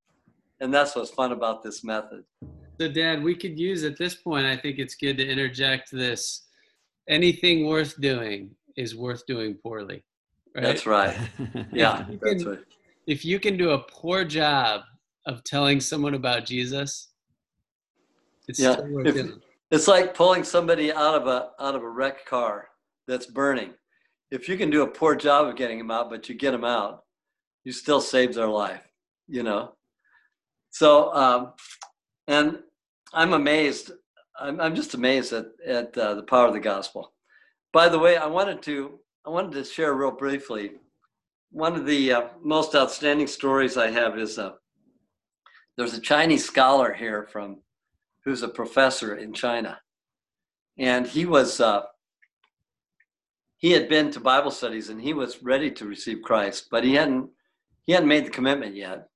and 0.61 0.73
that's 0.73 0.97
what's 0.97 1.11
fun 1.11 1.33
about 1.33 1.63
this 1.63 1.85
method. 1.85 2.25
So, 2.81 2.89
Dad, 2.89 3.23
we 3.23 3.35
could 3.35 3.59
use 3.59 3.85
at 3.85 3.99
this 3.99 4.15
point. 4.15 4.47
I 4.47 4.57
think 4.57 4.79
it's 4.79 4.95
good 4.95 5.19
to 5.19 5.27
interject 5.27 5.91
this: 5.91 6.47
anything 7.09 7.67
worth 7.67 8.01
doing 8.01 8.51
is 8.77 8.97
worth 8.97 9.27
doing 9.27 9.55
poorly. 9.63 10.03
Right? 10.55 10.65
That's 10.65 10.87
right. 10.87 11.17
Yeah, 11.73 12.05
can, 12.05 12.19
that's 12.23 12.45
right. 12.45 12.59
If 13.07 13.25
you 13.25 13.39
can 13.39 13.59
do 13.59 13.71
a 13.71 13.79
poor 13.79 14.25
job 14.25 14.83
of 15.27 15.45
telling 15.45 15.81
someone 15.81 16.15
about 16.15 16.47
Jesus, 16.47 17.09
it's 18.49 18.61
yeah. 18.61 18.77
If, 19.05 19.33
it's 19.71 19.89
like 19.89 20.15
pulling 20.15 20.45
somebody 20.45 20.93
out 20.93 21.15
of 21.15 21.27
a 21.27 21.51
out 21.61 21.75
of 21.75 21.83
a 21.83 21.89
wrecked 21.89 22.27
car 22.27 22.69
that's 23.09 23.27
burning. 23.27 23.75
If 24.31 24.49
you 24.49 24.57
can 24.57 24.71
do 24.71 24.83
a 24.83 24.87
poor 24.87 25.15
job 25.15 25.49
of 25.49 25.57
getting 25.57 25.79
them 25.79 25.91
out, 25.91 26.11
but 26.11 26.29
you 26.29 26.35
get 26.35 26.53
them 26.53 26.65
out, 26.65 27.05
you 27.65 27.73
still 27.73 28.01
saved 28.01 28.35
their 28.35 28.49
life. 28.49 28.83
You 29.29 29.43
know. 29.43 29.73
So, 30.71 31.13
um, 31.15 31.53
and 32.29 32.59
I'm 33.13 33.33
amazed. 33.33 33.93
I'm, 34.39 34.61
I'm 34.61 34.75
just 34.75 34.95
amazed 34.95 35.33
at 35.33 35.47
at 35.67 35.97
uh, 35.97 36.15
the 36.15 36.23
power 36.23 36.47
of 36.47 36.53
the 36.53 36.61
gospel. 36.61 37.13
By 37.73 37.89
the 37.89 37.99
way, 37.99 38.17
I 38.17 38.27
wanted 38.27 38.63
to 38.63 39.01
I 39.27 39.31
wanted 39.31 39.53
to 39.53 39.65
share 39.65 39.95
real 39.95 40.13
briefly. 40.13 40.73
One 41.51 41.75
of 41.75 41.87
the 41.87 42.13
uh, 42.13 42.23
most 42.43 42.75
outstanding 42.75 43.27
stories 43.27 43.77
I 43.77 43.91
have 43.91 44.19
is 44.19 44.39
uh, 44.39 44.53
there's 45.77 45.95
a 45.95 46.01
Chinese 46.01 46.45
scholar 46.45 46.93
here 46.93 47.29
from 47.33 47.59
who's 48.27 48.43
a 48.43 48.49
professor 48.49 49.15
in 49.15 49.33
China. 49.33 49.81
and 50.79 51.07
he 51.07 51.25
was 51.25 51.61
uh, 51.61 51.83
he 53.57 53.71
had 53.71 53.89
been 53.89 54.11
to 54.11 54.21
Bible 54.21 54.51
studies 54.51 54.91
and 54.91 55.01
he 55.01 55.15
was 55.15 55.43
ready 55.43 55.71
to 55.71 55.87
receive 55.87 56.21
Christ, 56.23 56.67
but 56.71 56.85
he 56.85 56.95
hadn't 56.95 57.31
he 57.87 57.93
hadn't 57.93 58.09
made 58.09 58.27
the 58.27 58.31
commitment 58.39 58.75
yet. 58.75 59.09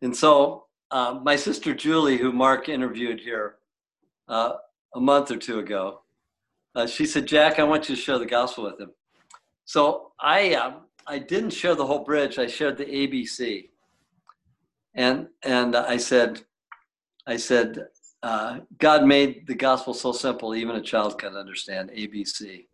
And 0.00 0.16
so 0.16 0.64
uh, 0.90 1.20
my 1.22 1.36
sister 1.36 1.74
Julie, 1.74 2.16
who 2.16 2.32
Mark 2.32 2.68
interviewed 2.68 3.20
here 3.20 3.56
uh, 4.28 4.54
a 4.94 5.00
month 5.00 5.30
or 5.30 5.36
two 5.36 5.58
ago, 5.60 6.00
uh, 6.74 6.86
she 6.86 7.04
said, 7.06 7.26
"Jack, 7.26 7.58
I 7.58 7.64
want 7.64 7.88
you 7.88 7.94
to 7.94 8.00
share 8.00 8.18
the 8.18 8.34
gospel 8.38 8.64
with 8.64 8.80
him." 8.80 8.92
So 9.66 10.12
I 10.18 10.54
um, 10.54 10.86
I 11.06 11.18
didn't 11.18 11.50
share 11.50 11.74
the 11.74 11.86
whole 11.86 12.04
bridge. 12.04 12.38
I 12.38 12.46
shared 12.46 12.78
the 12.78 12.86
ABC, 12.86 13.68
and 14.94 15.28
and 15.42 15.76
I 15.76 15.98
said, 15.98 16.40
I 17.26 17.36
said, 17.36 17.91
uh, 18.22 18.60
God 18.78 19.04
made 19.04 19.46
the 19.46 19.54
gospel 19.54 19.94
so 19.94 20.12
simple, 20.12 20.54
even 20.54 20.76
a 20.76 20.82
child 20.82 21.18
can 21.18 21.34
understand 21.34 21.90
ABC. 21.90 22.66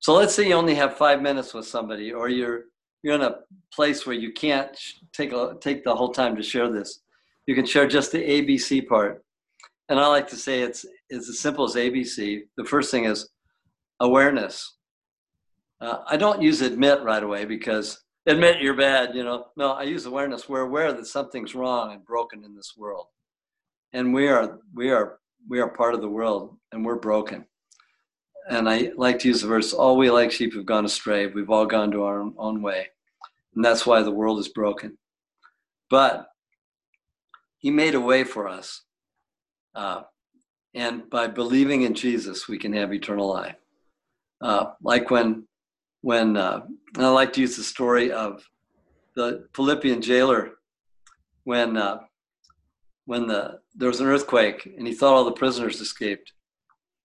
So 0.00 0.14
let's 0.14 0.34
say 0.34 0.48
you 0.48 0.54
only 0.54 0.74
have 0.74 0.96
five 0.96 1.22
minutes 1.22 1.54
with 1.54 1.66
somebody, 1.66 2.12
or 2.12 2.28
you're 2.28 2.64
you're 3.02 3.14
in 3.14 3.22
a 3.22 3.36
place 3.72 4.06
where 4.06 4.16
you 4.16 4.32
can't 4.32 4.76
take 5.12 5.32
a, 5.32 5.56
take 5.60 5.84
the 5.84 5.94
whole 5.94 6.12
time 6.12 6.34
to 6.36 6.42
share 6.42 6.70
this. 6.70 7.00
You 7.46 7.54
can 7.54 7.66
share 7.66 7.86
just 7.86 8.12
the 8.12 8.18
ABC 8.18 8.86
part, 8.86 9.24
and 9.88 10.00
I 10.00 10.06
like 10.08 10.28
to 10.28 10.36
say 10.36 10.62
it's 10.62 10.84
it's 11.08 11.28
as 11.28 11.38
simple 11.38 11.64
as 11.64 11.74
ABC. 11.76 12.42
The 12.56 12.64
first 12.64 12.90
thing 12.90 13.04
is 13.04 13.28
awareness. 14.00 14.76
Uh, 15.80 15.98
I 16.06 16.16
don't 16.16 16.42
use 16.42 16.62
admit 16.62 17.02
right 17.02 17.22
away 17.22 17.44
because 17.44 18.02
admit 18.26 18.60
you're 18.60 18.76
bad. 18.76 19.14
You 19.14 19.22
know, 19.22 19.46
no, 19.56 19.72
I 19.72 19.84
use 19.84 20.06
awareness. 20.06 20.48
We're 20.48 20.62
aware 20.62 20.92
that 20.92 21.06
something's 21.06 21.54
wrong 21.54 21.92
and 21.92 22.04
broken 22.04 22.44
in 22.44 22.56
this 22.56 22.74
world 22.76 23.06
and 23.94 24.12
we 24.12 24.28
are 24.28 24.58
we 24.74 24.90
are 24.90 25.18
we 25.48 25.60
are 25.60 25.68
part 25.68 25.94
of 25.94 26.02
the 26.02 26.08
world 26.08 26.56
and 26.72 26.84
we're 26.84 26.96
broken. 26.96 27.46
And 28.50 28.68
i 28.68 28.90
like 28.96 29.20
to 29.20 29.28
use 29.28 29.40
the 29.40 29.48
verse 29.48 29.72
all 29.72 29.96
we 29.96 30.10
like 30.10 30.30
sheep 30.30 30.52
have 30.54 30.66
gone 30.66 30.84
astray. 30.84 31.28
We've 31.28 31.48
all 31.48 31.64
gone 31.64 31.90
to 31.92 32.02
our 32.02 32.30
own 32.36 32.60
way. 32.60 32.88
And 33.54 33.64
that's 33.64 33.86
why 33.86 34.02
the 34.02 34.10
world 34.10 34.38
is 34.40 34.48
broken. 34.48 34.98
But 35.88 36.26
he 37.58 37.70
made 37.70 37.94
a 37.94 38.00
way 38.00 38.24
for 38.24 38.48
us 38.48 38.82
uh, 39.74 40.02
and 40.74 41.08
by 41.08 41.28
believing 41.28 41.82
in 41.82 41.94
jesus 41.94 42.48
we 42.48 42.58
can 42.58 42.72
have 42.74 42.92
eternal 42.92 43.28
life. 43.28 43.56
Uh, 44.40 44.72
like 44.82 45.10
when 45.10 45.46
when 46.02 46.36
uh, 46.36 46.60
i 46.98 47.08
like 47.08 47.32
to 47.32 47.40
use 47.40 47.56
the 47.56 47.62
story 47.62 48.10
of 48.10 48.42
the 49.14 49.46
philippian 49.54 50.02
jailer 50.02 50.54
when 51.44 51.76
uh, 51.76 51.98
when 53.06 53.26
the 53.26 53.60
there 53.74 53.88
was 53.88 54.00
an 54.00 54.06
earthquake 54.06 54.66
and 54.66 54.86
he 54.86 54.94
thought 54.94 55.14
all 55.14 55.24
the 55.24 55.32
prisoners 55.32 55.80
escaped. 55.80 56.32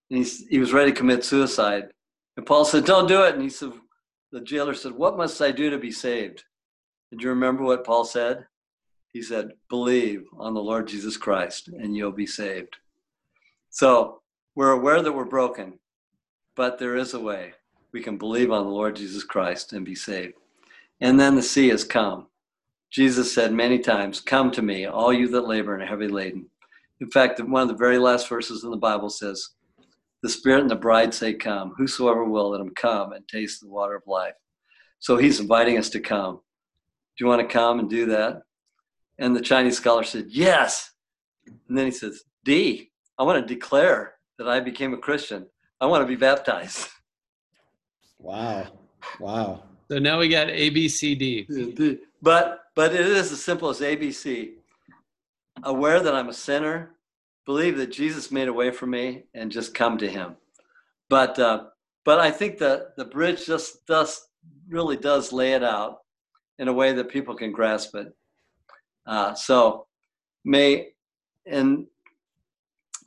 And 0.10 0.26
he, 0.26 0.32
he 0.50 0.60
was 0.60 0.74
ready 0.74 0.92
to 0.92 0.98
commit 0.98 1.24
suicide. 1.24 1.86
And 2.38 2.46
Paul 2.46 2.66
said, 2.66 2.86
Don't 2.86 3.08
do 3.08 3.24
it. 3.24 3.34
And 3.34 3.44
he 3.44 3.50
said, 3.50 3.74
The 4.32 4.42
jailer 4.42 4.74
said, 4.74 4.94
What 4.94 5.18
must 5.18 5.42
I 5.42 5.52
do 5.52 5.70
to 5.70 5.78
be 5.78 5.92
saved? 5.92 6.44
Did 7.12 7.22
you 7.22 7.30
remember 7.30 7.64
what 7.64 7.86
Paul 7.86 8.06
said? 8.06 8.46
He 9.12 9.22
said, 9.22 9.52
Believe 9.70 10.24
on 10.38 10.54
the 10.54 10.62
Lord 10.62 10.88
Jesus 10.88 11.18
Christ 11.18 11.68
and 11.68 11.96
you'll 11.96 12.12
be 12.12 12.28
saved. 12.28 12.78
So 13.72 14.22
we're 14.56 14.72
aware 14.72 15.02
that 15.02 15.12
we're 15.12 15.26
broken, 15.26 15.80
but 16.56 16.80
there 16.80 16.96
is 16.96 17.14
a 17.14 17.20
way. 17.20 17.54
We 17.92 18.02
can 18.02 18.18
believe 18.18 18.52
on 18.52 18.66
the 18.66 18.72
Lord 18.72 18.96
Jesus 18.96 19.24
Christ 19.24 19.74
and 19.74 19.86
be 19.86 19.96
saved. 19.96 20.34
And 21.02 21.20
then 21.20 21.36
the 21.36 21.42
C 21.42 21.70
has 21.70 21.84
come. 21.84 22.28
Jesus 22.92 23.34
said 23.34 23.54
many 23.54 23.80
times, 23.80 24.20
Come 24.20 24.52
to 24.52 24.62
me, 24.62 24.86
all 24.86 25.14
you 25.14 25.28
that 25.30 25.48
labor 25.48 25.74
and 25.74 25.84
are 25.84 25.86
heavy 25.88 26.08
laden. 26.08 26.48
In 27.02 27.10
fact, 27.10 27.40
one 27.40 27.62
of 27.62 27.68
the 27.68 27.76
very 27.76 27.98
last 27.98 28.28
verses 28.28 28.64
in 28.64 28.72
the 28.72 28.78
Bible 28.78 29.10
says, 29.10 29.50
The 30.22 30.30
Spirit 30.30 30.62
and 30.62 30.72
the 30.72 30.76
bride 30.76 31.14
say, 31.14 31.34
Come. 31.34 31.74
Whosoever 31.78 32.26
will, 32.26 32.50
let 32.50 32.62
him 32.62 32.74
come 32.76 33.14
and 33.14 33.28
taste 33.28 33.62
the 33.62 33.70
water 33.70 33.96
of 33.96 34.04
life. 34.08 34.34
So 35.00 35.18
he's 35.18 35.40
inviting 35.40 35.78
us 35.78 35.90
to 35.92 36.00
come. 36.00 36.36
Do 36.36 37.26
you 37.26 37.28
want 37.28 37.42
to 37.42 37.54
come 37.54 37.80
and 37.80 37.90
do 37.90 38.08
that? 38.08 38.42
And 39.18 39.36
the 39.36 39.42
Chinese 39.42 39.78
scholar 39.78 40.04
said, 40.04 40.26
Yes. 40.30 40.92
And 41.46 41.78
then 41.78 41.86
he 41.86 41.92
says, 41.92 42.24
D, 42.44 42.92
I 43.18 43.24
want 43.24 43.46
to 43.46 43.54
declare 43.54 44.16
that 44.38 44.48
I 44.48 44.60
became 44.60 44.94
a 44.94 44.98
Christian. 44.98 45.48
I 45.80 45.86
want 45.86 46.02
to 46.02 46.08
be 46.08 46.16
baptized. 46.16 46.88
Wow. 48.18 48.68
Wow. 49.20 49.64
So 49.92 49.98
now 49.98 50.20
we 50.20 50.30
got 50.30 50.50
A, 50.50 50.70
B, 50.70 50.88
C, 50.88 51.16
D. 51.16 51.48
But 52.22 52.66
but 52.76 52.94
it 52.94 53.02
is 53.02 53.32
as 53.32 53.44
simple 53.44 53.70
as 53.70 53.80
ABC. 53.80 54.52
Aware 55.64 56.00
that 56.02 56.14
I'm 56.14 56.30
a 56.30 56.34
sinner, 56.34 56.92
believe 57.46 57.76
that 57.78 57.92
Jesus 57.92 58.32
made 58.32 58.48
a 58.48 58.54
way 58.54 58.72
for 58.72 58.86
me, 58.86 59.24
and 59.34 59.52
just 59.52 59.74
come 59.74 59.98
to 59.98 60.08
Him. 60.08 60.36
But 61.10 61.40
uh, 61.40 61.66
but 62.06 62.20
I 62.20 62.30
think 62.30 62.60
that 62.60 62.96
the 62.98 63.06
bridge 63.06 63.46
just 63.46 63.86
does 63.88 64.28
really 64.68 64.96
does 64.96 65.34
lay 65.34 65.54
it 65.54 65.64
out 65.64 66.00
in 66.60 66.68
a 66.68 66.74
way 66.74 66.94
that 66.94 67.10
people 67.10 67.36
can 67.36 67.52
grasp 67.52 67.96
it. 67.96 68.14
Uh, 69.08 69.34
so 69.34 69.88
may 70.46 70.90
and 71.48 71.88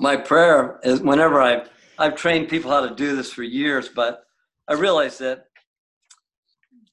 my 0.01 0.17
prayer 0.17 0.81
is 0.83 1.01
whenever 1.01 1.41
I've 1.41 1.71
I've 1.97 2.17
trained 2.17 2.49
people 2.49 2.73
how 2.73 2.85
to 2.85 2.95
do 2.95 3.15
this 3.15 3.33
for 3.33 3.45
years, 3.45 3.89
but 3.89 4.25
I 4.69 4.75
realize 4.75 5.19
that 5.19 5.47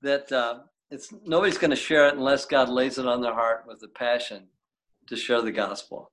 that 0.01 0.31
uh, 0.31 0.59
it's 0.91 1.13
nobody's 1.25 1.57
going 1.57 1.69
to 1.69 1.75
share 1.75 2.07
it 2.07 2.15
unless 2.15 2.45
God 2.45 2.69
lays 2.69 2.97
it 2.97 3.07
on 3.07 3.21
their 3.21 3.33
heart 3.33 3.65
with 3.67 3.81
a 3.83 3.87
passion 3.87 4.47
to 5.07 5.15
share 5.15 5.41
the 5.41 5.51
gospel. 5.51 6.11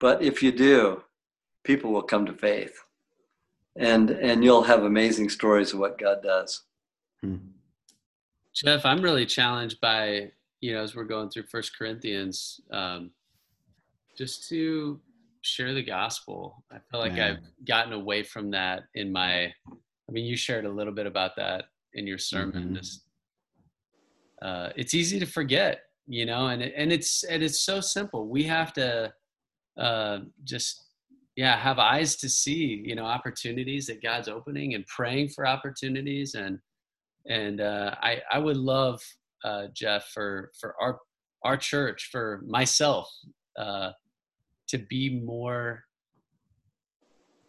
But 0.00 0.22
if 0.22 0.42
you 0.42 0.52
do, 0.52 1.02
people 1.62 1.92
will 1.92 2.02
come 2.02 2.26
to 2.26 2.34
faith, 2.34 2.78
and 3.76 4.10
and 4.10 4.44
you'll 4.44 4.62
have 4.62 4.82
amazing 4.82 5.30
stories 5.30 5.72
of 5.72 5.78
what 5.78 5.98
God 5.98 6.22
does. 6.22 6.62
Hmm. 7.22 7.36
Jeff, 8.54 8.84
I'm 8.84 9.02
really 9.02 9.26
challenged 9.26 9.80
by 9.80 10.30
you 10.60 10.74
know 10.74 10.82
as 10.82 10.94
we're 10.94 11.04
going 11.04 11.30
through 11.30 11.44
First 11.44 11.76
Corinthians, 11.76 12.60
um, 12.70 13.10
just 14.16 14.48
to 14.48 15.00
share 15.40 15.74
the 15.74 15.82
gospel. 15.82 16.64
I 16.70 16.78
feel 16.90 17.00
like 17.00 17.14
Man. 17.14 17.36
I've 17.36 17.66
gotten 17.66 17.92
away 17.92 18.24
from 18.24 18.50
that 18.50 18.84
in 18.94 19.12
my. 19.12 19.52
I 20.06 20.12
mean, 20.12 20.26
you 20.26 20.36
shared 20.36 20.66
a 20.66 20.70
little 20.70 20.92
bit 20.92 21.06
about 21.06 21.36
that 21.36 21.64
in 21.94 22.06
your 22.06 22.18
sermon. 22.18 22.64
Mm-hmm. 22.64 22.74
Just 22.76 23.04
uh, 24.42 24.70
it's 24.76 24.94
easy 24.94 25.18
to 25.18 25.26
forget, 25.26 25.82
you 26.06 26.26
know, 26.26 26.48
and 26.48 26.62
and 26.62 26.92
it's 26.92 27.24
and 27.24 27.42
it's 27.42 27.60
so 27.60 27.80
simple. 27.80 28.28
We 28.28 28.42
have 28.44 28.72
to 28.74 29.12
uh, 29.78 30.18
just 30.44 30.88
yeah 31.36 31.56
have 31.56 31.78
eyes 31.78 32.16
to 32.16 32.28
see, 32.28 32.82
you 32.84 32.94
know, 32.94 33.04
opportunities 33.04 33.86
that 33.86 34.02
God's 34.02 34.28
opening 34.28 34.74
and 34.74 34.86
praying 34.86 35.30
for 35.30 35.46
opportunities 35.46 36.34
and 36.34 36.58
and 37.26 37.60
uh, 37.60 37.94
I 38.02 38.20
I 38.30 38.38
would 38.38 38.56
love 38.56 39.00
uh, 39.44 39.66
Jeff 39.72 40.08
for 40.12 40.50
for 40.60 40.74
our 40.80 40.98
our 41.44 41.56
church 41.56 42.08
for 42.10 42.42
myself 42.46 43.10
uh, 43.58 43.90
to 44.68 44.78
be 44.78 45.20
more 45.24 45.84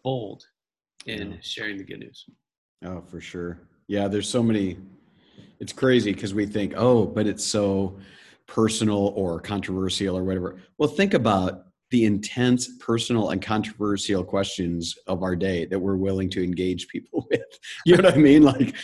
bold 0.04 0.44
in 1.06 1.32
yeah. 1.32 1.36
sharing 1.40 1.78
the 1.78 1.84
good 1.84 2.00
news. 2.00 2.24
Oh, 2.84 3.02
for 3.02 3.20
sure. 3.20 3.60
Yeah, 3.88 4.08
there's 4.08 4.28
so 4.28 4.42
many 4.42 4.78
it's 5.60 5.72
crazy 5.72 6.12
because 6.12 6.34
we 6.34 6.46
think, 6.46 6.74
oh, 6.76 7.06
but 7.06 7.26
it's 7.26 7.44
so 7.44 7.98
personal 8.46 9.12
or 9.16 9.40
controversial 9.40 10.16
or 10.16 10.22
whatever. 10.22 10.58
Well, 10.78 10.88
think 10.88 11.14
about 11.14 11.64
the 11.90 12.04
intense 12.04 12.68
personal 12.78 13.30
and 13.30 13.40
controversial 13.40 14.24
questions 14.24 14.96
of 15.06 15.22
our 15.22 15.36
day 15.36 15.64
that 15.66 15.78
we're 15.78 15.96
willing 15.96 16.28
to 16.30 16.42
engage 16.42 16.88
people 16.88 17.26
with. 17.30 17.40
You 17.84 17.96
know 17.96 18.04
what 18.04 18.14
I 18.14 18.18
mean? 18.18 18.42
Like, 18.42 18.74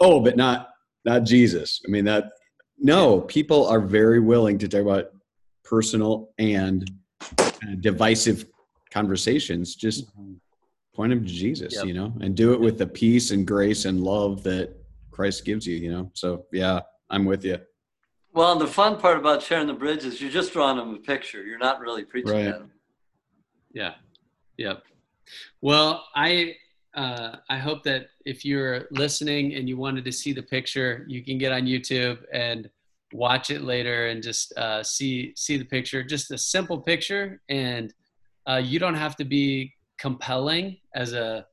oh, 0.00 0.20
but 0.20 0.36
not 0.36 0.70
not 1.04 1.24
Jesus. 1.24 1.80
I 1.86 1.90
mean 1.90 2.04
that 2.04 2.30
no, 2.78 3.20
people 3.22 3.66
are 3.66 3.80
very 3.80 4.20
willing 4.20 4.58
to 4.58 4.68
talk 4.68 4.82
about 4.82 5.06
personal 5.64 6.30
and 6.38 6.90
divisive 7.80 8.46
conversations. 8.90 9.74
Just 9.74 10.08
mm-hmm. 10.08 10.34
Point 10.98 11.10
them 11.10 11.24
to 11.24 11.32
Jesus, 11.32 11.76
yep. 11.76 11.86
you 11.86 11.94
know, 11.94 12.12
and 12.22 12.34
do 12.34 12.52
it 12.52 12.58
with 12.58 12.76
the 12.76 12.86
peace 12.86 13.30
and 13.30 13.46
grace 13.46 13.84
and 13.84 14.00
love 14.00 14.42
that 14.42 14.74
Christ 15.12 15.44
gives 15.44 15.64
you, 15.64 15.76
you 15.76 15.92
know? 15.92 16.10
So 16.12 16.46
yeah, 16.50 16.80
I'm 17.08 17.24
with 17.24 17.44
you. 17.44 17.60
Well, 18.32 18.58
the 18.58 18.66
fun 18.66 18.98
part 18.98 19.16
about 19.16 19.40
sharing 19.40 19.68
the 19.68 19.74
bridge 19.74 20.04
is 20.04 20.20
you're 20.20 20.28
just 20.28 20.52
drawing 20.52 20.76
them 20.76 20.92
a 20.94 20.98
picture. 20.98 21.44
You're 21.44 21.60
not 21.60 21.78
really 21.78 22.04
preaching 22.04 22.32
right. 22.32 22.46
at 22.46 22.58
them. 22.58 22.72
Yeah. 23.72 23.94
Yep. 24.56 24.82
Well, 25.60 26.04
I 26.16 26.56
uh, 26.96 27.36
I 27.48 27.58
hope 27.58 27.84
that 27.84 28.08
if 28.24 28.44
you're 28.44 28.88
listening 28.90 29.54
and 29.54 29.68
you 29.68 29.76
wanted 29.76 30.04
to 30.04 30.10
see 30.10 30.32
the 30.32 30.42
picture, 30.42 31.04
you 31.06 31.22
can 31.22 31.38
get 31.38 31.52
on 31.52 31.62
YouTube 31.62 32.18
and 32.32 32.68
watch 33.12 33.50
it 33.50 33.62
later 33.62 34.08
and 34.08 34.20
just 34.20 34.52
uh, 34.58 34.82
see 34.82 35.32
see 35.36 35.58
the 35.58 35.64
picture. 35.64 36.02
Just 36.02 36.32
a 36.32 36.38
simple 36.38 36.80
picture, 36.80 37.40
and 37.48 37.94
uh, 38.48 38.60
you 38.64 38.80
don't 38.80 38.94
have 38.94 39.14
to 39.16 39.24
be 39.24 39.74
compelling 39.98 40.76
as 40.94 41.12
a 41.12 41.46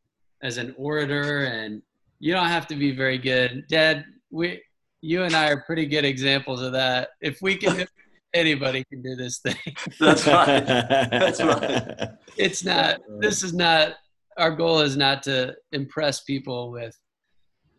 as 0.43 0.57
an 0.57 0.75
orator 0.77 1.45
and 1.45 1.81
you 2.19 2.33
don't 2.33 2.47
have 2.47 2.67
to 2.67 2.75
be 2.75 2.91
very 2.91 3.17
good. 3.17 3.65
Dad, 3.67 4.05
we 4.31 4.61
you 5.01 5.23
and 5.23 5.35
I 5.35 5.49
are 5.49 5.61
pretty 5.61 5.85
good 5.85 6.05
examples 6.05 6.61
of 6.61 6.71
that. 6.73 7.09
If 7.21 7.41
we 7.41 7.55
can 7.55 7.85
anybody 8.33 8.83
can 8.91 9.01
do 9.01 9.15
this 9.15 9.39
thing. 9.39 9.55
That's 9.99 10.27
right. 10.27 10.65
That's 10.65 11.41
right. 11.41 12.09
It's 12.37 12.65
not 12.65 12.99
this 13.19 13.43
is 13.43 13.53
not 13.53 13.93
our 14.37 14.51
goal 14.51 14.81
is 14.81 14.97
not 14.97 15.23
to 15.23 15.55
impress 15.71 16.21
people 16.21 16.71
with 16.71 16.97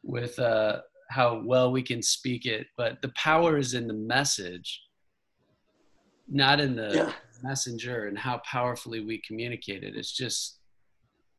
with 0.02 0.38
uh, 0.38 0.80
how 1.10 1.42
well 1.44 1.70
we 1.70 1.82
can 1.82 2.02
speak 2.02 2.46
it, 2.46 2.66
but 2.76 3.02
the 3.02 3.12
power 3.16 3.58
is 3.58 3.74
in 3.74 3.86
the 3.86 3.94
message, 3.94 4.82
not 6.28 6.60
in 6.60 6.74
the 6.76 6.92
yeah. 6.94 7.12
messenger 7.42 8.06
and 8.06 8.18
how 8.18 8.40
powerfully 8.50 9.00
we 9.00 9.20
communicate 9.26 9.84
it. 9.84 9.94
It's 9.96 10.12
just 10.12 10.55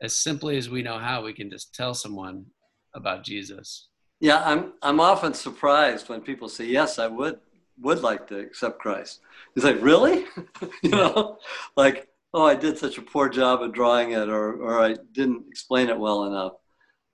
as 0.01 0.15
simply 0.15 0.57
as 0.57 0.69
we 0.69 0.81
know 0.81 0.97
how, 0.97 1.23
we 1.23 1.33
can 1.33 1.49
just 1.49 1.73
tell 1.73 1.93
someone 1.93 2.45
about 2.93 3.23
Jesus. 3.23 3.89
Yeah, 4.19 4.41
I'm 4.43 4.73
I'm 4.81 4.99
often 4.99 5.33
surprised 5.33 6.09
when 6.09 6.21
people 6.21 6.49
say, 6.49 6.65
"Yes, 6.65 6.97
I 6.97 7.07
would 7.07 7.39
would 7.79 8.01
like 8.01 8.27
to 8.27 8.39
accept 8.39 8.79
Christ." 8.79 9.19
It's 9.55 9.65
like, 9.65 9.81
"Really?" 9.81 10.25
you 10.83 10.89
know, 10.89 11.37
like, 11.75 12.07
"Oh, 12.33 12.45
I 12.45 12.55
did 12.55 12.77
such 12.77 12.97
a 12.97 13.03
poor 13.03 13.29
job 13.29 13.61
of 13.61 13.73
drawing 13.73 14.11
it, 14.11 14.29
or 14.29 14.53
or 14.53 14.79
I 14.81 14.95
didn't 15.11 15.45
explain 15.47 15.89
it 15.89 15.99
well 15.99 16.25
enough." 16.25 16.53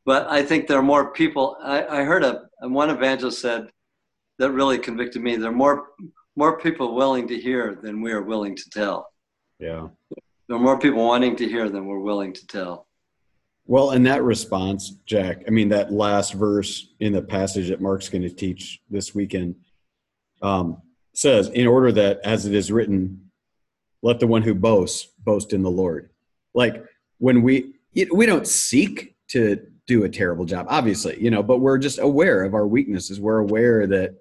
But 0.05 0.27
I 0.29 0.43
think 0.43 0.67
there 0.67 0.79
are 0.79 0.83
more 0.83 1.11
people. 1.11 1.57
I, 1.61 1.85
I 1.85 2.03
heard 2.03 2.23
a 2.23 2.47
one 2.61 2.89
evangelist 2.89 3.41
said 3.41 3.69
that 4.39 4.51
really 4.51 4.77
convicted 4.77 5.21
me. 5.21 5.35
There 5.35 5.49
are 5.51 5.53
more 5.53 5.89
more 6.35 6.57
people 6.57 6.95
willing 6.95 7.27
to 7.27 7.39
hear 7.39 7.77
than 7.81 8.01
we 8.01 8.11
are 8.11 8.21
willing 8.21 8.55
to 8.55 8.69
tell. 8.69 9.11
Yeah. 9.59 9.89
There 10.53 10.59
are 10.59 10.63
more 10.63 10.77
people 10.77 11.03
wanting 11.03 11.35
to 11.37 11.49
hear 11.49 11.67
than 11.67 11.87
we're 11.87 11.97
willing 11.97 12.31
to 12.31 12.45
tell. 12.45 12.85
Well, 13.65 13.89
in 13.89 14.03
that 14.03 14.21
response, 14.21 14.97
Jack, 15.07 15.41
I 15.47 15.49
mean, 15.49 15.69
that 15.69 15.91
last 15.91 16.35
verse 16.35 16.93
in 16.99 17.11
the 17.11 17.23
passage 17.23 17.69
that 17.69 17.81
Mark's 17.81 18.07
going 18.07 18.21
to 18.21 18.29
teach 18.29 18.79
this 18.87 19.15
weekend 19.15 19.55
um, 20.43 20.79
says, 21.15 21.47
in 21.47 21.65
order 21.65 21.91
that, 21.93 22.19
as 22.23 22.45
it 22.45 22.53
is 22.53 22.71
written, 22.71 23.31
let 24.03 24.19
the 24.19 24.27
one 24.27 24.43
who 24.43 24.53
boasts 24.53 25.07
boast 25.25 25.53
in 25.53 25.63
the 25.63 25.71
Lord. 25.71 26.11
Like 26.53 26.85
when 27.17 27.41
we, 27.41 27.73
we 28.13 28.27
don't 28.27 28.45
seek 28.45 29.15
to 29.29 29.59
do 29.87 30.03
a 30.03 30.09
terrible 30.09 30.45
job, 30.45 30.67
obviously, 30.69 31.19
you 31.19 31.31
know, 31.31 31.41
but 31.41 31.61
we're 31.61 31.79
just 31.79 31.97
aware 31.97 32.43
of 32.43 32.53
our 32.53 32.67
weaknesses. 32.67 33.19
We're 33.19 33.39
aware 33.39 33.87
that 33.87 34.17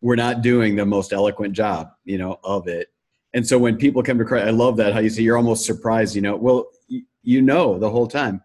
we're 0.00 0.16
not 0.16 0.42
doing 0.42 0.74
the 0.74 0.84
most 0.84 1.12
eloquent 1.12 1.54
job, 1.54 1.92
you 2.04 2.18
know, 2.18 2.40
of 2.42 2.66
it. 2.66 2.91
And 3.34 3.46
so 3.46 3.58
when 3.58 3.76
people 3.76 4.02
come 4.02 4.18
to 4.18 4.24
Christ, 4.24 4.46
I 4.46 4.50
love 4.50 4.76
that 4.76 4.92
how 4.92 5.00
you 5.00 5.08
say 5.08 5.22
you're 5.22 5.36
almost 5.36 5.64
surprised, 5.64 6.14
you 6.14 6.22
know, 6.22 6.36
well, 6.36 6.66
you 7.22 7.40
know, 7.40 7.78
the 7.78 7.90
whole 7.90 8.06
time, 8.06 8.42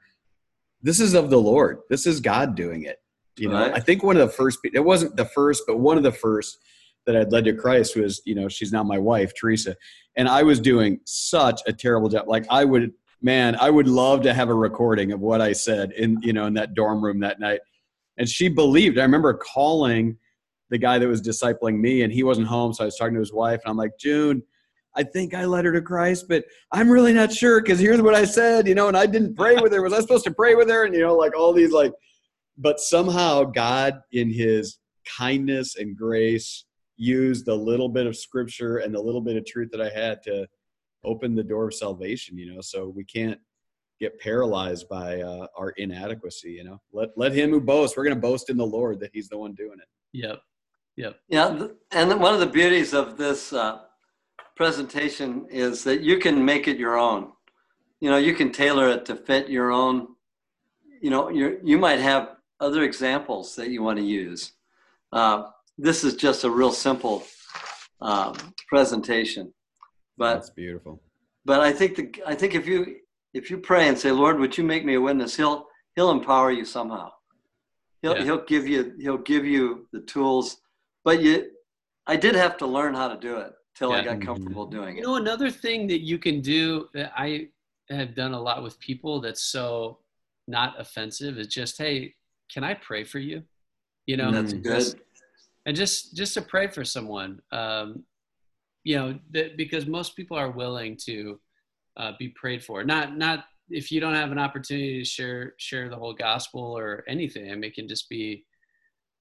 this 0.81 0.99
is 0.99 1.13
of 1.13 1.29
the 1.29 1.39
Lord. 1.39 1.79
This 1.89 2.05
is 2.05 2.19
God 2.19 2.55
doing 2.55 2.83
it. 2.83 3.01
You 3.37 3.49
know, 3.49 3.55
right. 3.55 3.73
I 3.73 3.79
think 3.79 4.03
one 4.03 4.17
of 4.17 4.27
the 4.27 4.33
first, 4.33 4.59
it 4.63 4.83
wasn't 4.83 5.15
the 5.15 5.25
first, 5.25 5.63
but 5.67 5.77
one 5.77 5.97
of 5.97 6.03
the 6.03 6.11
first 6.11 6.57
that 7.05 7.15
I'd 7.15 7.31
led 7.31 7.45
to 7.45 7.53
Christ 7.53 7.95
was, 7.95 8.21
you 8.25 8.35
know, 8.35 8.47
she's 8.47 8.71
now 8.71 8.83
my 8.83 8.97
wife, 8.97 9.33
Teresa. 9.35 9.75
And 10.15 10.27
I 10.27 10.43
was 10.43 10.59
doing 10.59 10.99
such 11.05 11.61
a 11.67 11.73
terrible 11.73 12.09
job. 12.09 12.27
Like 12.27 12.45
I 12.49 12.65
would 12.65 12.93
man, 13.21 13.55
I 13.59 13.69
would 13.69 13.87
love 13.87 14.21
to 14.23 14.33
have 14.33 14.49
a 14.49 14.53
recording 14.53 15.11
of 15.11 15.21
what 15.21 15.41
I 15.41 15.53
said 15.53 15.91
in, 15.93 16.19
you 16.21 16.33
know, 16.33 16.45
in 16.45 16.53
that 16.55 16.73
dorm 16.73 17.03
room 17.03 17.19
that 17.21 17.39
night. 17.39 17.61
And 18.17 18.27
she 18.27 18.47
believed. 18.47 18.97
I 18.97 19.03
remember 19.03 19.33
calling 19.33 20.17
the 20.69 20.77
guy 20.77 20.99
that 20.99 21.07
was 21.07 21.21
discipling 21.21 21.79
me 21.79 22.03
and 22.03 22.11
he 22.11 22.23
wasn't 22.23 22.47
home. 22.47 22.73
So 22.73 22.83
I 22.83 22.85
was 22.85 22.95
talking 22.95 23.13
to 23.13 23.19
his 23.19 23.33
wife 23.33 23.61
and 23.63 23.71
I'm 23.71 23.77
like, 23.77 23.97
June, 23.99 24.43
I 24.97 25.03
think 25.03 25.35
I 25.35 25.45
led 25.45 25.65
her 25.65 25.71
to 25.73 25.81
Christ, 25.81 26.25
but 26.27 26.43
I'm 26.71 26.89
really 26.89 27.13
not 27.13 27.31
sure 27.31 27.61
because 27.61 27.79
here's 27.79 28.01
what 28.01 28.15
I 28.15 28.25
said, 28.25 28.67
you 28.67 28.73
know, 28.73 28.87
and 28.87 28.97
I 28.97 29.05
didn't 29.05 29.35
pray 29.35 29.55
with 29.55 29.71
her. 29.71 29.81
Was 29.83 29.93
I 29.93 29.99
supposed 30.01 30.25
to 30.25 30.33
pray 30.33 30.55
with 30.55 30.69
her? 30.69 30.85
And, 30.85 30.93
you 30.93 31.01
know, 31.01 31.15
like 31.15 31.37
all 31.37 31.53
these, 31.53 31.71
like, 31.71 31.93
but 32.57 32.79
somehow 32.79 33.43
God, 33.43 34.01
in 34.11 34.31
his 34.31 34.79
kindness 35.17 35.75
and 35.75 35.95
grace, 35.95 36.65
used 36.97 37.47
a 37.47 37.55
little 37.55 37.89
bit 37.89 38.07
of 38.07 38.17
scripture 38.17 38.77
and 38.77 38.95
a 38.95 39.01
little 39.01 39.21
bit 39.21 39.37
of 39.37 39.45
truth 39.45 39.69
that 39.71 39.81
I 39.81 39.89
had 39.89 40.23
to 40.23 40.47
open 41.03 41.35
the 41.35 41.43
door 41.43 41.67
of 41.67 41.73
salvation 41.75 42.37
you 42.37 42.53
know? 42.53 42.61
So 42.61 42.89
we 42.89 43.05
can't 43.05 43.39
get 43.99 44.19
paralyzed 44.19 44.89
by 44.89 45.21
uh, 45.21 45.47
our 45.55 45.69
inadequacy 45.77 46.51
you 46.51 46.63
know? 46.63 46.81
Let 46.91 47.09
let 47.15 47.33
him 47.33 47.51
who 47.51 47.61
boasts 47.61 47.95
we're 47.95 48.03
going 48.03 48.15
to 48.15 48.21
boast 48.21 48.49
in 48.49 48.57
the 48.57 48.65
lord 48.65 48.99
that 49.01 49.11
he's 49.13 49.29
the 49.29 49.37
one 49.37 49.53
doing 49.53 49.77
it. 49.79 49.87
Yep. 50.13 50.41
Yep. 50.95 51.19
Yeah 51.29 51.67
and 51.91 52.19
one 52.19 52.33
of 52.33 52.39
the 52.39 52.47
beauties 52.47 52.93
of 52.93 53.17
this 53.17 53.53
uh, 53.53 53.81
presentation 54.57 55.45
is 55.49 55.83
that 55.83 56.01
you 56.01 56.17
can 56.17 56.43
make 56.43 56.67
it 56.67 56.77
your 56.77 56.97
own 56.97 57.31
you 57.99 58.09
know 58.09 58.17
you 58.17 58.33
can 58.33 58.51
tailor 58.51 58.89
it 58.89 59.05
to 59.05 59.15
fit 59.15 59.49
your 59.49 59.71
own 59.71 60.07
you 61.01 61.09
know 61.09 61.29
you 61.29 61.59
you 61.63 61.77
might 61.77 61.99
have 61.99 62.35
other 62.59 62.83
examples 62.83 63.55
that 63.55 63.69
you 63.69 63.83
want 63.83 63.97
to 63.97 64.03
use 64.03 64.53
uh, 65.13 65.43
this 65.77 66.03
is 66.03 66.15
just 66.15 66.43
a 66.43 66.49
real 66.49 66.71
simple 66.71 67.23
um, 68.01 68.35
presentation 68.67 69.53
but 70.17 70.33
that's 70.33 70.49
beautiful. 70.49 71.01
But 71.45 71.61
I 71.61 71.71
think 71.71 71.95
the 71.95 72.23
I 72.25 72.35
think 72.35 72.55
if 72.55 72.67
you 72.67 72.97
if 73.33 73.49
you 73.49 73.57
pray 73.57 73.87
and 73.87 73.97
say, 73.97 74.11
Lord, 74.11 74.39
would 74.39 74.57
you 74.57 74.63
make 74.63 74.83
me 74.83 74.95
a 74.95 75.01
witness? 75.01 75.35
He'll 75.35 75.67
he'll 75.95 76.11
empower 76.11 76.51
you 76.51 76.65
somehow. 76.65 77.11
He'll 78.01 78.17
yeah. 78.17 78.23
he'll 78.23 78.45
give 78.45 78.67
you 78.67 78.93
he'll 78.99 79.17
give 79.19 79.45
you 79.45 79.87
the 79.93 80.01
tools. 80.01 80.57
But 81.03 81.21
you 81.21 81.51
I 82.07 82.15
did 82.15 82.35
have 82.35 82.57
to 82.57 82.65
learn 82.65 82.93
how 82.95 83.07
to 83.07 83.17
do 83.17 83.37
it 83.37 83.53
till 83.77 83.91
yeah. 83.91 83.97
I 83.97 84.03
got 84.03 84.21
comfortable 84.21 84.65
mm-hmm. 84.65 84.75
doing 84.75 84.95
it. 84.95 84.99
You 84.99 85.03
know, 85.03 85.15
another 85.15 85.49
thing 85.49 85.87
that 85.87 86.01
you 86.01 86.17
can 86.17 86.41
do 86.41 86.87
that 86.93 87.11
I 87.15 87.49
have 87.89 88.15
done 88.15 88.33
a 88.33 88.41
lot 88.41 88.63
with 88.63 88.79
people 88.79 89.21
that's 89.21 89.43
so 89.43 89.99
not 90.47 90.79
offensive 90.79 91.37
is 91.37 91.47
just, 91.47 91.77
hey, 91.77 92.13
can 92.51 92.63
I 92.63 92.73
pray 92.73 93.03
for 93.03 93.19
you? 93.19 93.43
You 94.05 94.17
know, 94.17 94.31
that's 94.31 94.53
good. 94.53 95.01
and 95.65 95.75
just 95.75 96.15
just 96.15 96.33
to 96.35 96.41
pray 96.41 96.67
for 96.67 96.85
someone. 96.85 97.41
Um, 97.51 98.03
you 98.83 98.95
know, 98.95 99.19
that 99.31 99.57
because 99.57 99.85
most 99.85 100.15
people 100.15 100.37
are 100.37 100.51
willing 100.51 100.97
to 101.05 101.39
uh, 101.97 102.13
be 102.17 102.29
prayed 102.29 102.63
for. 102.63 102.83
Not 102.85 103.17
not 103.17 103.45
if 103.69 103.91
you 103.91 103.99
don't 103.99 104.13
have 104.13 104.31
an 104.31 104.39
opportunity 104.39 104.99
to 104.99 105.05
share 105.05 105.53
share 105.57 105.89
the 105.89 105.97
whole 105.97 106.13
gospel 106.13 106.61
or 106.61 107.03
anything. 107.07 107.51
I 107.51 107.55
mean, 107.55 107.65
it 107.65 107.75
can 107.75 107.87
just 107.87 108.09
be. 108.09 108.45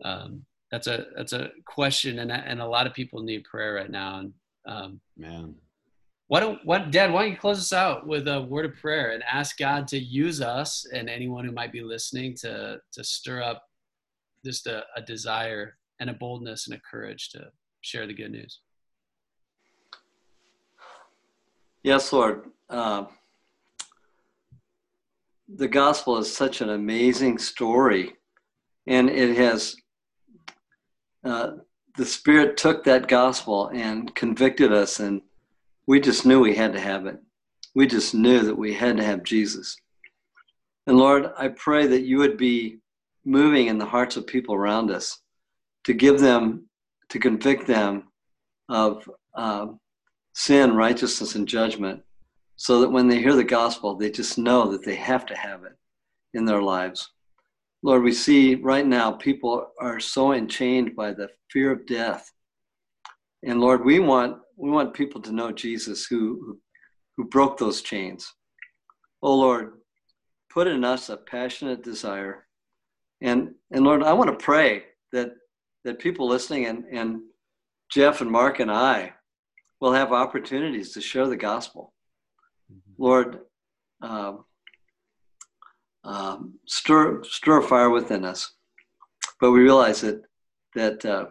Um, 0.05 0.45
that's 0.71 0.87
a 0.87 1.07
that's 1.17 1.33
a 1.33 1.51
question, 1.65 2.21
and 2.21 2.31
and 2.31 2.61
a 2.61 2.67
lot 2.67 2.87
of 2.87 2.95
people 2.95 3.23
need 3.23 3.45
prayer 3.45 3.75
right 3.75 3.91
now. 3.91 4.21
And 4.21 4.33
um, 4.67 5.01
man, 5.17 5.55
why 6.29 6.41
don't 6.41 6.59
what 6.65 6.91
Dad? 6.91 7.13
Why 7.13 7.23
don't 7.23 7.33
you 7.33 7.39
close 7.39 7.59
us 7.59 7.73
out 7.73 8.07
with 8.07 8.27
a 8.27 8.43
word 8.43 8.65
of 8.65 8.75
prayer 8.77 9.13
and 9.13 9.23
ask 9.23 9.57
God 9.59 9.87
to 9.89 9.99
use 9.99 10.41
us 10.41 10.85
and 10.93 11.09
anyone 11.09 11.45
who 11.45 11.53
might 11.53 11.73
be 11.73 11.83
listening 11.83 12.35
to 12.41 12.79
to 12.93 13.05
stir 13.05 13.43
up 13.43 13.63
just 14.45 14.67
a, 14.67 14.85
a 14.97 15.03
desire 15.03 15.77
and 16.01 16.11
a 16.11 16.15
boldness 16.15 16.67
and 16.67 16.77
a 16.77 16.81
courage 16.89 17.31
to 17.31 17.49
share 17.81 18.07
the 18.07 18.15
good 18.15 18.33
news. 18.33 18.61
Yes, 21.83 22.13
Lord. 22.13 22.47
Uh, 22.69 23.05
the 25.49 25.69
gospel 25.69 26.19
is 26.19 26.35
such 26.35 26.61
an 26.61 26.71
amazing 26.71 27.39
story, 27.39 28.15
and 28.89 29.09
it 29.09 29.37
has. 29.37 29.77
Uh, 31.25 31.53
the 31.97 32.05
Spirit 32.05 32.57
took 32.57 32.85
that 32.85 33.09
gospel 33.09 33.69
and 33.69 34.15
convicted 34.15 34.73
us, 34.73 35.01
and 35.01 35.23
we 35.87 36.01
just 36.01 36.27
knew 36.27 36.41
we 36.41 36.55
had 36.55 36.73
to 36.75 36.81
have 36.81 37.07
it. 37.07 37.19
We 37.75 37.87
just 37.87 38.15
knew 38.15 38.41
that 38.43 38.57
we 38.57 38.75
had 38.75 38.97
to 38.99 39.05
have 39.05 39.23
Jesus. 39.23 39.77
And 40.87 40.99
Lord, 40.99 41.31
I 41.37 41.49
pray 41.49 41.87
that 41.87 42.03
you 42.03 42.19
would 42.19 42.37
be 42.37 42.79
moving 43.25 43.67
in 43.67 43.79
the 43.79 43.87
hearts 43.87 44.17
of 44.17 44.27
people 44.27 44.55
around 44.55 44.91
us 44.91 45.21
to 45.85 45.95
give 45.95 46.21
them, 46.21 46.69
to 47.09 47.19
convict 47.19 47.67
them 47.67 48.05
of 48.69 49.09
uh, 49.35 49.67
sin, 50.35 50.77
righteousness, 50.77 51.35
and 51.35 51.49
judgment, 51.49 52.03
so 52.57 52.81
that 52.81 52.91
when 52.91 53.09
they 53.09 53.21
hear 53.21 53.35
the 53.35 53.45
gospel, 53.45 53.95
they 53.95 54.11
just 54.11 54.39
know 54.39 54.71
that 54.71 54.85
they 54.85 54.97
have 54.97 55.27
to 55.27 55.37
have 55.37 55.65
it 55.65 55.77
in 56.35 56.45
their 56.45 56.63
lives. 56.63 57.11
Lord, 57.83 58.03
we 58.03 58.13
see 58.13 58.55
right 58.57 58.87
now 58.87 59.13
people 59.13 59.69
are 59.81 60.01
so 60.01 60.33
enchained 60.33 60.97
by 60.97 61.13
the 61.13 61.29
fear 61.51 61.71
of 61.71 61.87
death. 61.87 62.31
And 63.45 63.61
Lord, 63.61 63.85
we 63.85 63.99
want 63.99 64.39
we 64.57 64.71
want 64.71 64.95
people 64.95 65.21
to 65.23 65.33
know 65.33 65.53
Jesus 65.53 66.07
who 66.07 66.59
who 67.17 67.25
broke 67.25 67.59
those 67.59 67.83
chains. 67.83 68.33
Oh 69.23 69.35
Lord, 69.35 69.75
put 70.51 70.67
in 70.67 70.85
us 70.85 71.09
a 71.09 71.17
passionate 71.17 71.83
desire. 71.83 72.47
And 73.21 73.55
and 73.71 73.85
Lord, 73.85 74.03
I 74.03 74.13
want 74.13 74.31
to 74.31 74.45
pray 74.45 74.85
that 75.13 75.33
that 75.85 75.99
people 75.99 76.27
listening 76.27 76.67
and, 76.67 76.85
and 76.91 77.21
Jeff 77.91 78.21
and 78.21 78.31
Mark 78.31 78.59
and 78.59 78.71
I 78.71 79.13
will 79.81 79.93
have 79.93 80.13
opportunities 80.13 80.93
to 80.93 81.01
share 81.01 81.29
the 81.29 81.37
gospel. 81.37 81.93
Mm-hmm. 82.73 83.03
Lord, 83.03 83.39
um, 84.03 84.45
um, 86.07 86.55
stir 86.67 87.23
stir 87.25 87.59
a 87.59 87.63
fire 87.63 87.91
within 87.91 88.25
us, 88.25 88.53
but 89.41 89.51
we 89.51 89.61
realize 89.61 90.01
that 90.01 90.23
that 90.75 91.05
uh, 91.05 91.27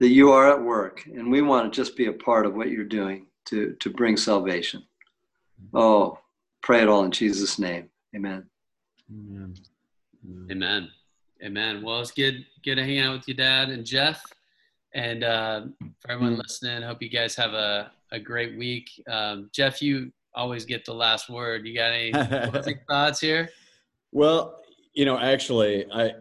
that 0.00 0.08
you 0.08 0.32
are 0.32 0.50
at 0.50 0.62
work, 0.62 1.04
and 1.06 1.30
we 1.30 1.42
want 1.42 1.72
to 1.72 1.76
just 1.76 1.96
be 1.96 2.06
a 2.06 2.12
part 2.12 2.46
of 2.46 2.54
what 2.54 2.70
you're 2.70 2.84
doing 2.84 3.26
to 3.46 3.74
to 3.80 3.90
bring 3.90 4.16
salvation. 4.16 4.84
Oh, 5.74 6.18
pray 6.62 6.82
it 6.82 6.88
all 6.88 7.04
in 7.04 7.10
Jesus' 7.10 7.58
name, 7.58 7.90
Amen. 8.14 8.44
Amen. 9.10 9.54
Amen. 10.50 10.90
Amen. 11.42 11.82
Well, 11.82 12.00
it's 12.00 12.12
good 12.12 12.44
good 12.64 12.76
to 12.76 12.84
hang 12.84 13.00
out 13.00 13.16
with 13.16 13.28
you, 13.28 13.34
Dad 13.34 13.70
and 13.70 13.84
Jeff. 13.84 14.22
And 14.92 15.22
uh, 15.22 15.62
for 16.00 16.10
everyone 16.10 16.36
listening, 16.36 16.82
hope 16.82 17.00
you 17.00 17.08
guys 17.08 17.36
have 17.36 17.52
a, 17.52 17.92
a 18.10 18.18
great 18.18 18.58
week. 18.58 18.90
Um, 19.08 19.48
Jeff, 19.52 19.80
you 19.80 20.12
always 20.34 20.64
get 20.64 20.84
the 20.84 20.92
last 20.92 21.30
word. 21.30 21.66
You 21.66 21.74
got 21.74 21.92
any 21.92 22.12
thoughts 22.88 23.20
here? 23.20 23.48
Well, 24.12 24.60
you 24.92 25.04
know, 25.04 25.18
actually, 25.18 25.86
I 25.92 26.12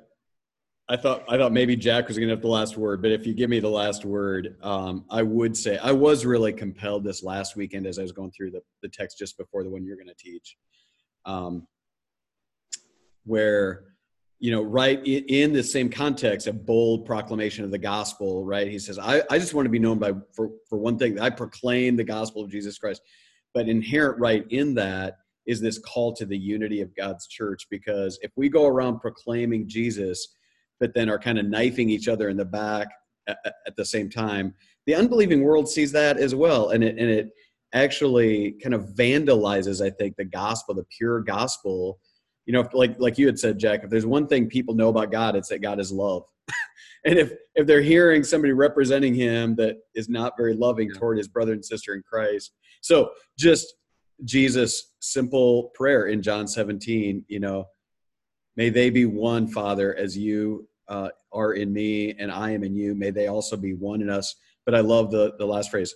I 0.87 0.97
thought 0.97 1.23
I 1.27 1.37
thought 1.37 1.51
maybe 1.51 1.75
Jack 1.75 2.07
was 2.07 2.17
going 2.17 2.29
to 2.29 2.33
have 2.33 2.41
the 2.41 2.47
last 2.47 2.77
word, 2.77 3.01
but 3.01 3.11
if 3.11 3.25
you 3.25 3.33
give 3.33 3.49
me 3.49 3.59
the 3.59 3.69
last 3.69 4.05
word, 4.05 4.57
um, 4.61 5.05
I 5.09 5.21
would 5.21 5.55
say 5.55 5.77
I 5.77 5.91
was 5.91 6.25
really 6.25 6.53
compelled 6.53 7.03
this 7.03 7.23
last 7.23 7.55
weekend 7.55 7.85
as 7.85 7.99
I 7.99 8.01
was 8.01 8.11
going 8.11 8.31
through 8.31 8.51
the, 8.51 8.61
the 8.81 8.89
text 8.89 9.17
just 9.17 9.37
before 9.37 9.63
the 9.63 9.69
one 9.69 9.83
you're 9.83 9.95
going 9.95 10.07
to 10.07 10.15
teach, 10.15 10.57
um, 11.25 11.67
where 13.25 13.85
you 14.39 14.51
know, 14.51 14.63
right 14.63 15.05
in, 15.05 15.25
in 15.25 15.53
the 15.53 15.61
same 15.61 15.89
context, 15.89 16.47
a 16.47 16.53
bold 16.53 17.05
proclamation 17.05 17.65
of 17.65 17.71
the 17.71 17.77
gospel, 17.77 18.45
right? 18.45 18.67
He 18.67 18.79
says, 18.79 18.97
I, 18.97 19.21
I 19.29 19.37
just 19.37 19.53
want 19.53 19.65
to 19.65 19.69
be 19.69 19.79
known 19.79 19.99
by 19.99 20.13
for 20.33 20.51
for 20.69 20.77
one 20.77 20.97
thing, 20.97 21.19
I 21.19 21.29
proclaim 21.29 21.97
the 21.97 22.03
gospel 22.03 22.43
of 22.43 22.49
Jesus 22.49 22.77
Christ, 22.77 23.01
but 23.53 23.67
inherent 23.67 24.19
right 24.19 24.45
in 24.49 24.73
that 24.75 25.17
is 25.49 25.59
this 25.59 25.79
call 25.79 26.13
to 26.13 26.27
the 26.27 26.37
unity 26.37 26.79
of 26.79 26.95
God's 26.95 27.25
church. 27.25 27.65
Because 27.71 28.19
if 28.21 28.31
we 28.35 28.49
go 28.49 28.67
around 28.67 28.99
proclaiming 28.99 29.67
Jesus, 29.67 30.35
but 30.79 30.93
then 30.93 31.09
are 31.09 31.17
kind 31.17 31.39
of 31.39 31.47
knifing 31.47 31.89
each 31.89 32.07
other 32.07 32.29
in 32.29 32.37
the 32.37 32.45
back 32.45 32.87
at, 33.27 33.37
at 33.65 33.75
the 33.75 33.83
same 33.83 34.11
time, 34.11 34.53
the 34.85 34.93
unbelieving 34.93 35.41
world 35.41 35.67
sees 35.67 35.91
that 35.91 36.17
as 36.17 36.35
well. 36.35 36.69
And 36.69 36.83
it, 36.83 36.99
and 36.99 37.09
it 37.09 37.31
actually 37.73 38.57
kind 38.61 38.75
of 38.75 38.89
vandalizes, 38.89 39.83
I 39.83 39.89
think, 39.89 40.17
the 40.17 40.25
gospel, 40.25 40.75
the 40.75 40.85
pure 40.95 41.21
gospel. 41.21 41.99
You 42.45 42.53
know, 42.53 42.69
like 42.73 42.99
like 42.99 43.17
you 43.17 43.25
had 43.25 43.39
said, 43.39 43.57
Jack, 43.57 43.83
if 43.83 43.89
there's 43.89 44.05
one 44.05 44.27
thing 44.27 44.47
people 44.47 44.75
know 44.75 44.89
about 44.89 45.11
God, 45.11 45.35
it's 45.35 45.49
that 45.49 45.63
God 45.63 45.79
is 45.79 45.91
love. 45.91 46.23
and 47.05 47.17
if 47.17 47.33
if 47.55 47.65
they're 47.65 47.81
hearing 47.81 48.23
somebody 48.23 48.53
representing 48.53 49.15
him 49.15 49.55
that 49.55 49.77
is 49.95 50.09
not 50.09 50.33
very 50.37 50.53
loving 50.53 50.89
yeah. 50.93 50.99
toward 50.99 51.17
his 51.17 51.27
brother 51.27 51.53
and 51.53 51.65
sister 51.65 51.95
in 51.95 52.03
Christ, 52.03 52.51
so 52.81 53.11
just 53.37 53.73
Jesus' 54.25 54.93
simple 54.99 55.71
prayer 55.75 56.07
in 56.07 56.21
John 56.21 56.47
17, 56.47 57.25
you 57.27 57.39
know, 57.39 57.65
may 58.55 58.69
they 58.69 58.89
be 58.89 59.05
one, 59.05 59.47
Father, 59.47 59.95
as 59.95 60.17
you 60.17 60.67
uh, 60.89 61.09
are 61.31 61.53
in 61.53 61.71
me 61.71 62.15
and 62.17 62.31
I 62.31 62.51
am 62.51 62.63
in 62.63 62.75
you. 62.75 62.95
May 62.95 63.11
they 63.11 63.27
also 63.27 63.55
be 63.55 63.73
one 63.73 64.01
in 64.01 64.09
us. 64.09 64.35
But 64.65 64.75
I 64.75 64.81
love 64.81 65.11
the, 65.11 65.33
the 65.37 65.45
last 65.45 65.71
phrase 65.71 65.93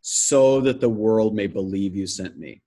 so 0.00 0.60
that 0.60 0.80
the 0.80 0.88
world 0.88 1.34
may 1.34 1.46
believe 1.46 1.94
you 1.94 2.06
sent 2.06 2.38
me. 2.38 2.62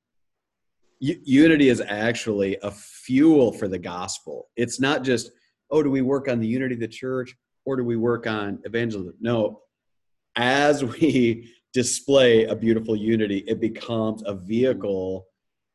U- 1.00 1.20
unity 1.24 1.70
is 1.70 1.82
actually 1.82 2.58
a 2.62 2.72
fuel 2.72 3.52
for 3.54 3.68
the 3.68 3.80
gospel. 3.80 4.50
It's 4.58 4.80
not 4.80 5.04
just, 5.04 5.32
oh, 5.72 5.82
do 5.82 5.90
we 5.90 6.02
work 6.02 6.28
on 6.28 6.40
the 6.40 6.48
unity 6.48 6.76
of 6.76 6.82
the 6.82 6.88
church 6.88 7.36
or 7.66 7.78
do 7.78 7.84
we 7.84 7.96
work 7.96 8.28
on 8.28 8.60
evangelism? 8.66 9.14
No. 9.20 9.62
As 10.36 10.84
we 11.02 11.50
display 11.74 12.46
a 12.46 12.56
beautiful 12.56 12.96
unity, 12.96 13.44
it 13.48 13.60
becomes 13.60 14.24
a 14.26 14.34
vehicle 14.34 15.28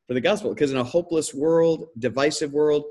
for 0.07 0.15
the 0.15 0.21
gospel. 0.21 0.53
Because 0.53 0.71
in 0.71 0.77
a 0.77 0.85
hopeless 0.85 1.33
world, 1.33 1.89
divisive 1.99 2.53
world, 2.53 2.85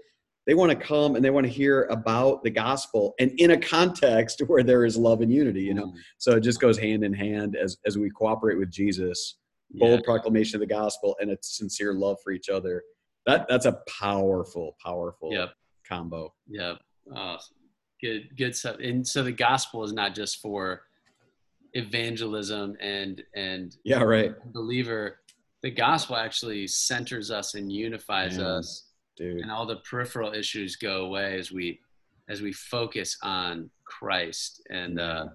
they 0.46 0.54
want 0.54 0.72
to 0.72 0.76
come 0.76 1.16
and 1.16 1.24
they 1.24 1.30
want 1.30 1.46
to 1.46 1.52
hear 1.52 1.84
about 1.84 2.44
the 2.44 2.50
gospel 2.50 3.14
and 3.20 3.32
in 3.38 3.52
a 3.52 3.58
context 3.58 4.42
where 4.48 4.64
there 4.64 4.86
is 4.86 4.98
love 4.98 5.22
and 5.22 5.32
unity, 5.32 5.62
you 5.62 5.74
know. 5.74 5.88
Mm. 5.88 5.94
So 6.18 6.36
it 6.36 6.42
just 6.42 6.60
goes 6.60 6.78
hand 6.78 7.04
in 7.04 7.14
hand 7.14 7.56
as 7.56 7.78
as 7.86 7.98
we 7.98 8.10
cooperate 8.10 8.58
with 8.58 8.72
Jesus, 8.72 9.38
bold 9.72 10.00
yeah. 10.00 10.06
proclamation 10.06 10.58
of 10.58 10.68
the 10.68 10.74
gospel 10.74 11.16
and 11.22 11.32
a 11.32 11.38
sincere 11.42 11.94
love 11.94 12.18
for 12.24 12.32
each 12.32 12.50
other. 12.50 12.84
That 13.26 13.48
that's 13.48 13.66
a 13.66 13.80
powerful, 14.00 14.76
powerful 14.84 15.32
yep. 15.32 15.54
combo. 15.88 16.34
Yeah. 16.48 16.74
Oh, 17.16 17.38
good, 18.02 18.36
good 18.38 18.56
stuff. 18.56 18.78
And 18.80 19.08
so 19.08 19.24
the 19.24 19.32
gospel 19.32 19.84
is 19.84 19.94
not 19.94 20.14
just 20.14 20.42
for 20.42 20.82
evangelism 21.74 22.76
and 22.80 23.24
and 23.36 23.78
yeah 23.84 24.02
right. 24.04 24.32
believer 24.54 25.20
the 25.64 25.72
gospel 25.72 26.16
actually 26.18 26.68
centers 26.68 27.32
us 27.32 27.56
and 27.56 27.72
unifies 27.72 28.38
Man, 28.38 28.46
us. 28.46 28.90
dude. 29.18 29.42
and 29.42 29.50
all 29.50 29.66
the 29.66 29.78
peripheral 29.78 30.34
issues 30.34 30.76
go 30.76 31.06
away 31.06 31.40
as 31.40 31.52
we 31.52 31.80
as 32.30 32.42
we 32.42 32.54
focus 32.54 33.18
on 33.24 33.70
christ. 33.86 34.62
And 34.70 35.00
uh 35.00 35.28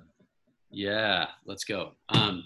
yeah 0.70 1.26
let's 1.46 1.64
go. 1.64 1.92
Um 2.10 2.44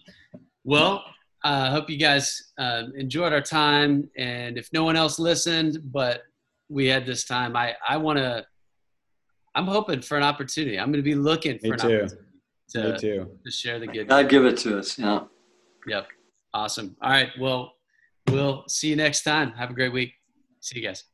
well 0.65 1.05
i 1.45 1.67
uh, 1.67 1.71
hope 1.73 1.91
you 1.91 1.99
guys 1.99 2.53
uh, 2.57 2.85
enjoyed 2.97 3.33
our 3.33 3.41
time. 3.43 4.09
And 4.17 4.57
if 4.57 4.69
no 4.73 4.85
one 4.85 4.97
else 4.97 5.19
listened 5.19 5.79
but 5.85 6.23
we 6.71 6.87
had 6.87 7.05
this 7.05 7.25
time 7.25 7.55
i 7.57 7.75
i 7.87 7.97
want 7.99 8.19
to 8.19 8.47
i'm 9.55 9.67
hoping 9.67 10.01
for 10.01 10.17
an 10.17 10.23
opportunity. 10.23 10.79
I'm 10.79 10.91
going 10.91 11.05
to 11.05 11.11
be 11.11 11.17
looking 11.17 11.59
for 11.59 11.67
Me 11.67 11.71
an 11.73 11.79
too. 11.79 11.87
opportunity 11.87 12.32
to, 12.73 12.93
Me 12.93 12.99
too. 12.99 13.39
to 13.45 13.51
share 13.51 13.79
the 13.79 13.87
good. 13.87 14.09
God 14.09 14.29
give 14.29 14.45
it 14.45 14.57
to 14.59 14.79
us. 14.79 14.99
Yeah. 14.99 15.21
Yep. 15.87 16.07
Awesome. 16.55 16.97
All 17.03 17.11
right. 17.11 17.31
Well, 17.41 17.73
we'll 18.31 18.65
see 18.69 18.89
you 18.89 18.97
next 18.97 19.23
time. 19.23 19.53
Have 19.53 19.71
a 19.71 19.75
great 19.75 19.93
week. 19.93 20.13
See 20.61 20.79
you 20.79 20.87
guys. 20.87 21.05